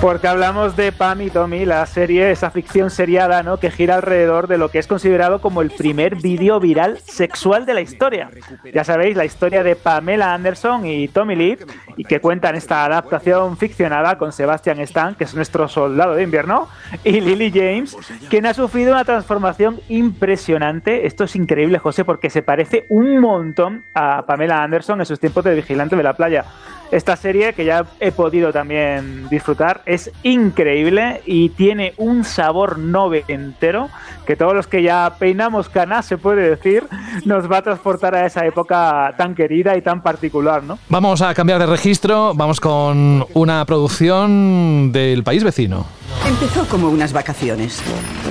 [0.01, 3.59] Porque hablamos de Pam y Tommy, la serie, esa ficción seriada, ¿no?
[3.59, 7.75] Que gira alrededor de lo que es considerado como el primer vídeo viral sexual de
[7.75, 8.31] la historia.
[8.73, 11.59] Ya sabéis, la historia de Pamela Anderson y Tommy Lee,
[11.99, 16.69] y que cuentan esta adaptación ficcionada con Sebastian Stan, que es nuestro soldado de invierno,
[17.05, 17.95] y Lily James,
[18.31, 21.07] quien ha sufrido una transformación impresionante.
[21.07, 25.45] Esto es increíble, José, porque se parece un montón a Pamela Anderson en sus tiempos
[25.45, 26.47] de vigilante de la playa.
[26.91, 33.91] Esta serie, que ya he podido también disfrutar, es increíble y tiene un sabor noventero
[34.31, 36.85] que todos los que ya peinamos canas, se puede decir,
[37.25, 40.79] nos va a transportar a esa época tan querida y tan particular, ¿no?
[40.89, 45.85] Vamos a cambiar de registro, vamos con una producción del país vecino.
[46.29, 47.83] Empezó como unas vacaciones.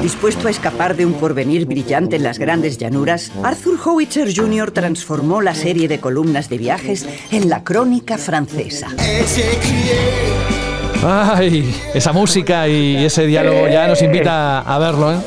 [0.02, 4.72] Dispuesto a escapar de un porvenir brillante en las grandes llanuras, Arthur Howitzer Jr.
[4.72, 8.88] transformó la serie de columnas de viajes en la crónica francesa.
[11.02, 15.18] Ay, esa música y ese diálogo ya nos invita a verlo, ¿eh?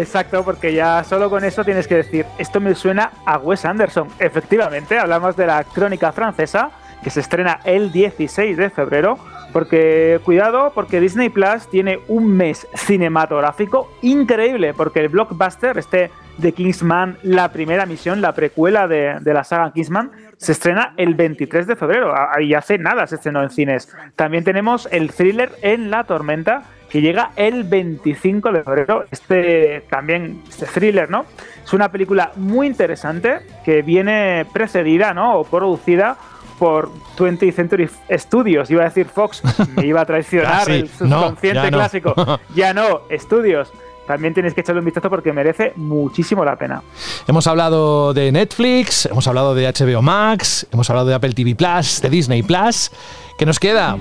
[0.00, 4.08] Exacto, porque ya solo con eso tienes que decir, esto me suena a Wes Anderson.
[4.18, 6.70] Efectivamente, hablamos de la crónica francesa,
[7.02, 9.18] que se estrena el 16 de febrero
[9.52, 16.52] porque, cuidado, porque Disney Plus tiene un mes cinematográfico increíble, porque el blockbuster, este de
[16.52, 21.76] Kingsman, la primera misión, la precuela de, la saga Kingsman, se estrena el 23 de
[21.76, 22.14] febrero.
[22.16, 23.94] Ahí hace nada se estrenó en cines.
[24.16, 29.04] También tenemos el thriller En la Tormenta, que llega el 25 de febrero.
[29.10, 31.26] Este también, este thriller, ¿no?
[31.62, 35.40] Es una película muy interesante que viene precedida, ¿no?
[35.40, 36.16] O producida
[36.60, 39.40] por 20th Century Studios, iba a decir Fox,
[39.76, 42.14] me iba a traicionar el subconsciente clásico.
[42.54, 43.72] ya no, Studios.
[44.06, 46.82] También tenéis que echarle un vistazo porque merece muchísimo la pena.
[47.26, 52.02] Hemos hablado de Netflix, hemos hablado de HBO Max, hemos hablado de Apple TV Plus,
[52.02, 52.90] de Disney Plus.
[53.38, 53.96] ¿Qué nos queda?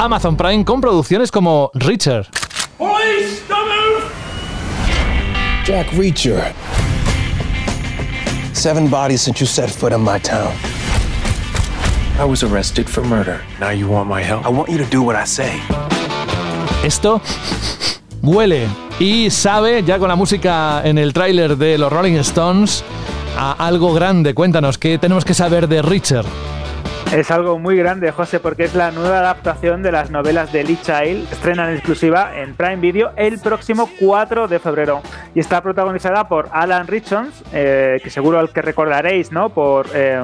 [0.00, 2.26] Amazon Prime con producciones como Richard.
[5.64, 6.54] Jack Reacher.
[8.58, 10.52] Seven bodies since you set foot in my town.
[12.18, 13.40] I was arrested for murder.
[13.60, 14.44] Now you want my help?
[14.44, 15.60] I want you to do what I say.
[16.82, 17.20] Esto
[18.20, 18.66] huele
[18.98, 22.82] y sabe, ya con la música en el tráiler de los Rolling Stones,
[23.36, 24.34] a algo grande.
[24.34, 26.26] Cuéntanos, ¿qué tenemos que saber de Richard?
[27.12, 30.78] Es algo muy grande, José, porque es la nueva adaptación de las novelas de Lee
[30.82, 35.00] Child, estrena en exclusiva en Prime Video el próximo 4 de febrero.
[35.34, 39.48] Y está protagonizada por Alan Richards, eh, que seguro al que recordaréis, ¿no?
[39.48, 40.22] Por eh,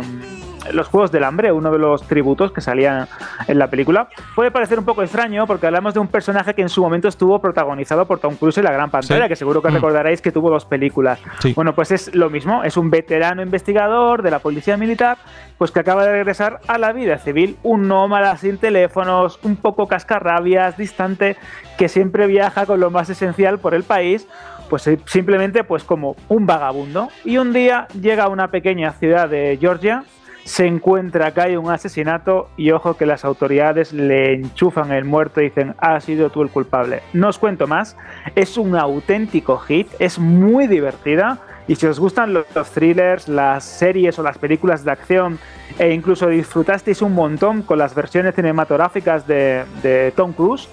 [0.72, 3.06] los Juegos del Hambre, uno de los tributos que salían
[3.46, 4.08] en la película.
[4.34, 7.40] Puede parecer un poco extraño porque hablamos de un personaje que en su momento estuvo
[7.40, 9.74] protagonizado por Tom Cruise en la gran pantalla, que seguro que mm.
[9.74, 11.20] recordaréis que tuvo dos películas.
[11.54, 15.18] Bueno, pues es lo mismo, es un veterano investigador de la policía militar,
[15.58, 19.86] pues que acaba de regresar a la vida civil, un nómada sin teléfonos, un poco
[19.86, 21.36] cascarrabias, distante,
[21.78, 24.26] que siempre viaja con lo más esencial por el país
[24.68, 29.58] pues simplemente pues como un vagabundo y un día llega a una pequeña ciudad de
[29.60, 30.04] Georgia
[30.44, 35.40] se encuentra que hay un asesinato y ojo que las autoridades le enchufan el muerto
[35.40, 37.02] y dicen, ha sido tú el culpable.
[37.12, 37.96] No os cuento más,
[38.34, 44.18] es un auténtico hit, es muy divertida y si os gustan los, thrillers, las series
[44.18, 45.38] o las películas de acción
[45.78, 50.68] e incluso disfrutasteis un montón con las versiones cinematográficas de, de Tom Cruise,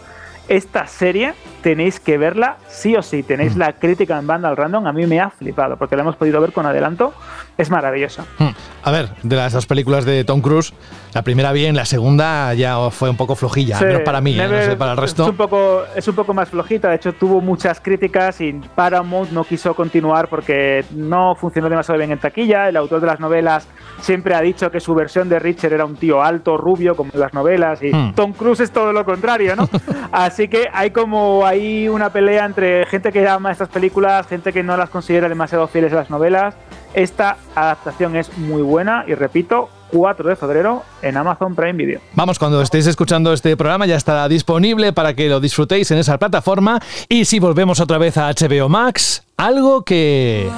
[0.52, 1.34] esta serie
[1.64, 3.24] tenéis que verla sí o sí.
[3.24, 3.60] Tenéis mm.
[3.60, 4.86] la crítica en banda al random.
[4.86, 7.14] A mí me ha flipado porque la hemos podido ver con adelanto.
[7.58, 8.26] Es maravillosa.
[8.38, 8.50] Mm.
[8.84, 10.74] A ver, de las películas de Tom Cruise,
[11.14, 14.48] la primera bien, la segunda ya fue un poco flojilla, menos para mí, ¿eh?
[14.48, 15.24] no sé, para el resto.
[15.24, 16.90] Es un, poco, es un poco más flojita.
[16.90, 22.12] De hecho, tuvo muchas críticas y Paramount no quiso continuar porque no funcionó demasiado bien
[22.12, 22.70] en taquilla.
[22.70, 23.68] El autor de las novelas
[24.00, 27.20] siempre ha dicho que su versión de Richard era un tío alto, rubio, como en
[27.20, 28.14] las novelas, y mm.
[28.16, 29.68] Tom Cruise es todo lo contrario, ¿no?
[30.12, 34.64] Así que hay como hay una pelea entre gente que ama estas películas, gente que
[34.64, 36.56] no las considera demasiado fieles a las novelas.
[36.94, 42.00] Esta adaptación es muy buena y repito, 4 de febrero en Amazon Prime Video.
[42.14, 46.18] Vamos, cuando estéis escuchando este programa ya estará disponible para que lo disfrutéis en esa
[46.18, 46.80] plataforma.
[47.10, 50.50] Y si volvemos otra vez a HBO Max, algo que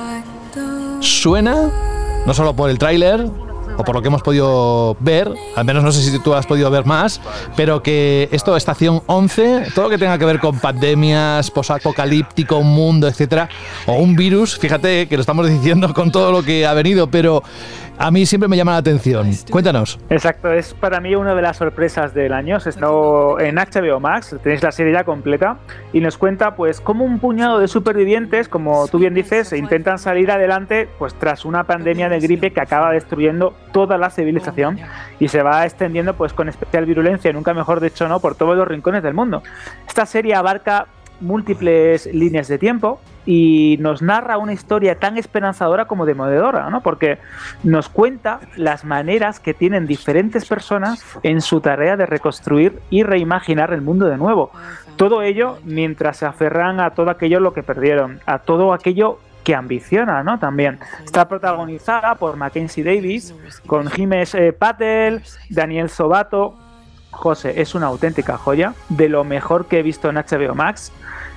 [0.99, 1.69] suena,
[2.25, 3.29] no solo por el tráiler,
[3.77, 6.69] o por lo que hemos podido ver, al menos no sé si tú has podido
[6.69, 7.19] ver más,
[7.55, 12.73] pero que esto, Estación 11, todo lo que tenga que ver con pandemias, posapocalíptico, un
[12.73, 13.49] mundo, etcétera,
[13.85, 17.43] o un virus, fíjate que lo estamos diciendo con todo lo que ha venido, pero
[17.97, 19.29] a mí siempre me llama la atención.
[19.49, 19.99] Cuéntanos.
[20.09, 22.57] Exacto, es para mí una de las sorpresas del año.
[22.57, 22.87] Está
[23.39, 25.57] en HBO Max, tenéis la serie ya completa
[25.93, 30.31] y nos cuenta pues cómo un puñado de supervivientes, como tú bien dices, intentan salir
[30.31, 34.79] adelante pues tras una pandemia de gripe que acaba destruyendo toda la civilización
[35.19, 38.19] y se va extendiendo pues con especial virulencia, nunca mejor dicho, ¿no?
[38.19, 39.43] por todos los rincones del mundo.
[39.87, 40.87] Esta serie abarca
[41.21, 46.81] múltiples líneas de tiempo y nos narra una historia tan esperanzadora como demoledora, ¿no?
[46.81, 47.19] Porque
[47.63, 53.73] nos cuenta las maneras que tienen diferentes personas en su tarea de reconstruir y reimaginar
[53.73, 54.51] el mundo de nuevo.
[54.97, 59.55] Todo ello mientras se aferran a todo aquello lo que perdieron, a todo aquello que
[59.55, 60.39] ambiciona, ¿no?
[60.39, 63.35] También está protagonizada por Mackenzie Davis,
[63.67, 66.55] con Jiménez eh, Patel, Daniel Sobato.
[67.11, 70.91] José, es una auténtica joya, de lo mejor que he visto en HBO Max.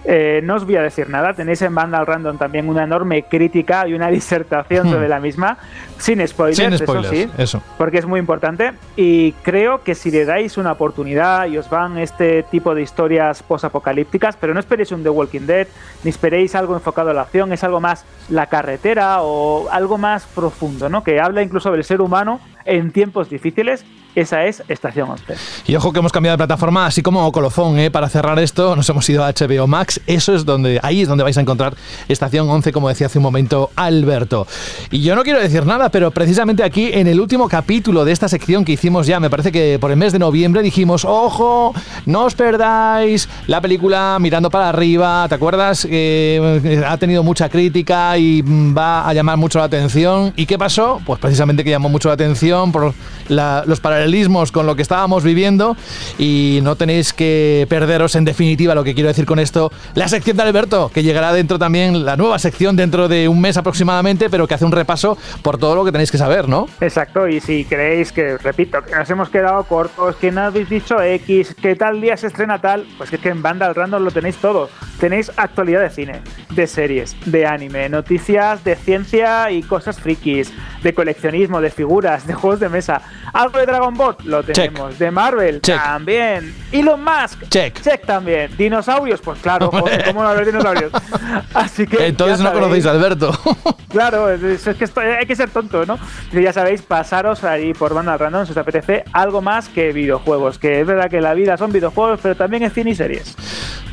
[0.08, 3.88] Eh, no os voy a decir nada, tenéis en Vandal Random también una enorme crítica
[3.88, 4.90] y una disertación Hmm.
[4.92, 5.58] sobre la misma,
[5.98, 7.62] sin spoilers, Sin eso sí, eso.
[7.76, 8.72] porque es muy importante.
[8.94, 13.42] Y creo que si le dais una oportunidad y os van este tipo de historias
[13.42, 15.66] posapocalípticas, pero no esperéis un The Walking Dead,
[16.04, 20.24] ni esperéis algo enfocado a la acción, es algo más la carretera o algo más
[20.26, 21.02] profundo, ¿no?
[21.02, 23.84] Que habla incluso del ser humano en tiempos difíciles.
[24.16, 25.34] Esa es Estación 11.
[25.66, 27.90] Y ojo que hemos cambiado de plataforma, así como colofón, ¿eh?
[27.90, 30.00] para cerrar esto, nos hemos ido a HBO Max.
[30.06, 31.74] Eso es donde, ahí es donde vais a encontrar
[32.08, 34.46] Estación 11, como decía hace un momento Alberto.
[34.90, 38.26] Y yo no quiero decir nada, pero precisamente aquí en el último capítulo de esta
[38.26, 41.74] sección que hicimos ya, me parece que por el mes de noviembre dijimos, ojo,
[42.06, 45.84] no os perdáis la película Mirando para arriba, ¿te acuerdas?
[45.84, 50.32] Que ha tenido mucha crítica y va a llamar mucho la atención.
[50.36, 51.02] ¿Y qué pasó?
[51.04, 52.94] Pues precisamente que llamó mucho la atención por
[53.28, 55.76] los paralelismos con lo que estábamos viviendo
[56.16, 60.36] y no tenéis que perderos en definitiva lo que quiero decir con esto, la sección
[60.36, 64.46] de Alberto, que llegará dentro también, la nueva sección dentro de un mes aproximadamente, pero
[64.46, 66.68] que hace un repaso por todo lo que tenéis que saber, ¿no?
[66.80, 71.02] Exacto, y si creéis que, repito, que nos hemos quedado cortos, que no habéis dicho
[71.02, 74.12] X, que tal día se estrena tal, pues es que en Banda al Random lo
[74.12, 74.68] tenéis todo.
[75.00, 76.20] Tenéis actualidad de cine,
[76.54, 80.52] de series, de anime, noticias de ciencia y cosas frikis,
[80.82, 83.02] de coleccionismo, de figuras, de juegos de mesa.
[83.32, 84.98] Algo de Dragon Ball, lo tenemos.
[84.98, 85.76] De Marvel, Check.
[85.82, 86.54] también.
[86.72, 87.80] Elon Musk, Check.
[87.82, 88.50] check también.
[88.56, 90.92] Dinosaurios, pues claro, joder, ¿cómo no haber dinosaurios?
[91.54, 92.06] Así que.
[92.06, 92.60] Entonces no sabéis.
[92.62, 93.38] conocéis a Alberto.
[93.96, 95.98] Claro, es, es que esto- hay que ser tonto, ¿no?
[96.30, 100.58] Y ya sabéis, pasaros ahí por banda random si os apetece algo más que videojuegos.
[100.58, 103.34] Que es verdad que la vida son videojuegos, pero también es cine y series.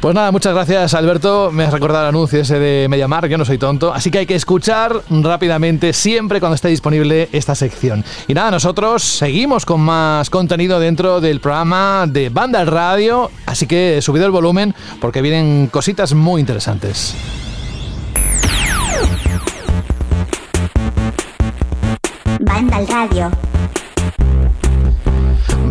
[0.01, 1.51] Pues nada, muchas gracias Alberto.
[1.53, 3.93] Me has recordado el anuncio ese de Mediamar, yo no soy tonto.
[3.93, 8.03] Así que hay que escuchar rápidamente, siempre cuando esté disponible esta sección.
[8.27, 13.29] Y nada, nosotros seguimos con más contenido dentro del programa de Banda al Radio.
[13.45, 17.13] Así que subido el volumen porque vienen cositas muy interesantes.
[22.39, 23.52] Banda al radio.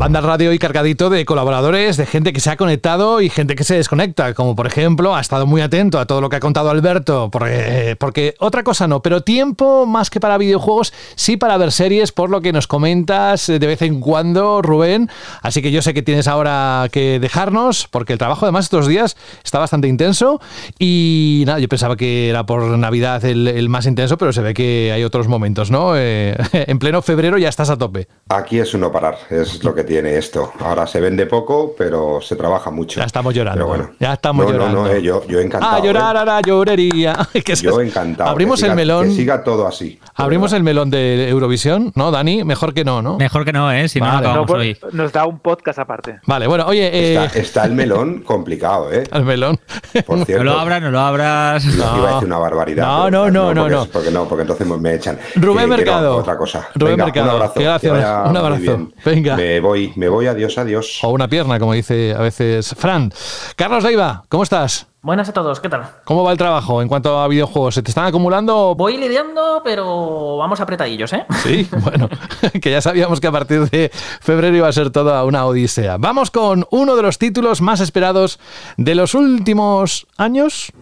[0.03, 3.63] Banda Radio y cargadito de colaboradores, de gente que se ha conectado y gente que
[3.63, 6.71] se desconecta, como por ejemplo ha estado muy atento a todo lo que ha contado
[6.71, 11.71] Alberto, porque, porque otra cosa no, pero tiempo más que para videojuegos, sí para ver
[11.71, 15.09] series, por lo que nos comentas de vez en cuando, Rubén.
[15.41, 19.17] Así que yo sé que tienes ahora que dejarnos, porque el trabajo además estos días
[19.45, 20.41] está bastante intenso
[20.81, 24.53] y nada, yo pensaba que era por Navidad el, el más intenso, pero se ve
[24.53, 25.97] que hay otros momentos, ¿no?
[25.97, 28.09] Eh, en pleno febrero ya estás a tope.
[28.31, 30.55] Aquí es uno parar, es lo que tiene esto.
[30.61, 32.99] Ahora se vende poco, pero se trabaja mucho.
[32.99, 33.59] Ya estamos llorando.
[33.59, 34.83] Pero bueno, ya estamos no, llorando.
[34.85, 35.77] No, no, eh, yo, yo encantado.
[35.77, 36.19] A llorar eh.
[36.21, 37.15] a la llorería.
[37.45, 38.31] Que Yo encantado.
[38.31, 39.09] Abrimos que siga- el melón.
[39.09, 39.99] Que siga todo así.
[40.15, 42.43] Abrimos el melón de Eurovisión, ¿no, Dani?
[42.45, 43.19] Mejor que no, ¿no?
[43.19, 43.87] Mejor que no, ¿eh?
[43.89, 44.27] Si no, no Vale.
[44.29, 44.75] acabamos No, hoy.
[44.77, 46.21] pues, nos da un podcast aparte.
[46.27, 49.05] Vale, bueno, oye, eh, Está, está el melón complicado, ¿eh?
[49.13, 49.59] el melón.
[50.07, 50.45] Por No cierto.
[50.45, 51.65] lo abras, no lo abras.
[51.67, 52.87] No, iba a decir una barbaridad.
[52.87, 53.87] No, pero- no, no, no, porque, no.
[53.93, 55.19] Porque no, porque entonces me echan.
[55.37, 56.17] Rubén no, Mercado.
[56.17, 56.69] otra cosa.
[56.75, 57.27] Rubén Mercado.
[57.29, 57.61] Un abrazo.
[57.61, 57.93] Gracias.
[58.31, 58.89] Un abrazo.
[59.05, 59.37] Venga.
[59.37, 60.27] Me voy, me voy.
[60.27, 61.01] Adiós, adiós.
[61.03, 63.13] O una pierna, como dice a veces Fran.
[63.57, 64.87] Carlos Leiva, ¿cómo estás?
[65.05, 65.85] Buenas a todos, ¿qué tal?
[66.05, 67.75] ¿Cómo va el trabajo en cuanto a videojuegos?
[67.75, 68.77] ¿Se te están acumulando?
[68.77, 71.27] Voy lidiando, pero vamos apretadillos, ¿eh?
[71.43, 72.09] Sí, bueno,
[72.63, 75.97] que ya sabíamos que a partir de febrero iba a ser toda una odisea.
[75.97, 78.39] Vamos con uno de los títulos más esperados
[78.77, 80.73] de los últimos años.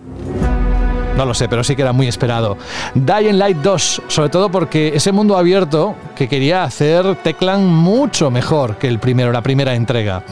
[1.20, 2.56] No lo sé, pero sí que era muy esperado.
[2.94, 8.78] Dying Light 2, sobre todo porque ese mundo abierto que quería hacer Teclan mucho mejor
[8.78, 10.22] que el primero, la primera entrega.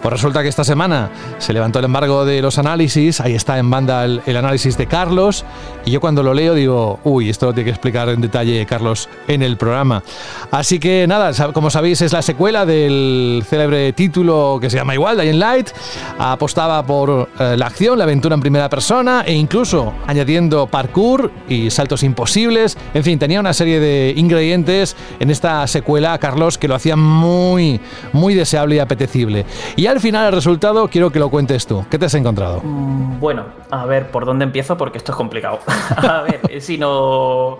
[0.00, 3.68] Pues resulta que esta semana se levantó el embargo de los análisis, ahí está en
[3.68, 5.44] banda el, el análisis de Carlos,
[5.84, 9.08] y yo cuando lo leo digo, uy, esto lo tiene que explicar en detalle Carlos
[9.26, 10.02] en el programa.
[10.50, 15.18] Así que nada, como sabéis es la secuela del célebre título que se llama igual,
[15.18, 15.70] Dying Light,
[16.18, 20.37] apostaba por eh, la acción, la aventura en primera persona e incluso añadiendo
[20.70, 26.58] parkour y saltos imposibles, en fin, tenía una serie de ingredientes en esta secuela, Carlos,
[26.58, 27.80] que lo hacían muy,
[28.12, 29.44] muy deseable y apetecible.
[29.76, 31.84] Y al final el resultado quiero que lo cuentes tú.
[31.90, 32.60] ¿Qué te has encontrado?
[32.62, 34.76] Mm, Bueno, a ver, ¿por dónde empiezo?
[34.76, 35.58] Porque esto es complicado.
[35.96, 37.58] a ver, eh, si no...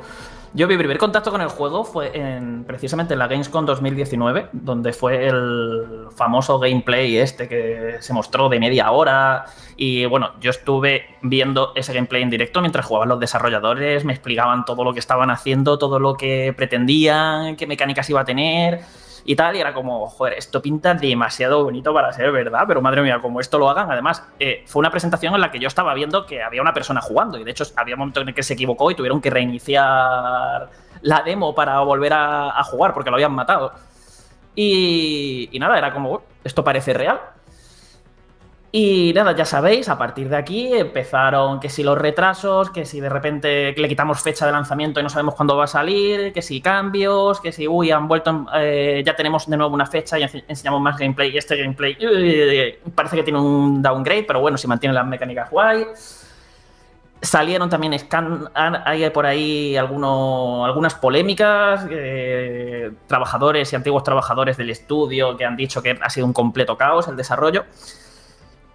[0.55, 4.93] Yo mi primer contacto con el juego fue en, precisamente en la Gamescom 2019, donde
[4.93, 9.45] fue el famoso gameplay este que se mostró de media hora.
[9.77, 14.65] Y bueno, yo estuve viendo ese gameplay en directo mientras jugaban los desarrolladores, me explicaban
[14.65, 18.81] todo lo que estaban haciendo, todo lo que pretendían, qué mecánicas iba a tener
[19.29, 23.03] y tal, y era como, joder, esto pinta demasiado bonito para ser verdad, pero madre
[23.03, 25.93] mía, como esto lo hagan, además, eh, fue una presentación en la que yo estaba
[25.93, 28.43] viendo que había una persona jugando, y de hecho había un momento en el que
[28.43, 30.71] se equivocó y tuvieron que reiniciar
[31.03, 33.75] la demo para volver a, a jugar porque lo habían matado.
[34.55, 37.21] Y, y nada, era como, esto parece real.
[38.71, 43.01] Y nada, ya sabéis, a partir de aquí empezaron que si los retrasos, que si
[43.01, 46.43] de repente le quitamos fecha de lanzamiento y no sabemos cuándo va a salir, que
[46.43, 50.23] si cambios, que si, uy, han vuelto, eh, ya tenemos de nuevo una fecha y
[50.23, 54.69] enseñamos más gameplay y este gameplay uy, parece que tiene un downgrade, pero bueno, si
[54.69, 55.87] mantiene las mecánicas guay.
[57.23, 64.71] Salieron también scan, hay por ahí alguno, algunas polémicas, eh, trabajadores y antiguos trabajadores del
[64.71, 67.65] estudio que han dicho que ha sido un completo caos el desarrollo.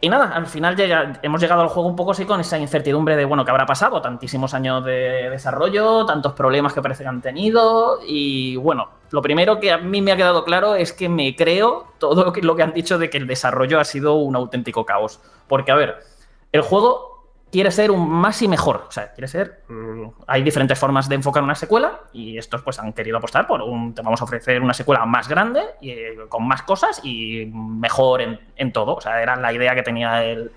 [0.04, 3.16] Y nada, al final llega, hemos llegado al juego un poco así con esa incertidumbre
[3.16, 4.02] de, bueno, ¿qué habrá pasado?
[4.02, 8.00] Tantísimos años de desarrollo, tantos problemas que parece que han tenido.
[8.06, 11.94] Y bueno, lo primero que a mí me ha quedado claro es que me creo
[12.00, 14.86] todo lo que, lo que han dicho de que el desarrollo ha sido un auténtico
[14.86, 15.22] caos.
[15.48, 16.04] Porque, a ver,
[16.52, 17.13] el juego
[17.54, 18.86] quiere ser un más y mejor.
[18.88, 19.62] O sea, quiere ser.
[19.68, 23.62] Mm, hay diferentes formas de enfocar una secuela y estos pues han querido apostar por
[23.62, 23.94] un.
[23.94, 28.22] Te vamos a ofrecer una secuela más grande, y, eh, con más cosas y mejor
[28.56, 28.96] en, todo.
[28.96, 30.50] O sea, era la idea que tenía el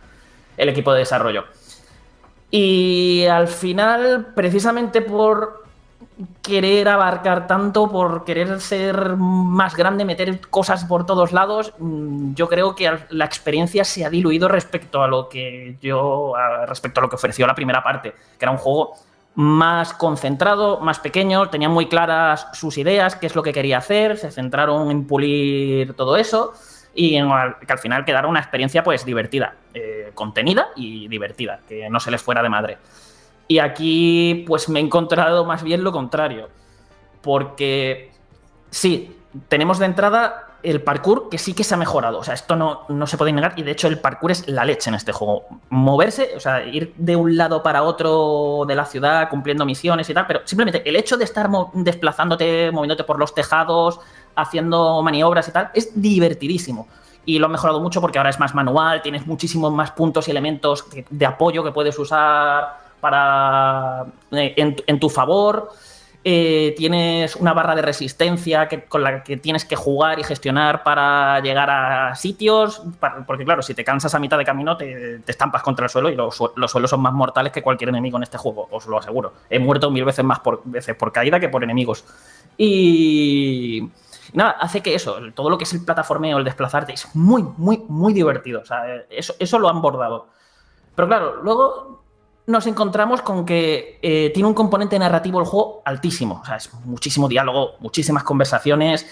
[0.56, 1.44] equipo de desarrollo.
[2.50, 5.65] Y al final, precisamente por
[6.42, 12.48] querer abarcar tanto, por querer ser más grande, meter cosas por todos lados, mm, yo
[12.48, 16.34] creo que la experiencia se ha diluido respecto a lo que yo,
[16.66, 18.94] respecto a lo que ofreció la primera parte, que era un juego
[19.34, 24.16] más concentrado, más pequeño, tenía muy claras sus ideas, qué es lo que quería hacer,
[24.16, 26.54] se centraron en pulir todo eso
[26.94, 32.00] y que al final quedara una experiencia pues divertida, eh, contenida y divertida, que no
[32.00, 32.78] se les fuera de madre.
[33.48, 36.48] Y aquí, pues me he encontrado más bien lo contrario.
[37.22, 38.12] Porque
[38.70, 39.16] sí,
[39.48, 42.18] tenemos de entrada el parkour que sí que se ha mejorado.
[42.18, 43.52] O sea, esto no, no, se puede negar.
[43.56, 45.44] Y de hecho, el parkour es la leche en este juego.
[45.68, 50.14] Moverse, o sea, ir de un lado para otro de la ciudad cumpliendo misiones y
[50.14, 50.26] tal.
[50.26, 54.00] Pero simplemente el hecho de estar desplazándote, moviéndote por los tejados,
[54.34, 56.88] haciendo maniobras y tal, es divertidísimo.
[57.24, 60.30] Y lo han mejorado mucho porque ahora es más manual, tienes muchísimos más puntos y
[60.30, 62.85] elementos de apoyo que puedes usar
[64.32, 64.54] eh,
[64.86, 65.70] en, tu favor.
[66.28, 71.38] Eh, tienes una barra de resistencia con la que tienes que jugar y gestionar para
[71.40, 72.82] llegar a sitios.
[73.26, 76.16] Porque, claro, si te cansas a mitad de camino, te, estampas contra el suelo y
[76.16, 79.34] los, los, suelos son más mortales que cualquier enemigo en este juego, os lo aseguro.
[79.48, 82.04] He muerto mil veces más por, veces por caída que por enemigos.
[82.58, 83.88] Y.
[84.32, 87.84] Nada, hace que eso, todo lo que es el plataformeo, el desplazarte, es muy, muy,
[87.88, 88.60] muy divertido.
[88.62, 90.26] O sea, eso, eso lo han bordado.
[90.96, 91.95] Pero claro, luego
[92.46, 96.40] nos encontramos con que eh, tiene un componente narrativo el juego altísimo.
[96.42, 99.06] O sea, es muchísimo diálogo, muchísimas conversaciones.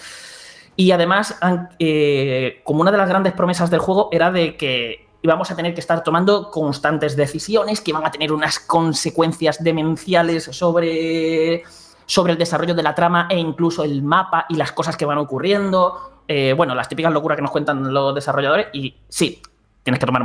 [0.77, 1.37] Y además,
[1.79, 5.73] eh, como una de las grandes promesas del juego era de que íbamos a tener
[5.73, 11.63] que estar tomando constantes decisiones que iban a tener unas consecuencias demenciales sobre,
[12.05, 15.17] sobre el desarrollo de la trama e incluso el mapa y las cosas que van
[15.17, 16.21] ocurriendo.
[16.27, 18.67] Eh, bueno, las típicas locuras que nos cuentan los desarrolladores.
[18.73, 19.41] Y sí,
[19.83, 20.23] tienes que tomar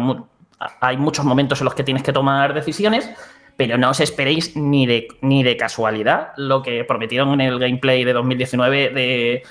[0.81, 3.11] hay muchos momentos en los que tienes que tomar decisiones,
[3.57, 8.05] pero no os esperéis ni de, ni de casualidad lo que prometieron en el gameplay
[8.05, 9.43] de 2019 de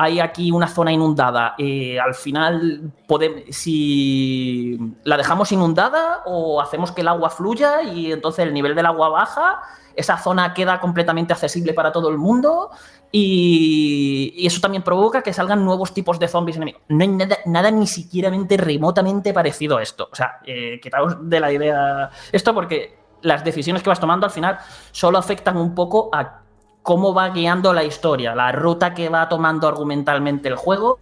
[0.00, 1.56] hay aquí una zona inundada.
[1.58, 8.12] Eh, al final, podemos, si la dejamos inundada o hacemos que el agua fluya y
[8.12, 9.60] entonces el nivel del agua baja,
[9.96, 12.70] esa zona queda completamente accesible para todo el mundo
[13.10, 16.82] y, y eso también provoca que salgan nuevos tipos de zombies enemigos.
[16.88, 20.08] No hay nada, nada ni siquiera remotamente parecido a esto.
[20.12, 24.32] O sea, eh, quitaos de la idea esto porque las decisiones que vas tomando al
[24.32, 24.58] final
[24.92, 26.42] solo afectan un poco a
[26.82, 30.98] cómo va guiando la historia, la ruta que va tomando argumentalmente el juego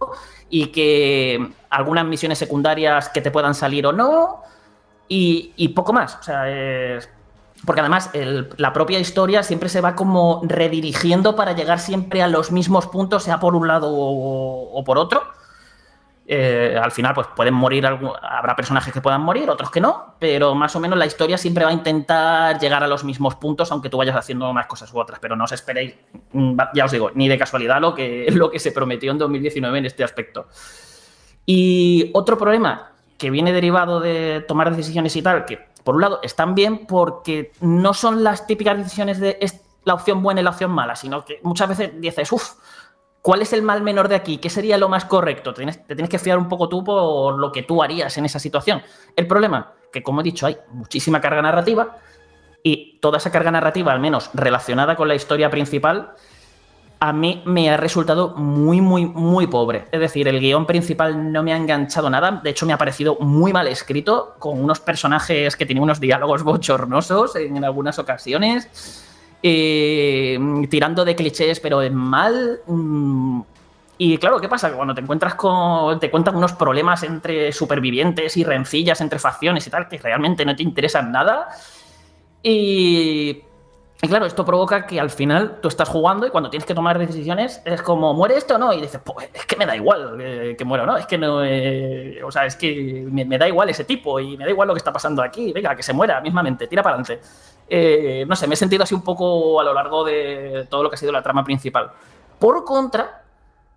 [0.49, 4.41] y que algunas misiones secundarias que te puedan salir o no
[5.07, 6.15] y, y poco más.
[6.15, 7.09] O sea, es,
[7.67, 12.29] porque además el, la propia historia siempre se va como redirigiendo para llegar siempre a
[12.29, 15.21] los mismos puntos, sea por un lado o, por otro.
[16.25, 20.55] Eh, al final, pues pueden morir, habrá personajes que puedan morir, otros que no, pero
[20.55, 23.89] más o menos la historia siempre va a intentar llegar a los mismos puntos, aunque
[23.89, 25.93] tú vayas haciendo más cosas u otras, pero no os esperéis,
[26.31, 29.77] mm, ya os digo, ni de casualidad lo que, lo que se prometió en 2019
[29.77, 30.47] en este aspecto.
[31.45, 36.19] Y otro problema que viene derivado de tomar decisiones y tal, que por un lado
[36.21, 39.39] están bien porque no son las típicas decisiones de
[39.85, 42.55] la opción buena y la opción mala, sino que muchas veces dices, uff,
[43.21, 44.37] ¿cuál es el mal menor de aquí?
[44.37, 45.53] ¿Qué sería lo más correcto?
[45.53, 48.25] Te tienes, te tienes que fiar un poco tú por lo que tú harías en
[48.25, 48.81] esa situación.
[49.15, 51.95] El problema, que como he dicho, hay muchísima carga narrativa
[52.61, 56.15] y toda esa carga narrativa, al menos relacionada con la historia principal,
[56.99, 59.87] a mí me ha resultado muy, muy, muy pobre.
[59.91, 62.41] Es decir, el guion principal no me ha enganchado nada.
[62.43, 66.43] De hecho, me ha parecido muy mal escrito, con unos personajes que tienen unos diálogos
[66.43, 69.03] bochornosos en algunas ocasiones.
[69.43, 72.61] eh, tirando de clichés, pero en mal.
[72.65, 73.41] mm,
[73.99, 74.71] Y claro, ¿qué pasa?
[74.73, 75.99] Cuando te encuentras con.
[75.99, 80.55] te cuentan unos problemas entre supervivientes y rencillas entre facciones y tal, que realmente no
[80.55, 81.47] te interesan nada.
[82.43, 83.43] Y.
[83.99, 86.99] Y claro, esto provoca que al final tú estás jugando y cuando tienes que tomar
[86.99, 88.71] decisiones es como, ¿muere esto o no?
[88.71, 91.17] Y dices, pues es que me da igual eh, que muera o no, es que
[91.17, 91.43] no.
[91.43, 94.75] eh, o sea, es que me, da igual ese tipo y me da igual lo
[94.75, 95.51] que está pasando aquí.
[95.51, 97.25] Venga, que se muera mismamente, tira para adelante.
[97.67, 100.89] Eh, no sé, me he sentido así un poco a lo largo de todo lo
[100.89, 101.89] que ha sido la trama principal.
[102.37, 103.23] Por contra,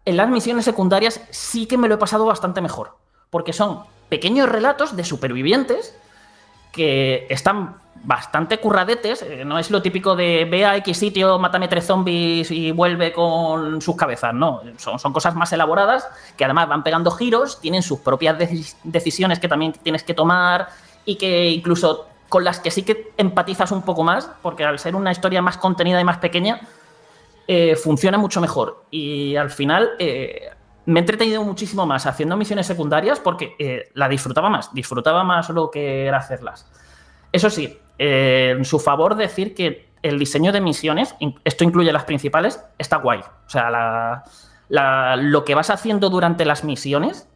[0.04, 2.98] en las misiones secundarias sí que me lo he pasado bastante mejor.
[3.30, 5.96] Porque son pequeños relatos de supervivientes
[6.72, 9.22] que están bastante curradetes.
[9.22, 13.12] eh, No es lo típico de ve a X sitio, mátame tres zombies y vuelve
[13.12, 14.32] con sus cabezas.
[14.34, 18.74] No, son, son cosas más elaboradas que además van pegando giros, tienen sus propias deci-
[18.84, 20.68] decisiones que también tienes que tomar
[21.04, 24.94] y que incluso con las que sí que empatizas un poco más, porque al ser
[24.94, 26.60] una historia más contenida y más pequeña,
[27.48, 28.84] eh, funciona mucho mejor.
[28.90, 30.50] Y al final eh,
[30.86, 35.70] me he entretenido muchísimo más haciendo misiones secundarias porque la disfrutaba más, disfrutaba más lo
[35.72, 36.66] que era hacerlas.
[37.32, 41.14] Eso sí, eh, en su favor decir que el diseño de misiones,
[41.44, 43.20] esto incluye las principales, está guay.
[43.20, 43.68] O sea,
[44.68, 47.28] la- lo que vas haciendo durante las misiones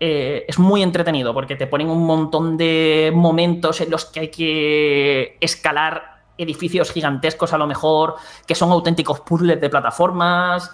[0.00, 4.28] eh, es muy entretenido porque te ponen un montón de momentos en los que hay
[4.28, 8.16] que escalar edificios gigantescos a lo mejor,
[8.46, 10.70] que son auténticos puzzles de plataformas.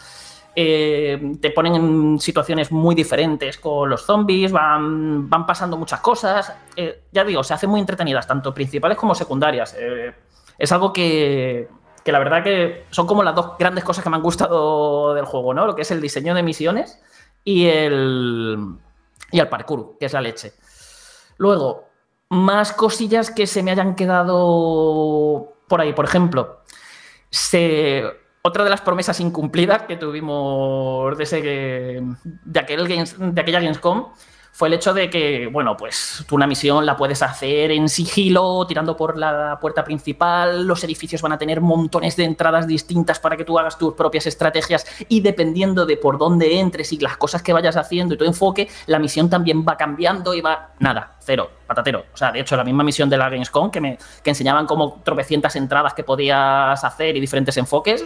[0.54, 6.52] Eh, te ponen en situaciones muy diferentes con los zombies, van, van pasando muchas cosas.
[6.76, 9.76] Eh, ya digo, se hacen muy entretenidas, tanto principales como secundarias.
[9.78, 10.12] Eh,
[10.58, 11.68] es algo que,
[12.04, 15.24] que la verdad que son como las dos grandes cosas que me han gustado del
[15.24, 15.66] juego, ¿no?
[15.66, 17.00] Lo que es el diseño de misiones
[17.44, 18.76] y el,
[19.30, 20.52] y el parkour, que es la leche.
[21.38, 21.88] Luego,
[22.28, 25.92] más cosillas que se me hayan quedado por ahí.
[25.92, 26.60] Por ejemplo,
[27.30, 28.04] se,
[28.42, 34.06] otra de las promesas incumplidas que tuvimos de, ese, de, aquel Games- de aquella Gamescom
[34.60, 38.66] fue el hecho de que, bueno, pues tú una misión la puedes hacer en sigilo,
[38.68, 43.38] tirando por la puerta principal, los edificios van a tener montones de entradas distintas para
[43.38, 47.40] que tú hagas tus propias estrategias y dependiendo de por dónde entres y las cosas
[47.40, 50.72] que vayas haciendo y tu enfoque, la misión también va cambiando y va...
[50.78, 52.04] Nada, cero, patatero.
[52.12, 55.00] O sea, de hecho, la misma misión de la Gamescom que me que enseñaban como
[55.02, 58.04] tropecientas entradas que podías hacer y diferentes enfoques,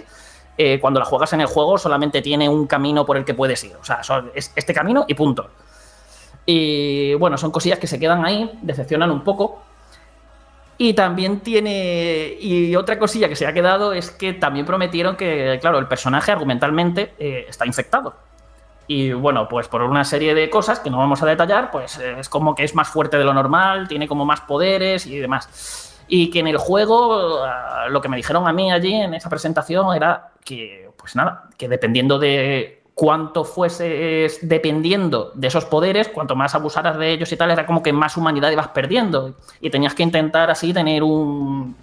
[0.56, 3.64] eh, cuando la juegas en el juego solamente tiene un camino por el que puedes
[3.64, 3.74] ir.
[3.74, 4.02] O sea,
[4.36, 5.51] es este camino y punto.
[6.46, 9.62] Y bueno, son cosillas que se quedan ahí, decepcionan un poco.
[10.76, 12.36] Y también tiene.
[12.40, 16.32] Y otra cosilla que se ha quedado es que también prometieron que, claro, el personaje
[16.32, 18.14] argumentalmente eh, está infectado.
[18.86, 22.16] Y bueno, pues por una serie de cosas que no vamos a detallar, pues eh,
[22.18, 26.04] es como que es más fuerte de lo normal, tiene como más poderes y demás.
[26.06, 29.30] Y que en el juego, ah, lo que me dijeron a mí allí en esa
[29.30, 36.36] presentación era que, pues nada, que dependiendo de cuánto fueses dependiendo de esos poderes, cuanto
[36.36, 39.34] más abusaras de ellos y tal, era como que más humanidad ibas perdiendo.
[39.60, 41.76] Y tenías que intentar así tener un,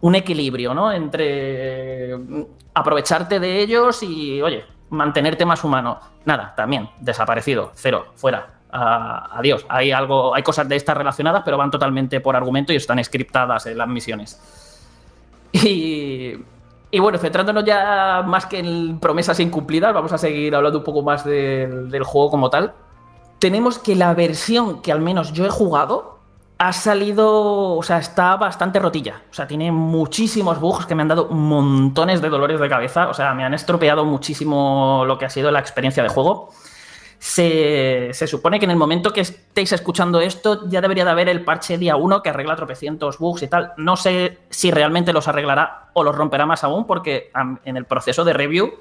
[0.00, 0.90] un equilibrio, ¿no?
[0.92, 2.16] Entre
[2.74, 6.00] aprovecharte de ellos y, oye, mantenerte más humano.
[6.24, 8.60] Nada, también, desaparecido, cero, fuera.
[8.72, 9.66] Adiós.
[9.68, 13.66] Hay algo, hay cosas de estas relacionadas, pero van totalmente por argumento y están scriptadas
[13.66, 14.40] en las misiones.
[15.52, 16.34] Y,
[16.90, 21.02] y bueno, centrándonos ya más que en promesas incumplidas, vamos a seguir hablando un poco
[21.02, 22.74] más del, juego como tal.
[23.38, 26.18] Tenemos que la versión que al menos yo he jugado
[26.58, 29.22] ha salido, o sea, está bastante rotilla.
[29.30, 33.08] O sea, tiene muchísimos bugs que me han dado montones de dolores de cabeza.
[33.08, 36.50] O sea, me han estropeado muchísimo lo que ha sido la experiencia de juego.
[37.22, 41.28] Se, se supone que en el momento que estéis escuchando esto ya debería de haber
[41.28, 43.74] el parche día 1 que arregla tropecientos bugs y tal.
[43.76, 47.30] No sé si realmente los arreglará o los romperá más aún porque
[47.64, 48.72] en el proceso de review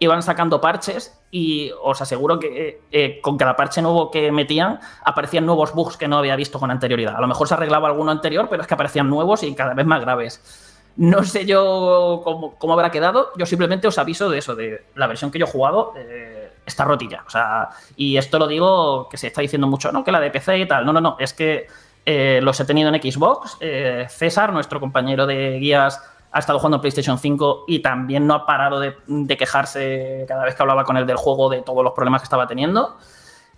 [0.00, 4.80] iban sacando parches y os aseguro que eh, eh, con cada parche nuevo que metían
[5.04, 7.14] aparecían nuevos bugs que no había visto con anterioridad.
[7.14, 9.86] A lo mejor se arreglaba alguno anterior, pero es que aparecían nuevos y cada vez
[9.86, 10.82] más graves.
[10.96, 15.06] No sé yo cómo, cómo habrá quedado, yo simplemente os aviso de eso, de la
[15.06, 17.24] versión que yo he jugado eh, está rotilla.
[17.26, 20.30] O sea, y esto lo digo que se está diciendo mucho, no, que la de
[20.30, 20.84] PC y tal.
[20.86, 21.66] No, no, no, es que
[22.06, 23.56] eh, los he tenido en Xbox.
[23.60, 26.02] eh, César, nuestro compañero de guías,
[26.34, 28.96] ha estado jugando PlayStation 5 y también no ha parado de,
[29.38, 32.48] quejarse cada vez que hablaba con él del juego de todos los problemas que estaba
[32.48, 32.96] teniendo.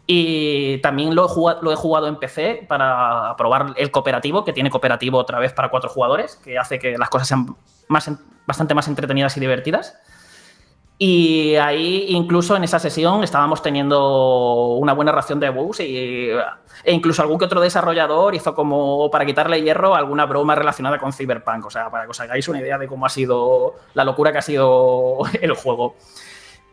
[0.06, 4.52] Y también lo he, jugado, lo he jugado en PC para probar el cooperativo, que
[4.52, 7.56] tiene cooperativo otra vez para cuatro jugadores, que hace que las cosas sean
[7.88, 9.98] bastante más entretenidas y divertidas.
[10.98, 16.30] Y ahí, incluso en esa sesión, estábamos teniendo una buena ración de bugs y,
[16.84, 21.12] e incluso algún que otro desarrollador hizo como para quitarle hierro alguna broma relacionada con
[21.12, 21.66] Cyberpunk.
[21.66, 24.38] O sea, para que os hagáis una idea de cómo ha sido la locura que
[24.38, 25.96] ha sido el juego.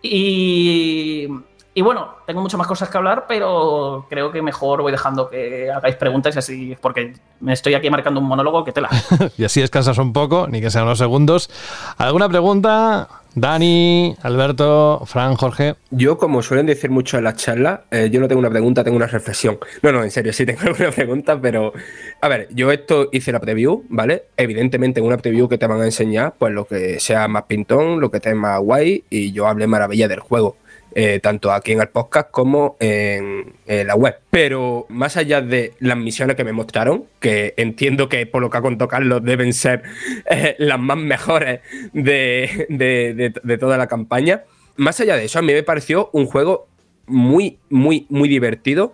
[0.02, 1.28] Y,
[1.76, 5.72] y bueno, tengo muchas más cosas que hablar, pero creo que mejor voy dejando que
[5.72, 8.90] hagáis preguntas y así, porque me estoy aquí marcando un monólogo que tela.
[9.38, 11.50] y así descansas un poco, ni que sean unos segundos.
[11.98, 13.08] ¿Alguna pregunta?
[13.36, 15.76] Dani, Alberto, Fran, Jorge.
[15.90, 18.98] Yo, como suelen decir mucho en la charla, eh, yo no tengo una pregunta, tengo
[18.98, 19.58] una reflexión.
[19.82, 21.74] No, no, en serio, sí tengo una pregunta, pero.
[22.22, 24.26] A ver, yo esto hice la preview, ¿vale?
[24.38, 28.00] Evidentemente, en una preview que te van a enseñar, pues lo que sea más pintón,
[28.00, 30.58] lo que esté más guay, y yo hablé maravilla del juego.
[30.96, 34.16] Eh, tanto aquí en el podcast como en, la web.
[34.30, 38.58] Pero más allá de las misiones que me mostraron, que entiendo que por lo que
[38.60, 39.82] ha contado Carlos deben ser
[40.30, 41.62] eh, las más mejores
[41.94, 44.44] de, toda la campaña,
[44.76, 46.68] más allá de eso, a mí me pareció un juego
[47.08, 48.94] muy, muy, muy divertido.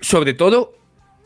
[0.00, 0.74] Sobre todo,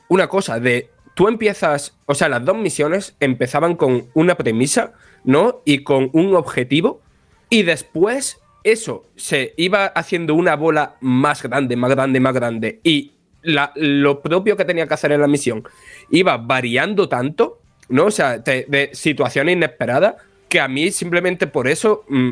[0.09, 4.93] una cosa de tú empiezas, o sea, las dos misiones empezaban con una premisa,
[5.25, 5.63] ¿no?
[5.65, 7.01] Y con un objetivo,
[7.49, 13.13] y después eso se iba haciendo una bola más grande, más grande, más grande, y
[13.43, 15.63] lo propio que tenía que hacer en la misión
[16.11, 17.61] iba variando tanto,
[17.91, 18.07] ¿no?
[18.07, 20.15] O sea, de, situaciones inesperadas,
[20.49, 22.31] que a mí simplemente por eso mm,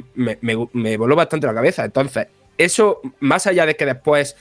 [0.73, 1.85] me, voló bastante la cabeza.
[1.85, 4.37] Entonces, eso, más allá de que después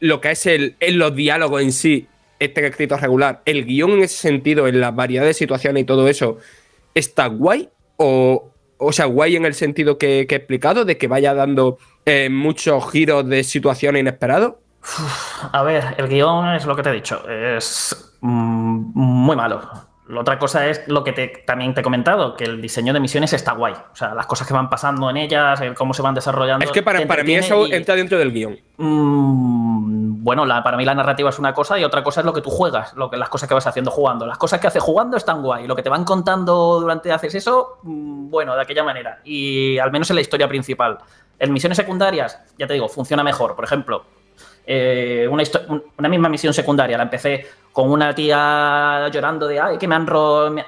[0.00, 2.08] lo que es el, los diálogos en sí
[2.40, 6.08] este escrito regular, el guion en ese sentido, en la variedad de situaciones y todo
[6.08, 6.38] eso,
[6.94, 7.68] ¿está guay?
[7.96, 8.51] ¿O,
[8.82, 12.90] o sea, guay en el sentido que, he explicado, de que vaya dando eh, muchos
[12.90, 14.54] giros de situación inesperados?
[15.52, 19.91] A ver, el guion es lo que te he dicho, es mm, muy malo.
[20.08, 21.12] La otra cosa es lo que
[21.46, 23.72] también te he comentado, que el diseño de misiones está guay.
[23.72, 26.64] O sea, las cosas que van pasando en ellas, cómo se van desarrollando.
[26.64, 28.58] Es que para, mí eso entra dentro del guion.
[28.78, 32.40] Mm, bueno, para mí la narrativa es una cosa y otra cosa es lo que
[32.40, 34.26] tú juegas, lo que, las cosas que vas haciendo jugando.
[34.26, 35.68] Las cosas que haces jugando están guay.
[35.68, 39.20] Lo que te van contando durante haces eso, mm, bueno, de aquella manera.
[39.24, 40.98] Y al menos en la historia principal.
[41.38, 43.54] En misiones secundarias, ya te digo, funciona mejor.
[43.54, 44.04] Por ejemplo,
[44.66, 46.96] eh, una, misma misión secundaria.
[46.96, 50.06] La empecé con una tía llorando de, ay, que me han,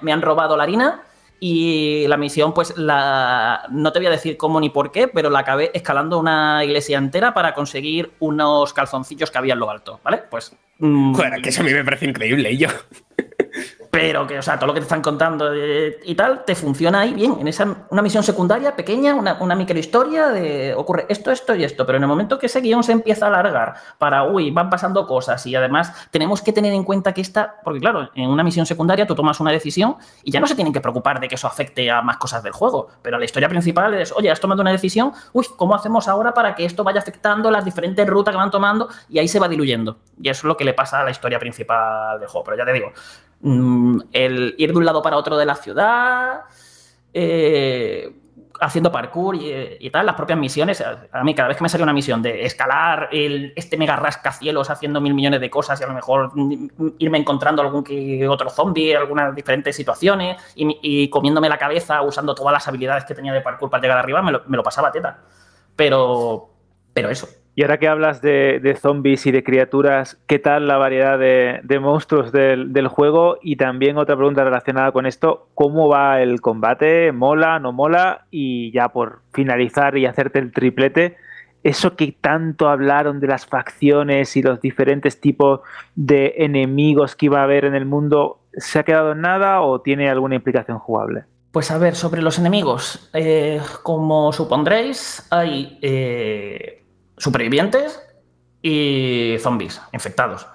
[0.01, 1.03] me han robado la harina.
[1.41, 5.29] Y la misión, pues, la no te voy a decir cómo ni por qué, pero
[5.29, 10.01] la acabé escalando una iglesia entera para conseguir unos calzoncillos que había en lo alto,
[10.03, 10.23] ¿vale?
[10.31, 10.57] Pues.
[10.79, 12.69] Mm, que eso a mí me parece increíble, y yo
[13.95, 17.15] pero que, o sea, todo lo que te están contando y tal, te funciona ahí
[17.15, 17.37] bien.
[17.39, 21.87] En esa una misión secundaria pequeña, una, una microhistoria de ocurre esto, esto y esto.
[21.87, 25.07] Pero en el momento que ese guion se empieza a alargar para, uy, van pasando
[25.07, 28.66] cosas y además tenemos que tener en cuenta que esta, porque claro, en una misión
[28.66, 31.47] secundaria tú tomas una decisión y ya no se tienen que preocupar de que eso
[31.47, 32.89] afecte a más cosas del juego.
[33.01, 36.57] Pero la historia principal es, oye, has tomado una decisión, uy, ¿cómo hacemos ahora para
[36.57, 38.89] que esto vaya afectando las diferentes rutas que van tomando?
[39.09, 39.99] Y ahí se va diluyendo.
[40.21, 42.45] Y eso es lo que le pasa a la historia principal del juego.
[42.45, 42.93] Pero ya te digo,
[43.47, 46.45] Mm, el ir de un lado para otro de la ciudad,
[47.12, 48.11] eh,
[48.59, 50.83] haciendo parkour y, tal, las propias misiones.
[51.12, 54.71] A mí, cada vez que me sale una misión de escalar el, este mega rascacielos
[54.71, 56.33] haciendo mil millones de cosas y a lo mejor
[56.99, 62.53] irme encontrando algún que otro zombie, algunas diferentes situaciones y, comiéndome la cabeza usando todas
[62.55, 65.19] las habilidades que tenía de parkour para llegar arriba, me lo, me lo pasaba teta.
[65.77, 66.49] Pero,
[66.95, 71.18] pero eso, y ahora que hablas de, zombies y de criaturas, ¿qué tal la variedad
[71.18, 73.39] de, monstruos del, juego?
[73.43, 77.12] Y también otra pregunta relacionada con esto, ¿cómo va el combate?
[77.12, 78.26] ¿Mola, no mola?
[78.32, 81.16] Y ya por finalizar y hacerte el triplete,
[81.62, 85.60] eso que tanto hablaron de las facciones y los diferentes tipos
[85.94, 89.81] de enemigos que iba a haber en el mundo, ¿se ha quedado en nada o
[89.81, 91.22] tiene alguna implicación jugable?
[91.52, 95.78] Pues a ver, sobre los enemigos, eh, como supondréis, hay...
[95.82, 96.81] Eh,
[97.25, 98.01] supervivientes
[98.61, 100.47] y zombies infectados.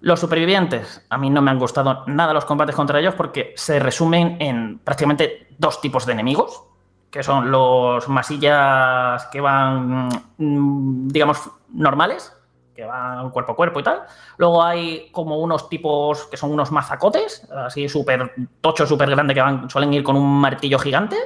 [0.00, 3.78] Los supervivientes, a mí no me han gustado nada los combates contra ellos porque se
[3.78, 6.64] resumen en prácticamente dos tipos de enemigos,
[7.10, 12.32] que son los masillas que van, mm, digamos, normales,
[12.74, 14.02] que van cuerpo a cuerpo y tal.
[14.38, 19.42] Luego hay como unos tipos que son unos mazacotes, así súper tochos, súper grandes, que
[19.42, 21.16] van, suelen ir con un martillo gigante.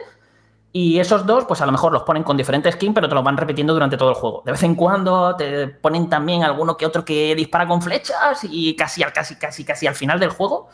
[0.72, 3.24] Y esos dos, pues a lo mejor los ponen con diferentes skins, pero te los
[3.24, 4.42] van repitiendo durante todo el juego.
[4.44, 8.76] De vez en cuando te ponen también alguno que otro que dispara con flechas y
[8.76, 10.68] casi, casi, casi, casi al final del juego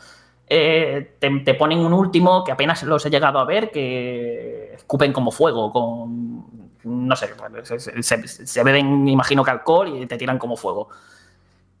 [0.49, 5.31] eh, te, ponen un último que apenas los he llegado a ver, que escupen como
[5.31, 6.67] fuego, con.
[6.83, 7.29] No sé,
[8.01, 10.87] se, beben, imagino que alcohol y te tiran como fuego.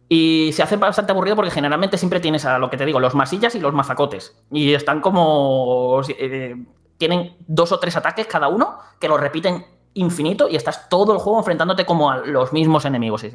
[0.09, 3.15] Y se hace bastante aburrido porque generalmente siempre tienes a lo que te digo, los
[3.15, 4.35] masillas y los mazacotes.
[4.51, 6.01] Y están como.
[6.09, 6.55] Eh,
[6.97, 11.19] tienen dos o tres ataques cada uno que los repiten infinito y estás todo el
[11.19, 13.25] juego enfrentándote como a los mismos enemigos.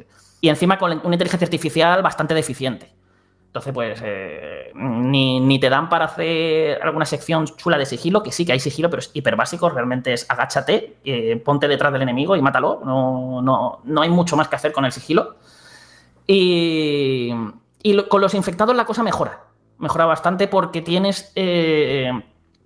[0.41, 2.93] Y encima con una inteligencia artificial bastante deficiente.
[3.53, 8.47] Entonces, pues, eh, ni, te dan para hacer alguna sección chula de sigilo, que sí
[8.47, 9.69] que hay sigilo, pero es hiper básico.
[9.69, 12.81] Realmente es agáchate, eh, ponte detrás del enemigo y mátalo.
[12.83, 15.35] No, no, no, hay mucho más que hacer con el sigilo.
[16.25, 17.31] Y,
[18.09, 19.43] con los infectados la cosa mejora.
[19.77, 22.09] Mejora bastante porque tienes eh,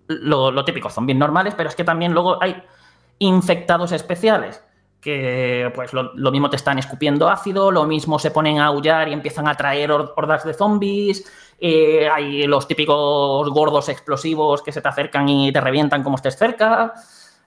[0.08, 2.62] lo, lo, típico, zombies normales, pero es que también luego hay
[3.20, 4.64] infectados especiales
[5.02, 9.14] que pues lo, mismo te están escupiendo ácido, lo mismo se ponen a aullar y
[9.14, 11.24] empiezan a traer hordas de zombies,
[11.60, 16.36] eh, hay los típicos gordos explosivos que se te acercan y te revientan como estés
[16.36, 16.94] cerca,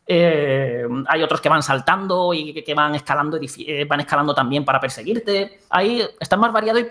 [0.07, 4.81] eh, hay otros que van saltando y que, van escalando, eh, van escalando también para
[4.81, 6.85] perseguirte, ahí está más variado y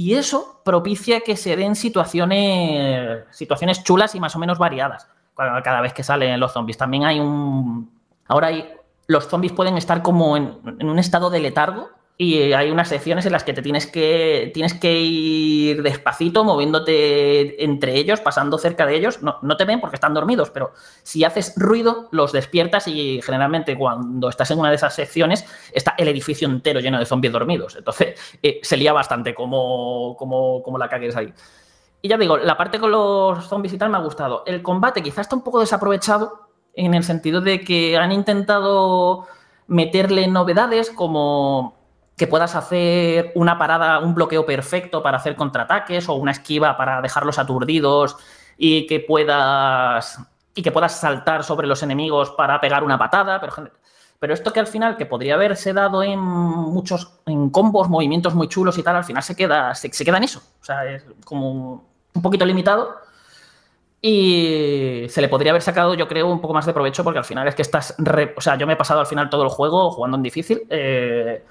[0.00, 5.06] y eso propicia que se den situaciones, situaciones chulas y más o menos variadas
[5.36, 6.78] cada vez que salen los zombies.
[6.78, 7.90] También hay un...
[8.26, 8.72] Ahora hay
[9.08, 11.90] los zombies pueden estar como en, un estado de letargo
[12.22, 17.64] y hay unas secciones en las que te tienes que, tienes que ir despacito, moviéndote
[17.64, 19.20] entre ellos, pasando cerca de ellos.
[19.22, 24.28] No, te ven porque están dormidos, pero si haces ruido, los despiertas y generalmente cuando
[24.28, 27.76] estás en una de esas secciones está el edificio entero lleno de zombies dormidos.
[27.76, 31.32] Entonces eh, se lía bastante como, como, como la cagues ahí.
[32.02, 34.42] Y ya digo, la parte con los zombies y tal me ha gustado.
[34.44, 39.26] El combate quizás está un poco desaprovechado en el sentido de que han intentado
[39.68, 41.79] meterle novedades como
[42.20, 47.00] que puedas hacer una parada, un bloqueo perfecto para hacer contraataques o una esquiva para
[47.00, 48.18] dejarlos aturdidos
[48.58, 50.20] y que puedas
[50.54, 53.70] y que puedas saltar sobre los enemigos para pegar una patada, pero,
[54.18, 58.48] pero esto que al final que podría haberse dado en muchos en combos, movimientos muy
[58.48, 61.02] chulos y tal, al final se queda se, se queda en eso, o sea, es
[61.24, 62.98] como un poquito limitado
[64.02, 67.24] y se le podría haber sacado, yo creo, un poco más de provecho porque al
[67.24, 67.96] final es que estás...
[68.36, 71.42] o sea, yo me he pasado al final todo el juego jugando en difícil, eh,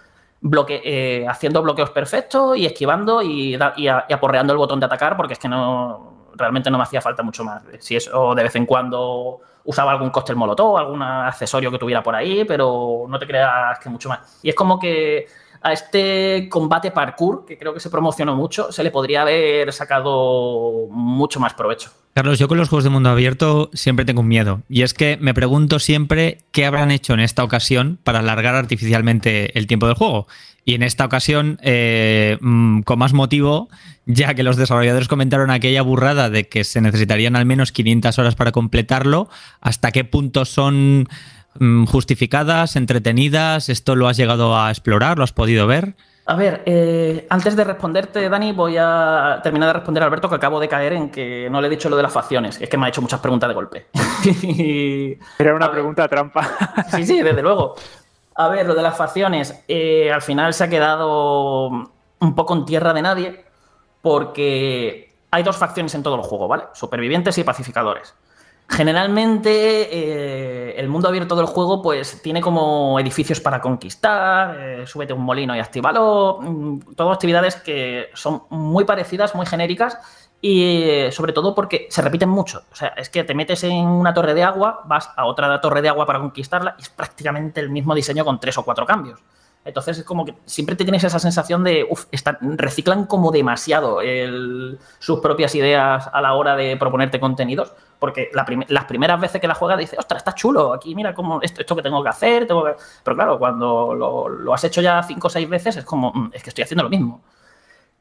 [0.42, 5.34] bloque, eh, haciendo bloqueos perfectos y esquivando y, y, aporreando el botón de atacar porque
[5.34, 7.64] es que no realmente no me hacía falta mucho más.
[7.80, 12.16] Si eso de vez en cuando usaba algún cóctel molotov, algún accesorio que tuviera por
[12.16, 14.40] ahí, pero no te creas que mucho más.
[14.42, 15.28] Y es como que
[15.62, 20.88] a este combate parkour, que creo que se promocionó mucho, se le podría haber sacado
[20.90, 21.92] mucho más provecho.
[22.14, 24.62] Carlos, yo con los juegos de mundo abierto siempre tengo un miedo.
[24.68, 29.58] Y es que me pregunto siempre qué habrán hecho en esta ocasión para alargar artificialmente
[29.58, 30.28] el tiempo del juego.
[30.66, 33.70] Y en esta ocasión, eh, mm, con más motivo,
[34.06, 38.36] ya que los desarrolladores comentaron aquella burrada de que se necesitarían al menos 500 horas
[38.36, 39.30] para completarlo,
[39.62, 41.08] ¿hasta qué punto son
[41.88, 43.70] justificadas, entretenidas?
[43.70, 45.18] ¿Esto lo has llegado a explorar?
[45.18, 45.96] ¿Lo has podido ver?
[46.30, 50.36] A ver, eh, antes de responderte, Dani, voy a terminar de responder a Alberto, que
[50.36, 52.62] acabo de caer en que no le he dicho lo de las facciones.
[52.62, 53.88] Es que me ha hecho muchas preguntas de golpe.
[55.40, 56.48] Era una pregunta trampa.
[56.92, 57.74] sí, sí, desde luego.
[58.36, 61.68] A ver, lo de las facciones, eh, al final se ha quedado
[62.20, 63.46] un poco en tierra de nadie,
[64.04, 66.66] porque hay dos facciones en todo el juego, ¿vale?
[66.74, 68.14] Supervivientes y pacificadores.
[68.70, 69.50] Generalmente
[69.92, 75.24] eh, el mundo abierto del juego pues tiene como edificios para conquistar, eh, súbete un
[75.24, 79.98] molino y actívalo, mm, todas actividades que son muy parecidas, muy genéricas
[80.40, 82.62] y eh, sobre todo porque se repiten mucho.
[82.72, 85.82] O sea, es que te metes en una torre de agua, vas a otra torre
[85.82, 89.20] de agua para conquistarla y es prácticamente el mismo diseño con tres o cuatro cambios.
[89.66, 92.06] Entonces es como que siempre te tienes esa sensación de, uff,
[92.42, 94.00] reciclan como demasiado
[95.00, 99.54] sus propias ideas a la hora de proponerte contenidos porque las primeras veces que la
[99.54, 102.64] juegas dices, ostras, está chulo, aquí mira cómo esto, esto que tengo que hacer, tengo
[103.04, 106.42] pero claro, cuando lo, has hecho ya cinco o seis veces es como, mm, es
[106.42, 107.22] que estoy haciendo lo mismo.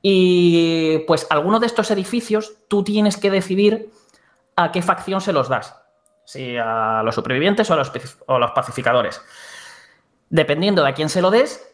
[0.00, 3.90] Y pues algunos de estos edificios tú tienes que decidir
[4.54, 5.74] a qué facción se los das,
[6.24, 7.90] si a los supervivientes o a los,
[8.28, 9.20] los pacificadores.
[10.30, 11.66] Dependiendo de a quién se lo des,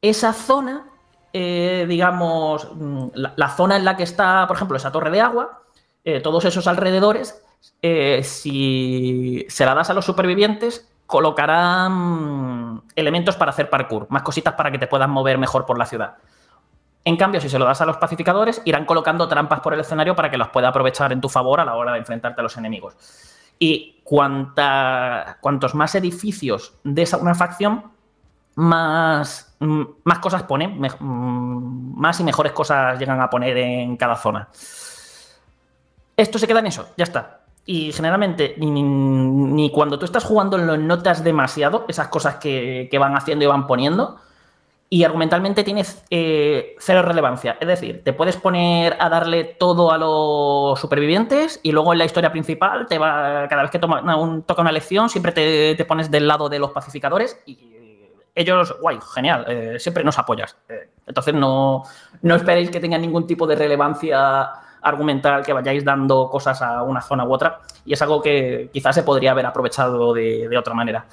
[0.00, 0.86] esa zona,
[1.32, 5.62] eh, digamos, mm, la, zona en la que está, por ejemplo, esa torre de agua,
[6.04, 7.42] eh, todos esos alrededores
[7.80, 14.54] eh, si se la das a los supervivientes, colocarán elementos para hacer parkour, más cositas
[14.54, 16.14] para que te puedas mover mejor por la ciudad.
[17.04, 20.14] En cambio, si se lo das a los pacificadores, irán colocando trampas por el escenario
[20.14, 22.56] para que los pueda aprovechar en tu favor a la hora de enfrentarte a los
[22.56, 22.94] enemigos.
[23.58, 27.84] Y cuantos más edificios de esa, una facción,
[28.54, 34.48] más, más cosas ponen, más y mejores cosas llegan a poner en cada zona.
[36.16, 37.40] esto se queda en eso, ya está.
[37.64, 43.44] Y generalmente, ni, cuando tú estás jugando lo notas demasiado, esas cosas que van haciendo
[43.44, 44.18] y van poniendo,
[44.92, 47.56] y argumentalmente tienes eh, cero relevancia.
[47.58, 52.04] Es decir, te puedes poner a darle todo a los supervivientes y luego en la
[52.04, 56.10] historia principal, te va, cada vez que toma un, toca una lección, siempre te, pones
[56.10, 57.58] del lado de los pacificadores y
[58.34, 60.58] ellos, guay, genial, eh, siempre nos apoyas.
[60.68, 61.84] Eh, entonces no,
[62.20, 64.50] no esperéis que tengan ningún tipo de relevancia
[64.82, 68.94] argumental que vayáis dando cosas a una zona u otra y es algo que quizás
[68.94, 71.06] se podría haber aprovechado de, de otra manera.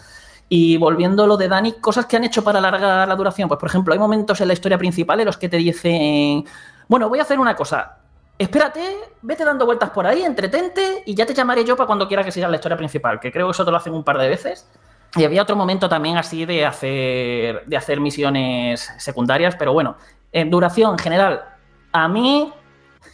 [0.51, 3.47] Y volviendo a lo de Dani, cosas que han hecho para alargar la duración.
[3.47, 6.43] Pues, por ejemplo, hay momentos en la historia principal en los que te dicen,
[6.87, 7.97] bueno, voy a hacer una cosa.
[8.37, 8.81] Espérate,
[9.21, 12.31] vete dando vueltas por ahí, entretente y ya te llamaré yo para cuando quiera que
[12.31, 14.67] sigas la historia principal, que creo que eso te lo hacen un par de veces.
[15.15, 19.97] Y había otro momento también así de hacer, de hacer misiones secundarias, pero bueno,
[20.31, 21.43] en duración general,
[21.91, 22.51] a mí,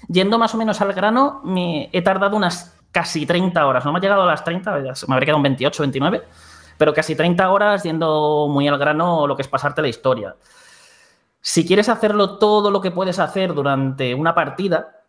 [0.08, 3.84] yendo más o menos al grano, me he tardado unas casi 30 horas.
[3.84, 6.24] No me ha llegado a las 30, me habría quedado un 28, 29
[6.78, 10.36] pero casi 30 horas yendo muy al grano lo que es pasarte la historia.
[11.42, 15.04] Si quieres hacerlo todo lo que puedes hacer durante una partida,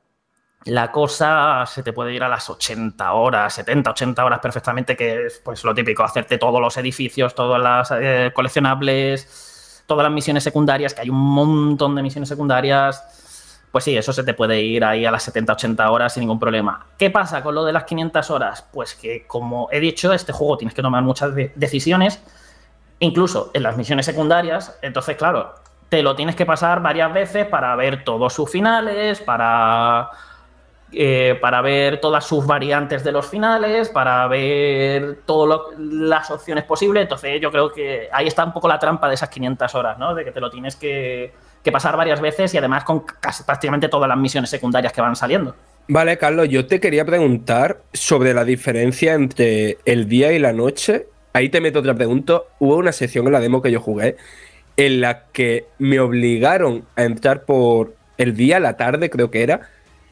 [0.67, 5.27] la cosa se te puede ir a las 80 horas, 70, 80 horas perfectamente, que
[5.27, 10.43] es pues lo típico, hacerte todos los edificios, todas las eh, coleccionables, todas las misiones
[10.43, 13.26] secundarias, que hay un montón de misiones secundarias
[13.77, 16.41] pues sí, eso se te puede ir ahí a las 70, 80 horas sin ningún
[16.41, 16.87] problema.
[16.97, 18.67] ¿Qué pasa con lo de las 500 horas?
[18.73, 22.23] Pues que, como he dicho, este juego tienes que tomar muchas de decisiones,
[23.01, 24.79] incluso en las misiones secundarias.
[24.81, 25.57] Entonces, claro,
[25.91, 30.09] te lo tienes que pasar varias veces para ver todos sus finales, para,
[30.91, 37.03] eh, para ver todas sus variantes de los finales, para ver todas las opciones posibles.
[37.03, 40.15] Entonces, yo creo que ahí está un poco la trampa de esas 500 horas, ¿no?
[40.15, 41.35] De que te lo tienes que
[41.67, 45.17] que pasar varias veces y además con casi, prácticamente todas las misiones secundarias que van
[45.17, 45.55] saliendo.
[45.89, 51.09] Vale, Carlos, yo te quería preguntar sobre la diferencia entre el día y la noche.
[51.33, 52.43] Ahí te meto otra pregunta.
[52.61, 54.17] Hubo una sección en la demo que yo jugué
[54.77, 59.69] en la que me obligaron a entrar por el día, la tarde creo que era,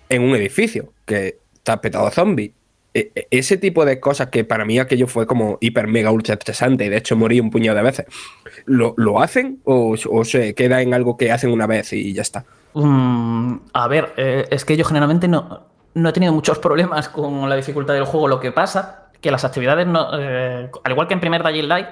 [0.09, 2.53] en un edificio que está petado de zombies.
[2.97, 6.35] E, e, ese tipo de cosas que para mí aquello fue como hiper mega ultra
[6.35, 8.07] estresante de hecho morí un puñado de veces.
[8.66, 12.45] ¿Lo, lo hacen o, se queda en algo que hacen una vez y ya está?
[12.73, 17.49] Um, a ver, eh, es que yo generalmente no, no he tenido muchos problemas con
[17.49, 18.29] la dificultad del juego.
[18.29, 21.87] Lo que pasa que las actividades, no, eh, al igual que en primer Dying Light,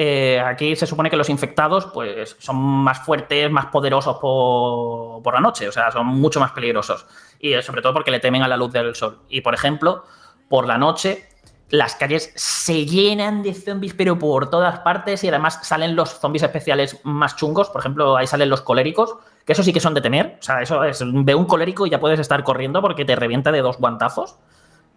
[0.00, 5.34] eh, aquí se supone que los infectados pues, son más fuertes, más poderosos por, por
[5.34, 7.06] la noche, o sea, son mucho más peligrosos.
[7.40, 9.18] Y sobre todo porque le temen a la luz del sol.
[9.28, 10.04] Y por ejemplo,
[10.48, 11.28] por la noche,
[11.70, 16.42] las calles se llenan de zombies, pero por todas partes, y además salen los zombies
[16.42, 17.68] especiales más chungos.
[17.68, 20.38] Por ejemplo, ahí salen los coléricos, que eso sí que son de temer.
[20.40, 23.52] O sea, eso es, ve un colérico y ya puedes estar corriendo porque te revienta
[23.52, 24.36] de dos guantazos.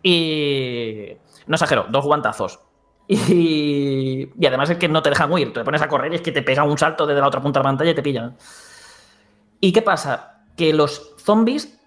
[0.01, 1.13] Y.
[1.47, 2.59] No exagero, dos guantazos.
[3.07, 5.51] Y, y además es que no te dejan huir.
[5.51, 7.59] Te pones a correr y es que te pega un salto desde la otra punta
[7.59, 8.37] de la pantalla y te pillan.
[9.59, 10.45] ¿Y qué pasa?
[10.55, 11.77] Que los zombies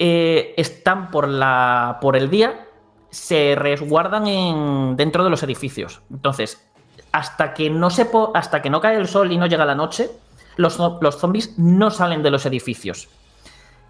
[0.00, 2.67] eh, están por, la, por el día
[3.10, 6.02] se resguardan en, dentro de los edificios.
[6.10, 6.64] Entonces,
[7.12, 10.10] hasta que no se hasta que no cae el sol y no llega la noche,
[10.56, 13.08] los, los zombies no salen de los edificios.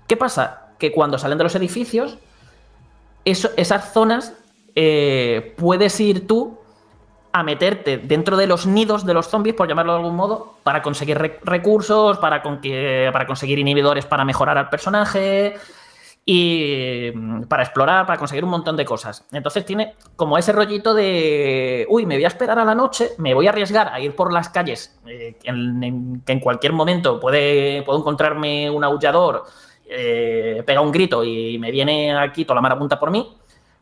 [0.06, 0.72] ¿Qué pasa?
[0.78, 2.18] Que cuando salen de los edificios,
[3.24, 4.34] esas zonas
[4.74, 6.58] eh, puedes ir tú
[7.32, 10.82] a meterte dentro de los nidos de los zombies, por llamarlo de algún modo, para
[10.82, 15.56] conseguir re recursos, para, con para conseguir inhibidores para mejorar al personaje,
[16.30, 19.24] y mm, para explorar, para conseguir un montón de cosas.
[19.32, 23.32] Entonces tiene como ese rollito de, uy, me voy a esperar a la noche, me
[23.32, 28.00] voy a arriesgar a ir por las calles, eh, que en cualquier momento puede, puedo
[28.00, 29.44] encontrarme un aullador,
[29.86, 33.34] eh, pega un grito y me viene aquí toda la marabunta por mí.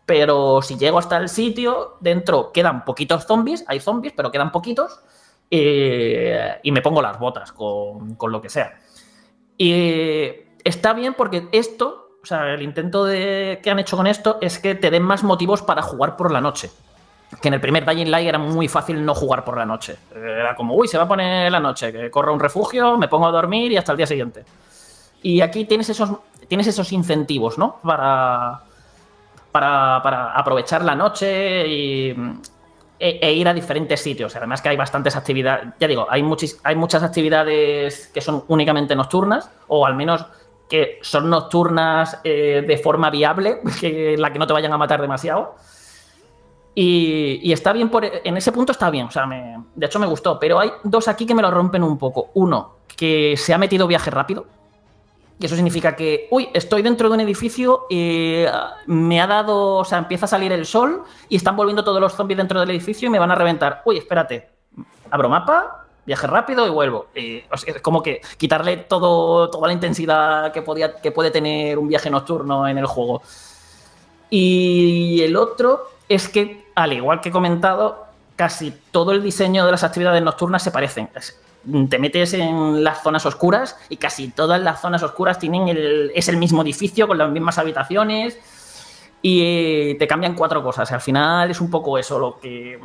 [0.05, 5.01] Pero si llego hasta el sitio, dentro quedan poquitos zombies, hay zombies, pero quedan poquitos,
[5.51, 8.79] eh, y me pongo las botas con, con lo que sea.
[9.59, 14.39] Y está bien porque esto o sea, el intento de, que han hecho con esto
[14.41, 16.73] es que te den más motivos para jugar por la noche.
[17.41, 19.95] Que en el primer Dying Light era muy fácil no jugar por la noche.
[20.13, 23.29] Era como, uy, se va a poner la noche, que corro un refugio, me pongo
[23.29, 24.45] a dormir y hasta el día siguiente.
[25.23, 26.11] Y aquí tienes esos,
[26.49, 27.77] tienes esos incentivos, ¿no?
[27.85, 28.59] Para,
[29.53, 32.11] para, para aprovechar la noche y,
[32.99, 34.35] e, e, ir a diferentes sitios.
[34.35, 36.25] Además que hay bastantes actividades, ya digo, hay,
[36.65, 40.27] hay muchas actividades que son únicamente nocturnas, o al menos
[40.69, 45.01] que son nocturnas eh, de forma viable, que la que no te vayan a matar
[45.01, 45.55] demasiado.
[46.79, 50.39] Y, está bien, por, en ese punto está bien, o sea, de hecho me gustó,
[50.39, 52.31] pero hay dos aquí que me lo rompen un poco.
[52.35, 54.45] Uno, que se ha metido viaje rápido,
[55.39, 58.45] Y eso significa que, uy, estoy dentro de un edificio y
[58.87, 62.13] me ha dado, o sea, empieza a salir el sol y están volviendo todos los
[62.13, 63.81] zombies dentro del edificio y me van a reventar.
[63.87, 64.51] Uy, espérate,
[65.11, 67.07] abro mapa, viaje rápido y vuelvo.
[67.15, 72.09] es como que quitarle todo, toda la intensidad que, podía, que puede tener un viaje
[72.11, 73.23] nocturno en el juego.
[74.31, 78.07] Y el otro es que, al igual que he comentado,
[78.37, 81.09] casi todo el diseño de las actividades nocturnas se parecen
[81.89, 86.29] te metes en las zonas oscuras y casi todas las zonas oscuras tienen el, es
[86.29, 88.39] el mismo edificio con las mismas habitaciones
[89.21, 90.93] y te cambian cuatro cosas.
[90.93, 92.79] Al final es un poco eso lo que...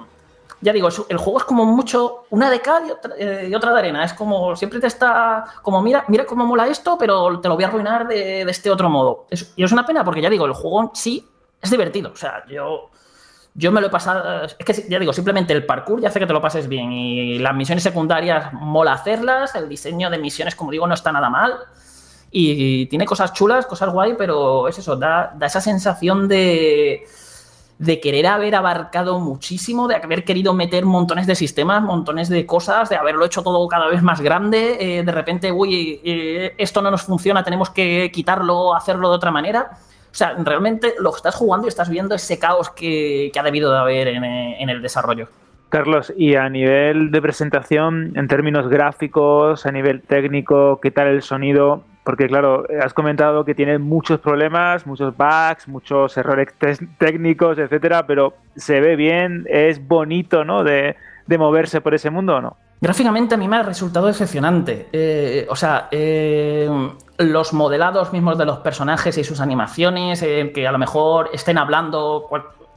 [0.62, 4.06] Ya digo, el juego es como mucho una de cal y otra, eh, de arena.
[4.06, 7.64] Es como siempre te está como mira, mira cómo mola esto, pero te lo voy
[7.64, 9.26] a arruinar de, de este otro modo.
[9.56, 11.28] y es una pena porque ya digo, el juego sí
[11.62, 12.12] es divertido.
[12.12, 12.92] O sea, yo
[13.54, 14.46] yo me lo he pasado.
[14.46, 16.92] Es que ya digo, simplemente el parkour ya hace que te lo pases bien.
[16.92, 19.56] Y las misiones secundarias mola hacerlas.
[19.56, 21.56] El diseño de misiones, como digo, no está nada mal.
[22.32, 27.06] Y, tiene cosas chulas, cosas guay, pero es eso, da, esa sensación de,
[27.82, 32.90] de querer haber abarcado muchísimo, de haber querido meter montones de sistemas, montones de cosas,
[32.90, 34.78] de haberlo hecho todo cada vez más grande.
[34.80, 39.32] Eh, de repente, uy, eh, esto no nos funciona, tenemos que quitarlo, hacerlo de otra
[39.32, 39.72] manera.
[39.72, 43.80] O sea, realmente lo estás jugando y estás viendo ese caos que, ha debido de
[43.80, 45.28] haber en, el desarrollo.
[45.70, 51.24] Carlos, y a nivel de presentación, en términos gráficos, a nivel técnico, ¿qué tal el
[51.24, 51.84] sonido?
[52.04, 56.50] Porque claro, has comentado que tiene muchos problemas, muchos bugs, muchos errores
[56.98, 60.64] técnicos, etcétera, pero se ve bien, es bonito, ¿no?
[60.64, 60.96] De,
[61.28, 62.58] de moverse por ese mundo o no.
[62.82, 64.90] Gráficamente a mí me ha resultado decepcionante.
[64.92, 66.68] Eh, o sea, eh,
[67.20, 71.60] los modelados mismos de los personajes y sus animaciones, eh, que a lo mejor estén
[71.60, 72.28] hablando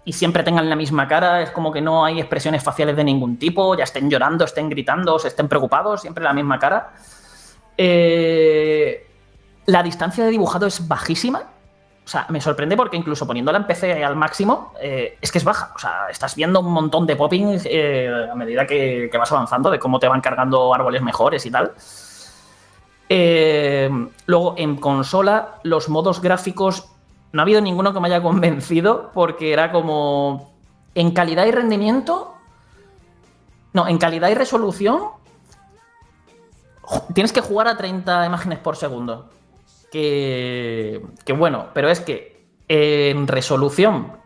[0.05, 3.39] y siempre tengan la misma cara, es como que no hay expresiones faciales de ningún
[3.39, 6.93] tipo, ya estén llorando, estén gritando, estén preocupados, siempre la misma cara.
[9.67, 11.45] La distancia de dibujado es bajísima,
[12.05, 15.45] o sea, me sorprende porque incluso poniéndola en PC al máximo, eh, es que es
[15.45, 15.73] baja.
[15.75, 19.79] O sea, estás viendo un montón de popping eh, a medida que, vas avanzando, de
[19.79, 21.73] cómo te van cargando árboles mejores y tal.
[23.09, 23.91] Eh,
[24.27, 26.91] luego, en consola, los modos gráficos,
[27.33, 30.53] no ha habido ninguno que me haya convencido porque era como
[30.95, 32.35] en calidad y rendimiento.
[33.73, 35.01] No, en calidad y resolución.
[37.15, 39.31] Tienes que jugar a 30 imágenes por segundo
[39.95, 44.19] que, bueno, pero es que en resolución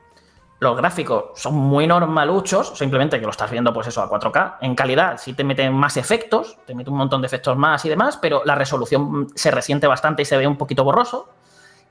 [0.61, 4.57] los gráficos son muy normaluchos, simplemente que lo estás viendo pues eso a 4K.
[4.62, 7.90] En calidad sí te meten más efectos, te mete un montón de efectos más y
[7.90, 11.28] demás, pero la resolución se resiente bastante y se ve un poquito borroso.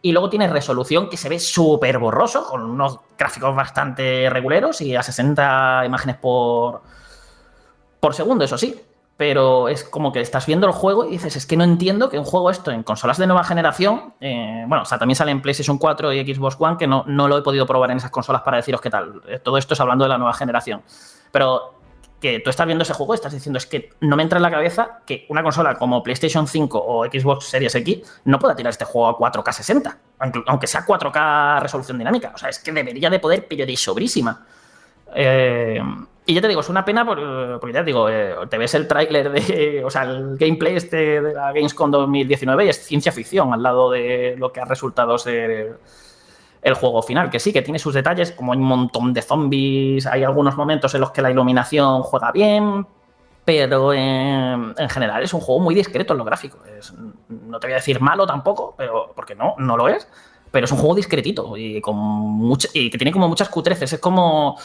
[0.02, 4.96] Y luego tienes resolución que se ve súper borroso, con unos gráficos bastante reguleros y
[4.96, 6.82] a 60 imágenes por,
[8.00, 8.87] por segundo, eso sí
[9.18, 12.20] pero es como que estás viendo el juego y dices, es que no entiendo que
[12.20, 15.42] un juego esto en consolas de nueva generación, eh, bueno, o sea, también sale en
[15.42, 18.44] PlayStation 4 y Xbox One, que no, no lo he podido probar en esas consolas
[18.44, 19.22] para deciros qué tal.
[19.28, 20.84] Eh, todo esto es hablando de la nueva generación.
[21.32, 21.74] Pero
[22.20, 24.44] que tú estás viendo ese juego y estás diciendo, es que no me entra en
[24.44, 28.72] la cabeza que una consola como PlayStation 5 o Xbox Series X no pueda tirar
[28.72, 29.98] este juego a 4K 60,
[30.48, 32.32] aunque sea 4K resolución dinámica.
[32.34, 34.46] O sea, es que debería de poder, pero de sobrísima.
[35.16, 35.82] Eh,
[36.30, 38.86] y ya te digo, es una pena porque, ya te digo, eh, te ves el
[38.86, 43.54] tráiler de, o sea, el gameplay este de la Gamescom 2019 y es ciencia ficción
[43.54, 45.80] al lado de lo que ha resultado ser
[46.62, 50.06] el, juego final, que sí, que tiene sus detalles, como hay un montón de zombies,
[50.06, 52.86] hay algunos momentos en los que la iluminación juega bien,
[53.46, 56.58] pero en, general es un juego muy discreto en lo gráfico.
[57.30, 60.06] no te voy a decir malo tampoco, pero porque no, no lo es,
[60.52, 64.00] pero es un juego discretito y, con mucha, y que tiene como muchas cutreces, es
[64.02, 64.58] como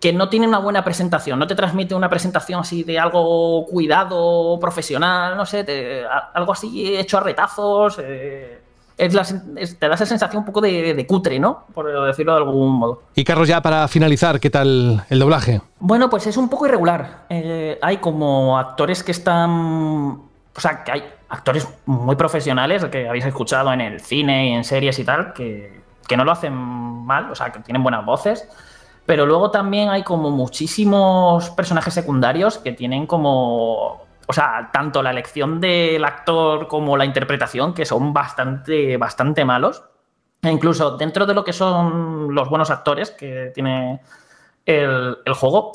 [0.00, 4.58] que no tiene una buena presentación, no te transmite una presentación así de algo cuidado,
[4.58, 7.98] profesional, no sé, algo así hecho a retazos.
[8.02, 8.62] Eh,
[8.96, 9.08] te
[9.88, 11.64] da esa sensación un poco de, cutre, ¿no?
[11.72, 13.02] Por decirlo de algún modo.
[13.14, 15.60] Y Carlos, ya para finalizar, ¿qué tal el doblaje?
[15.78, 17.24] Bueno, pues es un poco irregular.
[17.28, 19.50] Eh, hay como actores que están.
[19.50, 24.64] O sea, que hay actores muy profesionales que habéis escuchado en el cine y en
[24.64, 28.46] series y tal, que, que no lo hacen mal, o sea, que tienen buenas voces
[29.06, 34.08] pero luego también hay como muchísimos personajes secundarios que tienen como.
[34.26, 39.82] O sea, tanto la elección del actor como la interpretación, que son bastante, bastante malos.
[40.42, 44.00] E incluso dentro de lo que son los buenos actores que tiene
[44.64, 45.72] el, el juego,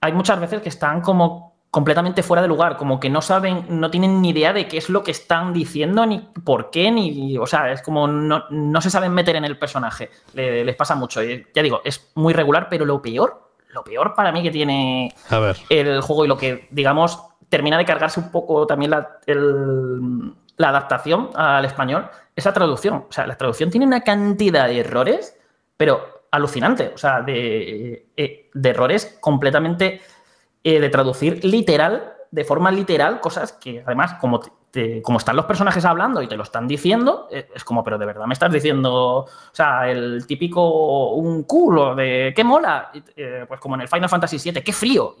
[0.00, 3.90] hay muchas veces que están como completamente fuera de lugar, como que no saben, no
[3.90, 7.46] tienen ni idea de qué es lo que están diciendo, ni por qué, ni, o
[7.46, 11.80] sea, es como no, se saben meter en el personaje, les pasa mucho, ya digo,
[11.84, 15.14] es muy regular, pero lo peor, lo peor para mí que tiene
[15.68, 19.18] el juego y lo que, digamos, termina de cargarse un poco también la,
[20.56, 23.06] la adaptación al español es la traducción.
[23.08, 25.36] O sea, la traducción tiene una cantidad de errores,
[25.76, 26.92] pero alucinante.
[26.94, 30.00] O sea, de, eh, de errores completamente
[30.64, 35.46] eh, de traducir literal, de forma literal, cosas que además, como, te- como están los
[35.46, 38.52] personajes hablando y te lo están diciendo, eh, es como, pero de verdad me estás
[38.52, 38.92] diciendo,
[39.24, 44.08] o sea, el típico un culo de qué mola, eh, pues como en el Final
[44.08, 45.16] Fantasy VII, qué frío,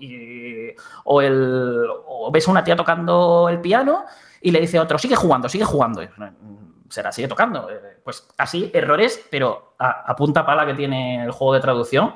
[1.04, 4.04] o, el, o ves a una tía tocando el piano
[4.40, 6.02] y le dice a otro, sigue jugando, sigue jugando.
[6.02, 7.68] "Mm, Será, sigue tocando.
[8.02, 12.14] Pues así, errores, pero a, a punta pala que tiene el juego de traducción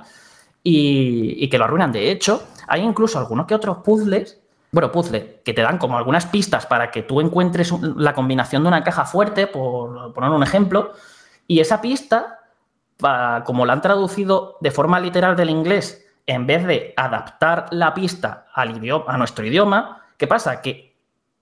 [0.64, 1.92] y, que lo arruinan.
[1.92, 4.40] De hecho, hay incluso algunos que otros puzzles,
[4.72, 8.68] bueno, puzzles, que te dan como algunas pistas para que tú encuentres la combinación de
[8.68, 10.92] una caja fuerte, por poner un ejemplo,
[11.46, 12.40] y esa pista,
[13.44, 18.46] como la han traducido de forma literal del inglés, en vez de adaptar la pista
[18.54, 20.62] al idioma, a nuestro idioma, ¿qué pasa?
[20.62, 20.93] Que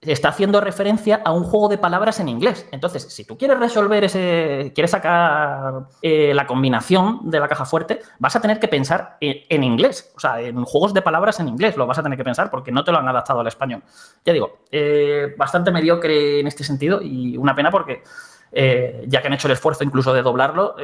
[0.05, 2.67] está haciendo referencia a un juego de palabras en inglés.
[2.71, 7.99] Entonces, si tú quieres resolver ese, quieres sacar eh, la combinación de la caja fuerte,
[8.19, 11.47] vas a tener que pensar en, en inglés, o sea, en juegos de palabras en
[11.47, 13.81] inglés, lo vas a tener que pensar porque no te lo han adaptado al español.
[14.25, 18.03] Ya digo, eh, bastante mediocre en este sentido y una pena porque
[18.51, 20.75] eh, ya que han hecho el esfuerzo incluso de doblarlo,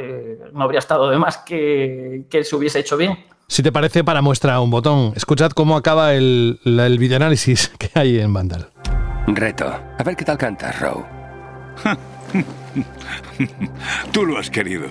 [0.54, 3.18] no habría estado de más que, que se hubiese hecho bien.
[3.50, 5.12] Si te parece, para muestra un botón.
[5.16, 8.70] Escuchad cómo acaba el, el videoanálisis que hay en Vandal.
[9.36, 9.80] Reto.
[9.98, 11.06] A ver qué tal cantas, Row.
[14.12, 14.88] Tú lo has querido.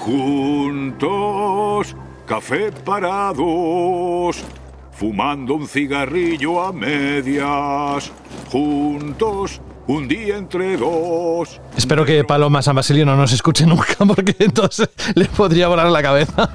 [0.00, 1.96] Juntos,
[2.26, 4.44] café para dos,
[4.92, 8.12] fumando un cigarrillo a medias.
[8.50, 11.60] Juntos, un día entre dos.
[11.76, 16.02] Espero que Paloma San Basilio no nos escuche nunca porque entonces le podría volar la
[16.02, 16.50] cabeza.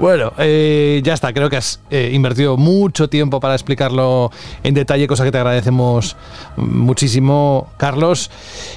[0.00, 4.30] Bueno, eh, ya está, creo que has eh, invertido mucho tiempo para explicarlo
[4.62, 6.16] en detalle, cosa que te agradecemos
[6.56, 8.30] muchísimo, Carlos.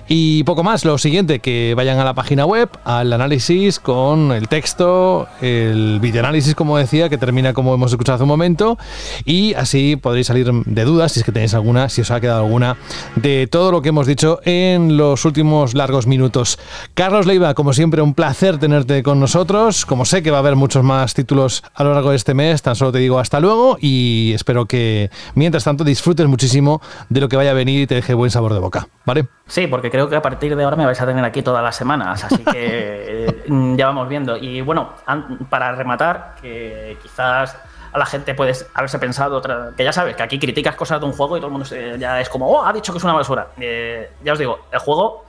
[0.10, 4.50] Y poco más, lo siguiente, que vayan a la página web, al análisis con el
[4.50, 8.78] texto, el videoanálisis, como decía, que termina como hemos escuchado hace un momento,
[9.24, 12.44] y así podréis salir de dudas, si es que tenéis alguna, si os ha quedado
[12.44, 12.76] alguna,
[13.16, 16.60] de todo lo que hemos dicho en los últimos largos minutos.
[16.96, 19.86] Carlos Leiva, como siempre, un placer tenerte con nosotros.
[19.86, 22.62] Como sé que va a haber muchos más títulos a lo largo de este mes,
[22.62, 27.30] tan solo te digo hasta luego y espero que mientras tanto disfrutes muchísimo de lo
[27.30, 29.28] que vaya a venir y te deje buen sabor de boca, ¿vale?
[29.48, 31.76] Sí, porque creo que a partir de ahora me vais a tener aquí todas las
[31.76, 32.54] semanas, así que
[33.28, 33.44] eh,
[33.78, 34.38] ya vamos viendo.
[34.38, 34.90] Y bueno,
[35.50, 37.56] para rematar, que quizás
[37.92, 41.06] a la gente puede haberse pensado, otra, que ya sabes, que aquí criticas cosas de
[41.06, 43.04] un juego y todo el mundo se- ya es como, oh, ha dicho que es
[43.04, 43.50] una basura.
[43.60, 45.26] Eh, ya os digo, el juego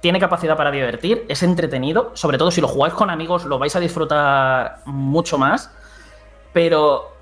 [0.00, 3.74] tiene capacidad para divertir, es entretenido, sobre todo si lo jugáis con amigos lo vais
[3.74, 5.72] a disfrutar mucho más,
[6.52, 7.12] pero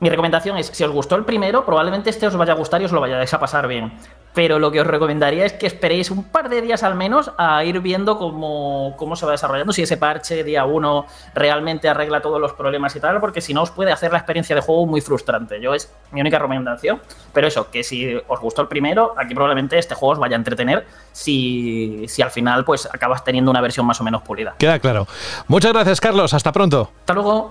[0.00, 2.84] mi recomendación es, si os gustó el primero, probablemente este os vaya a gustar y
[2.84, 3.92] os lo vayáis a pasar bien.
[4.34, 7.64] Pero lo que os recomendaría es que esperéis un par de días al menos a
[7.64, 12.40] ir viendo cómo, cómo se va desarrollando, si ese parche día 1 realmente arregla todos
[12.40, 15.00] los problemas y tal, porque si no os puede hacer la experiencia de juego muy
[15.00, 15.60] frustrante.
[15.60, 17.00] Yo es mi única recomendación.
[17.32, 20.38] Pero eso, que si os gustó el primero, aquí probablemente este juego os vaya a
[20.38, 24.54] entretener si, si al final pues acabas teniendo una versión más o menos pulida.
[24.58, 25.06] Queda claro.
[25.48, 26.34] Muchas gracias, Carlos.
[26.34, 26.90] Hasta pronto.
[27.00, 27.50] Hasta luego.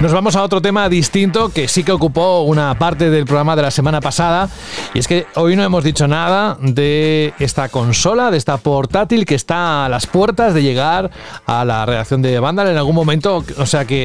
[0.00, 3.62] Nos vamos a otro tema distinto que sí que ocupó una parte del programa de
[3.62, 4.48] la semana pasada.
[4.94, 9.34] Y es que hoy no hemos dicho nada de esta consola, de esta portátil que
[9.34, 11.10] está a las puertas de llegar
[11.46, 13.44] a la redacción de Vandal en algún momento.
[13.56, 14.04] O sea que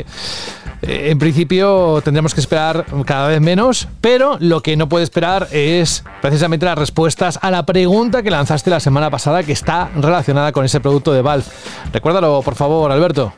[0.82, 5.48] eh, en principio tendremos que esperar cada vez menos, pero lo que no puede esperar
[5.52, 10.54] es precisamente las respuestas a la pregunta que lanzaste la semana pasada que está relacionada
[10.54, 11.46] con ese producto de Valve.
[11.94, 13.32] Recuérdalo, por favor, Alberto.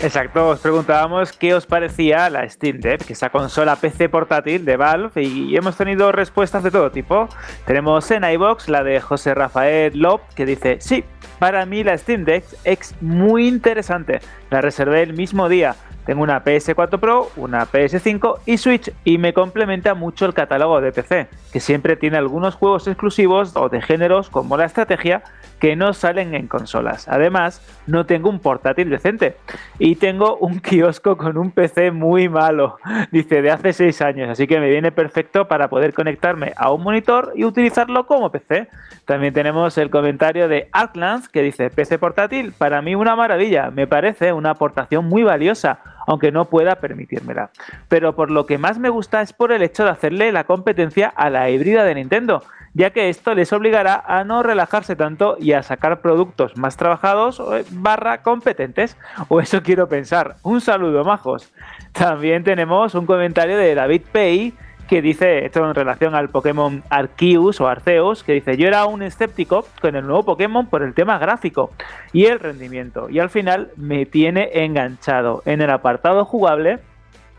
[0.00, 5.22] Exacto, os preguntábamos qué os parecía la Steam Deck, esa consola PC portátil de Valve,
[5.22, 7.28] y hemos tenido respuestas de todo tipo.
[7.64, 11.04] Tenemos en iBox la de José Rafael Lop, que dice: Sí,
[11.38, 14.20] para mí la Steam Deck es muy interesante.
[14.50, 15.74] La reservé el mismo día.
[16.04, 20.92] Tengo una PS4 Pro, una PS5 y Switch y me complementa mucho el catálogo de
[20.92, 25.22] PC, que siempre tiene algunos juegos exclusivos o de géneros como la estrategia
[25.58, 27.08] que no salen en consolas.
[27.08, 29.36] Además, no tengo un portátil decente
[29.78, 32.76] y tengo un kiosco con un PC muy malo,
[33.10, 36.82] dice de hace 6 años, así que me viene perfecto para poder conectarme a un
[36.82, 38.68] monitor y utilizarlo como PC.
[39.06, 43.86] También tenemos el comentario de Artlands que dice PC portátil, para mí una maravilla, me
[43.86, 47.50] parece una aportación muy valiosa aunque no pueda permitírmela.
[47.88, 51.08] Pero por lo que más me gusta es por el hecho de hacerle la competencia
[51.08, 52.42] a la híbrida de Nintendo,
[52.74, 57.40] ya que esto les obligará a no relajarse tanto y a sacar productos más trabajados
[57.40, 58.96] eh, barra competentes.
[59.28, 60.36] O eso quiero pensar.
[60.42, 61.52] Un saludo, majos.
[61.92, 64.54] También tenemos un comentario de David Pay
[64.88, 69.02] que dice, esto en relación al Pokémon Arceus o Arceus, que dice, yo era un
[69.02, 71.70] escéptico con el nuevo Pokémon por el tema gráfico
[72.12, 75.42] y el rendimiento, y al final me tiene enganchado.
[75.46, 76.80] En el apartado jugable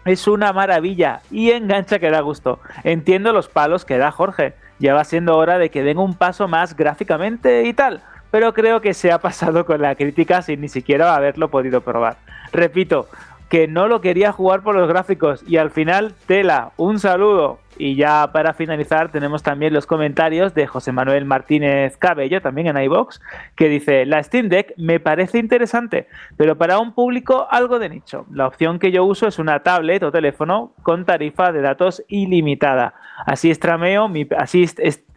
[0.06, 2.60] es una maravilla y engancha que da gusto.
[2.84, 6.48] Entiendo los palos que da Jorge, ya va siendo hora de que den un paso
[6.48, 8.02] más gráficamente y tal,
[8.32, 12.18] pero creo que se ha pasado con la crítica sin ni siquiera haberlo podido probar.
[12.52, 13.08] Repito,
[13.56, 17.60] que no lo quería jugar por los gráficos y al final tela, un saludo.
[17.78, 22.84] Y ya para finalizar tenemos también los comentarios de José Manuel Martínez Cabello, también en
[22.84, 23.22] iBox,
[23.56, 28.26] que dice, la Steam Deck me parece interesante, pero para un público algo de nicho.
[28.30, 32.96] La opción que yo uso es una tablet o teléfono con tarifa de datos ilimitada.
[33.26, 34.68] Así streameo mi, así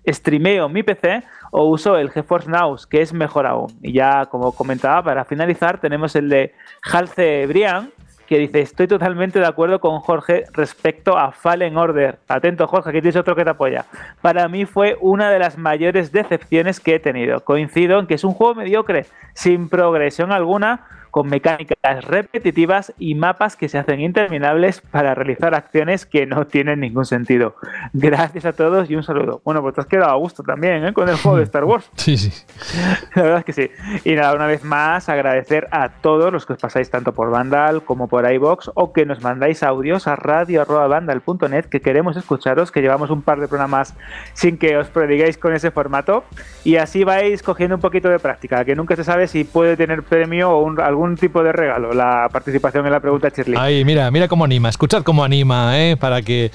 [0.06, 3.76] streameo mi PC o uso el GeForce Now, que es mejor aún.
[3.82, 7.90] Y ya como comentaba, para finalizar tenemos el de Halce Brian,
[8.28, 12.18] que dice, estoy totalmente de acuerdo con Jorge respecto a Fallen Order.
[12.28, 13.86] Atento Jorge, que tienes otro que te apoya.
[14.20, 17.40] Para mí fue una de las mayores decepciones que he tenido.
[17.40, 23.56] Coincido en que es un juego mediocre, sin progresión alguna, con mecánicas repetitivas y mapas
[23.56, 27.56] que se hacen interminables para realizar acciones que no tienen ningún sentido.
[27.92, 29.40] Gracias a todos y un saludo.
[29.44, 30.92] Bueno, pues te has quedado a gusto también ¿eh?
[30.92, 31.90] con el juego de Star Wars.
[32.08, 32.32] Sí, sí.
[33.14, 33.70] La verdad es que sí.
[34.04, 37.82] Y nada, una vez más agradecer a todos los que os pasáis tanto por Vandal
[37.82, 43.10] como por iBox o que nos mandáis audios a radio.vandal.net que queremos escucharos, que llevamos
[43.10, 43.94] un par de programas
[44.32, 46.24] sin que os prodigáis con ese formato
[46.64, 50.02] y así vais cogiendo un poquito de práctica, que nunca se sabe si puede tener
[50.02, 53.56] premio o un, algún tipo de regalo la participación en la pregunta Shirley.
[53.58, 55.96] Ahí, mira, mira cómo anima, escuchad cómo anima, ¿eh?
[55.96, 56.50] para que,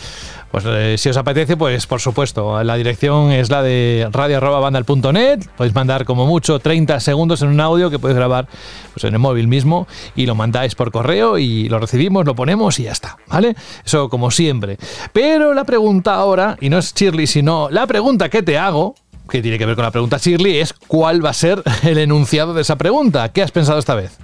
[0.51, 5.75] pues eh, si os apetece, pues por supuesto, la dirección es la de radio.bandal.net, podéis
[5.75, 8.47] mandar como mucho 30 segundos en un audio que podéis grabar
[8.93, 12.79] pues, en el móvil mismo y lo mandáis por correo y lo recibimos, lo ponemos
[12.79, 13.55] y ya está, ¿vale?
[13.85, 14.77] Eso como siempre.
[15.11, 18.95] Pero la pregunta ahora, y no es Shirley, sino la pregunta que te hago,
[19.29, 22.53] que tiene que ver con la pregunta Shirley, es cuál va a ser el enunciado
[22.53, 23.29] de esa pregunta.
[23.31, 24.17] ¿Qué has pensado esta vez?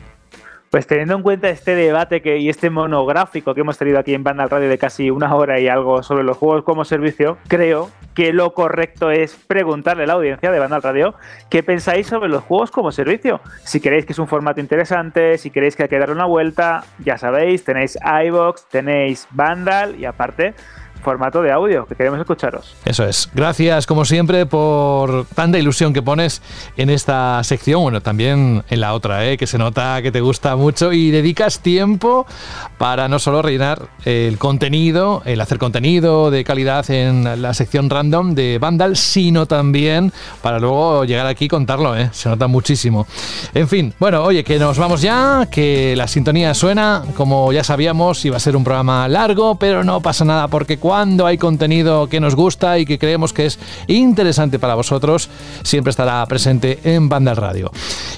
[0.69, 4.45] Pues teniendo en cuenta este debate y este monográfico que hemos tenido aquí en Banda
[4.45, 8.53] Radio de casi una hora y algo sobre los juegos como servicio, creo que lo
[8.53, 11.15] correcto es preguntarle a la audiencia de Banda Radio
[11.49, 13.41] qué pensáis sobre los juegos como servicio.
[13.63, 16.83] Si queréis que es un formato interesante, si queréis que hay que dar una vuelta,
[16.99, 20.53] ya sabéis, tenéis iBox, tenéis Vandal y aparte
[21.01, 22.75] formato de audio, que queremos escucharos.
[22.85, 23.29] Eso es.
[23.33, 26.41] Gracias, como siempre, por tanta ilusión que pones
[26.77, 29.37] en esta sección, bueno, también en la otra, ¿eh?
[29.37, 32.25] que se nota que te gusta mucho y dedicas tiempo
[32.77, 38.35] para no solo rellenar el contenido, el hacer contenido de calidad en la sección random
[38.35, 40.11] de Vandal, sino también
[40.41, 42.09] para luego llegar aquí y contarlo, ¿eh?
[42.11, 43.07] se nota muchísimo.
[43.53, 48.23] En fin, bueno, oye, que nos vamos ya, que la sintonía suena, como ya sabíamos,
[48.25, 52.19] iba a ser un programa largo, pero no pasa nada porque cuando hay contenido que
[52.19, 55.29] nos gusta y que creemos que es interesante para vosotros,
[55.63, 57.71] siempre estará presente en Banda Radio.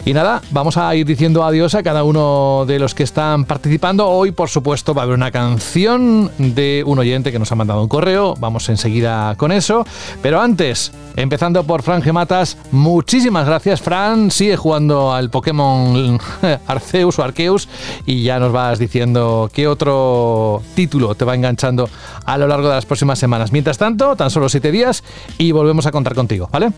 [0.05, 4.07] Y nada, vamos a ir diciendo adiós a cada uno de los que están participando.
[4.07, 7.81] Hoy, por supuesto, va a haber una canción de un oyente que nos ha mandado
[7.81, 8.35] un correo.
[8.39, 9.85] Vamos enseguida con eso.
[10.21, 14.31] Pero antes, empezando por Fran Gematas, muchísimas gracias, Fran.
[14.31, 16.19] Sigue jugando al Pokémon
[16.67, 17.67] Arceus o Arceus
[18.05, 21.89] y ya nos vas diciendo qué otro título te va enganchando
[22.25, 23.51] a lo largo de las próximas semanas.
[23.51, 25.03] Mientras tanto, tan solo siete días
[25.37, 26.71] y volvemos a contar contigo, ¿vale?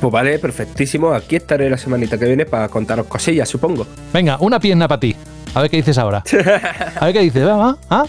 [0.00, 1.12] Pues vale, perfectísimo.
[1.12, 3.86] Aquí estaré la semanita que viene para contaros cosillas, supongo.
[4.12, 5.16] Venga, una pierna para ti.
[5.54, 6.22] A ver qué dices ahora.
[7.00, 7.76] A ver qué dices, ¿va?
[7.90, 8.04] ¿Ah?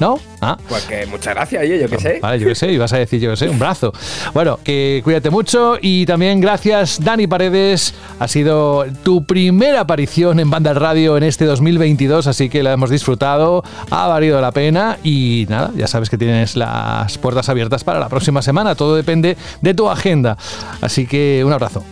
[0.00, 0.18] ¿No?
[0.40, 0.58] Ah.
[0.68, 2.18] Pues que muchas gracias, yo, yo qué sé.
[2.20, 3.92] Vale, yo qué sé, ibas a decir yo qué sé, un brazo.
[4.32, 7.94] Bueno, que cuídate mucho y también gracias, Dani Paredes.
[8.18, 12.90] Ha sido tu primera aparición en Banda Radio en este 2022, así que la hemos
[12.90, 18.00] disfrutado, ha valido la pena y nada, ya sabes que tienes las puertas abiertas para
[18.00, 18.74] la próxima semana.
[18.74, 20.36] Todo depende de tu agenda.
[20.80, 21.84] Así que un abrazo.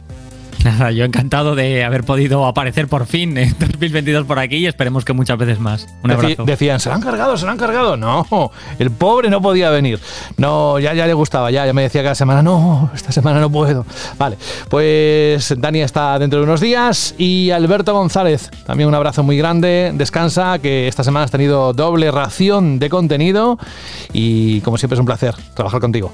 [0.65, 5.05] Nada, yo encantado de haber podido aparecer por fin en 2022 por aquí y esperemos
[5.05, 5.89] que muchas veces más.
[6.05, 6.45] Un abrazo.
[6.45, 7.37] Decían, ¿se lo han cargado?
[7.37, 7.97] ¿Se lo han cargado?
[7.97, 9.99] No, el pobre no podía venir.
[10.37, 13.51] No, ya, ya le gustaba, ya, ya me decía cada semana, no, esta semana no
[13.51, 13.85] puedo.
[14.19, 14.37] Vale,
[14.69, 19.91] pues Dani está dentro de unos días y Alberto González, también un abrazo muy grande,
[19.95, 23.59] descansa, que esta semana has tenido doble ración de contenido
[24.13, 26.13] y como siempre es un placer trabajar contigo.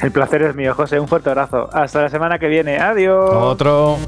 [0.00, 1.00] El placer es mío, José.
[1.00, 1.68] Un fuerte abrazo.
[1.72, 2.78] Hasta la semana que viene.
[2.78, 3.30] Adiós.
[3.32, 3.98] Otro.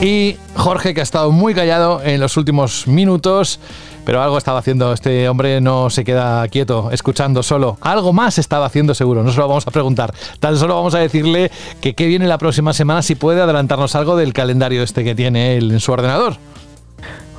[0.00, 3.58] Y Jorge, que ha estado muy callado en los últimos minutos,
[4.04, 4.92] pero algo estaba haciendo.
[4.92, 7.78] Este hombre no se queda quieto, escuchando solo.
[7.80, 10.12] Algo más estaba haciendo seguro, no se lo vamos a preguntar.
[10.40, 11.50] Tan solo vamos a decirle
[11.80, 15.56] que qué viene la próxima semana, si puede adelantarnos algo del calendario este que tiene
[15.56, 16.36] él en su ordenador.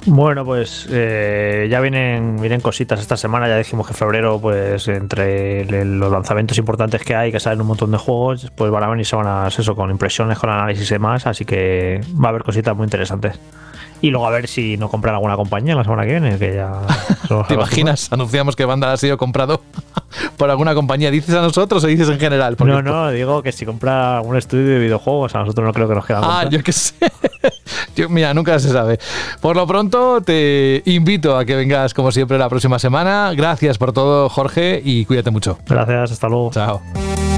[0.08, 3.48] Bueno, pues eh, ya vienen, vienen cositas esta semana.
[3.48, 7.90] Ya dijimos que febrero, pues entre los lanzamientos importantes que hay, que salen un montón
[7.92, 11.26] de juegos, pues van a venir semanas eso, con impresiones, con análisis y demás.
[11.26, 13.40] Así que va a haber cositas muy interesantes.
[14.06, 16.74] Y luego a ver si no compran alguna compañía la semana que viene, que ya...
[17.48, 18.14] ¿Te imaginas?
[18.14, 19.62] Anunciamos que Vandal ha sido comprado
[20.38, 21.10] por alguna compañía.
[21.10, 22.56] ¿Dices a nosotros o dices en general?
[22.60, 25.96] no, no, digo que si compra algún estudio de videojuegos, a nosotros no creo que
[25.96, 26.94] nos queda Ah, yo qué sé.
[28.10, 29.00] mira, nunca se sabe.
[29.42, 33.34] Por lo pronto, te invito a que vengas como siempre la próxima semana.
[33.36, 35.58] Gracias por todo, Jorge, y cuídate mucho.
[35.68, 36.52] Gracias, hasta luego.
[36.52, 37.35] Chao.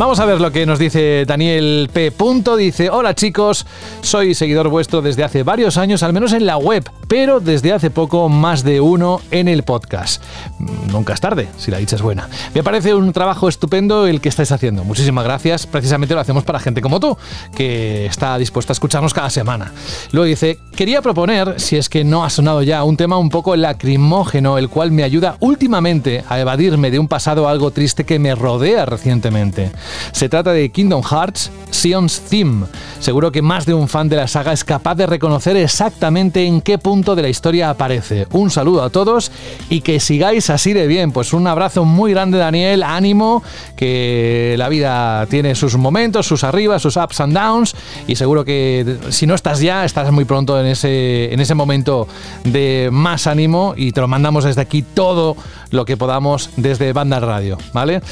[0.00, 2.10] Vamos a ver lo que nos dice Daniel P.
[2.56, 3.66] Dice, hola chicos,
[4.00, 7.90] soy seguidor vuestro desde hace varios años, al menos en la web, pero desde hace
[7.90, 10.22] poco más de uno en el podcast.
[10.58, 12.30] Mm, nunca es tarde, si la dicha es buena.
[12.54, 14.84] Me parece un trabajo estupendo el que estáis haciendo.
[14.84, 15.66] Muchísimas gracias.
[15.66, 17.18] Precisamente lo hacemos para gente como tú,
[17.54, 19.70] que está dispuesta a escucharnos cada semana.
[20.12, 23.54] Luego dice, quería proponer, si es que no ha sonado ya, un tema un poco
[23.54, 28.34] lacrimógeno, el cual me ayuda últimamente a evadirme de un pasado algo triste que me
[28.34, 29.72] rodea recientemente.
[30.12, 32.66] Se trata de Kingdom Hearts Sion's Theme.
[32.98, 36.60] Seguro que más de un fan de la saga es capaz de reconocer exactamente en
[36.60, 38.26] qué punto de la historia aparece.
[38.32, 39.30] Un saludo a todos
[39.68, 41.12] y que sigáis así de bien.
[41.12, 43.42] Pues un abrazo muy grande Daniel, ánimo,
[43.76, 47.74] que la vida tiene sus momentos, sus arribas, sus ups and downs
[48.06, 52.08] y seguro que si no estás ya, estás muy pronto en ese, en ese momento
[52.44, 55.36] de más ánimo y te lo mandamos desde aquí todo
[55.70, 58.02] lo que podamos desde Banda Radio, ¿vale?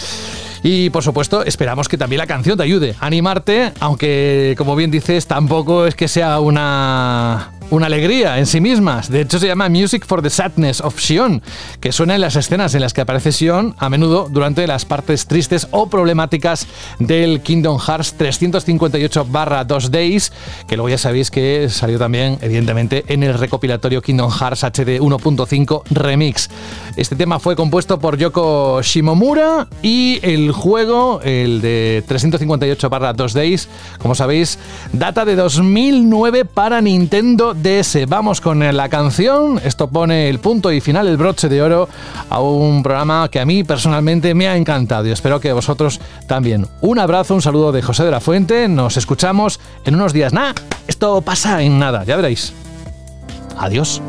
[0.62, 4.90] Y por supuesto, esperamos que también la canción te ayude a animarte, aunque como bien
[4.90, 9.10] dices, tampoco es que sea una una alegría en sí mismas.
[9.10, 11.42] De hecho, se llama Music for the Sadness of Sion,
[11.80, 15.26] que suena en las escenas en las que aparece Sion a menudo durante las partes
[15.26, 16.66] tristes o problemáticas
[16.98, 20.32] del Kingdom Hearts 358-2 Days,
[20.66, 25.82] que luego ya sabéis que salió también, evidentemente, en el recopilatorio Kingdom Hearts HD 1.5
[25.90, 26.48] Remix.
[26.96, 33.68] Este tema fue compuesto por Yoko Shimomura y el juego, el de 358-2 Days,
[33.98, 34.58] como sabéis,
[34.92, 38.06] data de 2009 para Nintendo DS.
[38.08, 39.60] Vamos con la canción.
[39.64, 41.88] Esto pone el punto y final, el broche de oro
[42.30, 46.66] a un programa que a mí personalmente me ha encantado y espero que vosotros también.
[46.80, 48.68] Un abrazo, un saludo de José de la Fuente.
[48.68, 50.32] Nos escuchamos en unos días.
[50.32, 50.54] Nada,
[50.86, 52.52] esto pasa en nada, ya veréis.
[53.58, 54.00] Adiós.